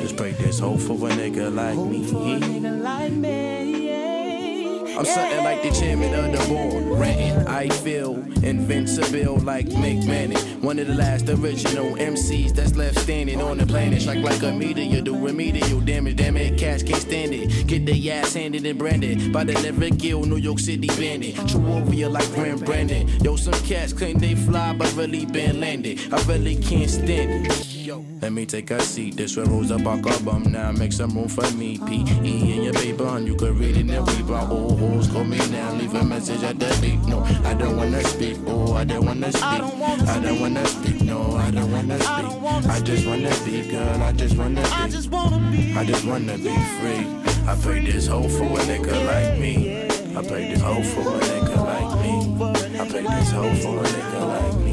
[0.00, 3.91] Just pray this hope for a nigga like me.
[4.96, 6.98] I'm something like the chairman of the board.
[6.98, 10.38] Ranting, I feel invincible like Mick Manning.
[10.60, 14.02] One of the last original MCs that's left standing on the planet.
[14.02, 16.16] Strike like a meteor, do remedial damage.
[16.16, 17.66] Damn it, cats can't stand it.
[17.66, 21.36] Get their ass handed and branded by the never gill, New York City bandit.
[21.48, 23.08] True warrior like Grant Brandon.
[23.24, 26.00] Yo, some cats claim they fly, but really been landed.
[26.12, 27.81] I really can't stand it.
[27.82, 28.04] Yo.
[28.20, 29.16] Let me take a seat.
[29.16, 30.44] This one Rosa Parker bum.
[30.44, 31.78] Now make some room for me.
[31.78, 35.08] P E in your paper, and you can read it and read my old hoes.
[35.08, 37.00] Call me now, leave a message at the beat.
[37.08, 38.38] No, I don't wanna speak.
[38.46, 39.44] Oh, I don't wanna speak.
[39.44, 41.02] I don't wanna speak.
[41.02, 42.70] No, I don't wanna speak.
[42.70, 44.02] I just wanna be girl.
[44.02, 44.68] I just wanna be.
[44.70, 45.74] I just wanna be.
[45.76, 47.06] I just wanna be free.
[47.48, 49.88] I played this hoe for a nigga like me.
[50.16, 52.78] I played this hoe for a nigga like me.
[52.78, 54.71] I played this hoe for a nigga like me.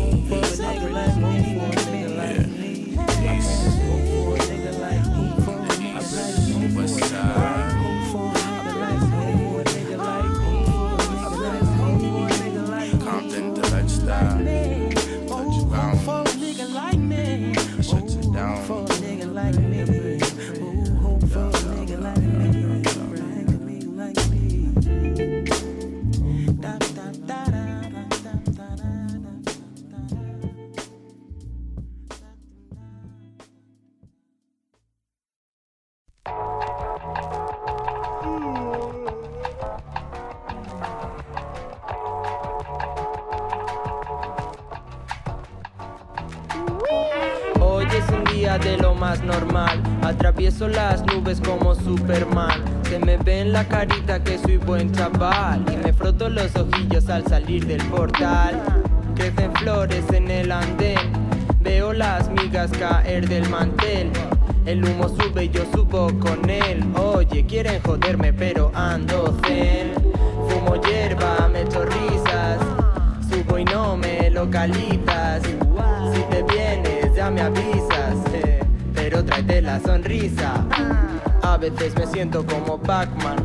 [82.20, 83.38] Siento como Pac-Man.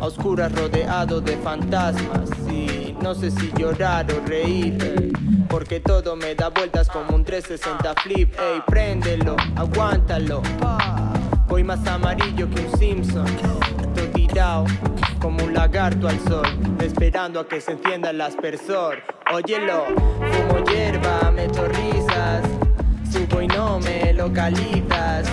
[0.00, 2.30] A oscuras rodeado de fantasmas.
[2.48, 5.12] Y no sé si llorar o reír.
[5.48, 8.32] Porque todo me da vueltas como un 360 flip.
[8.38, 10.42] Ey, préndelo, aguántalo.
[11.48, 13.26] Voy más amarillo que un Simpson.
[13.96, 14.64] Todo tirado
[15.18, 16.46] como un lagarto al sol.
[16.80, 18.98] Esperando a que se encienda el aspersor.
[19.32, 22.44] Óyelo, fumo hierba, me risas.
[23.10, 25.26] Subo y no me localizas.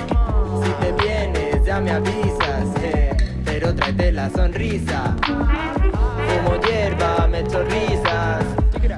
[0.63, 1.40] Si te vienes,
[1.71, 2.67] ya me avisas.
[2.83, 3.15] eh,
[3.45, 5.15] pero tráete la sonrisa.
[5.23, 7.63] Fumo hierba, me echo.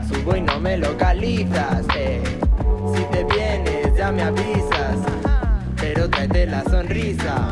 [0.09, 1.85] Subo y no me localizas.
[1.95, 2.23] eh,
[2.95, 4.97] si te vienes, ya me avisas.
[5.79, 7.51] Pero tráete la sonrisa.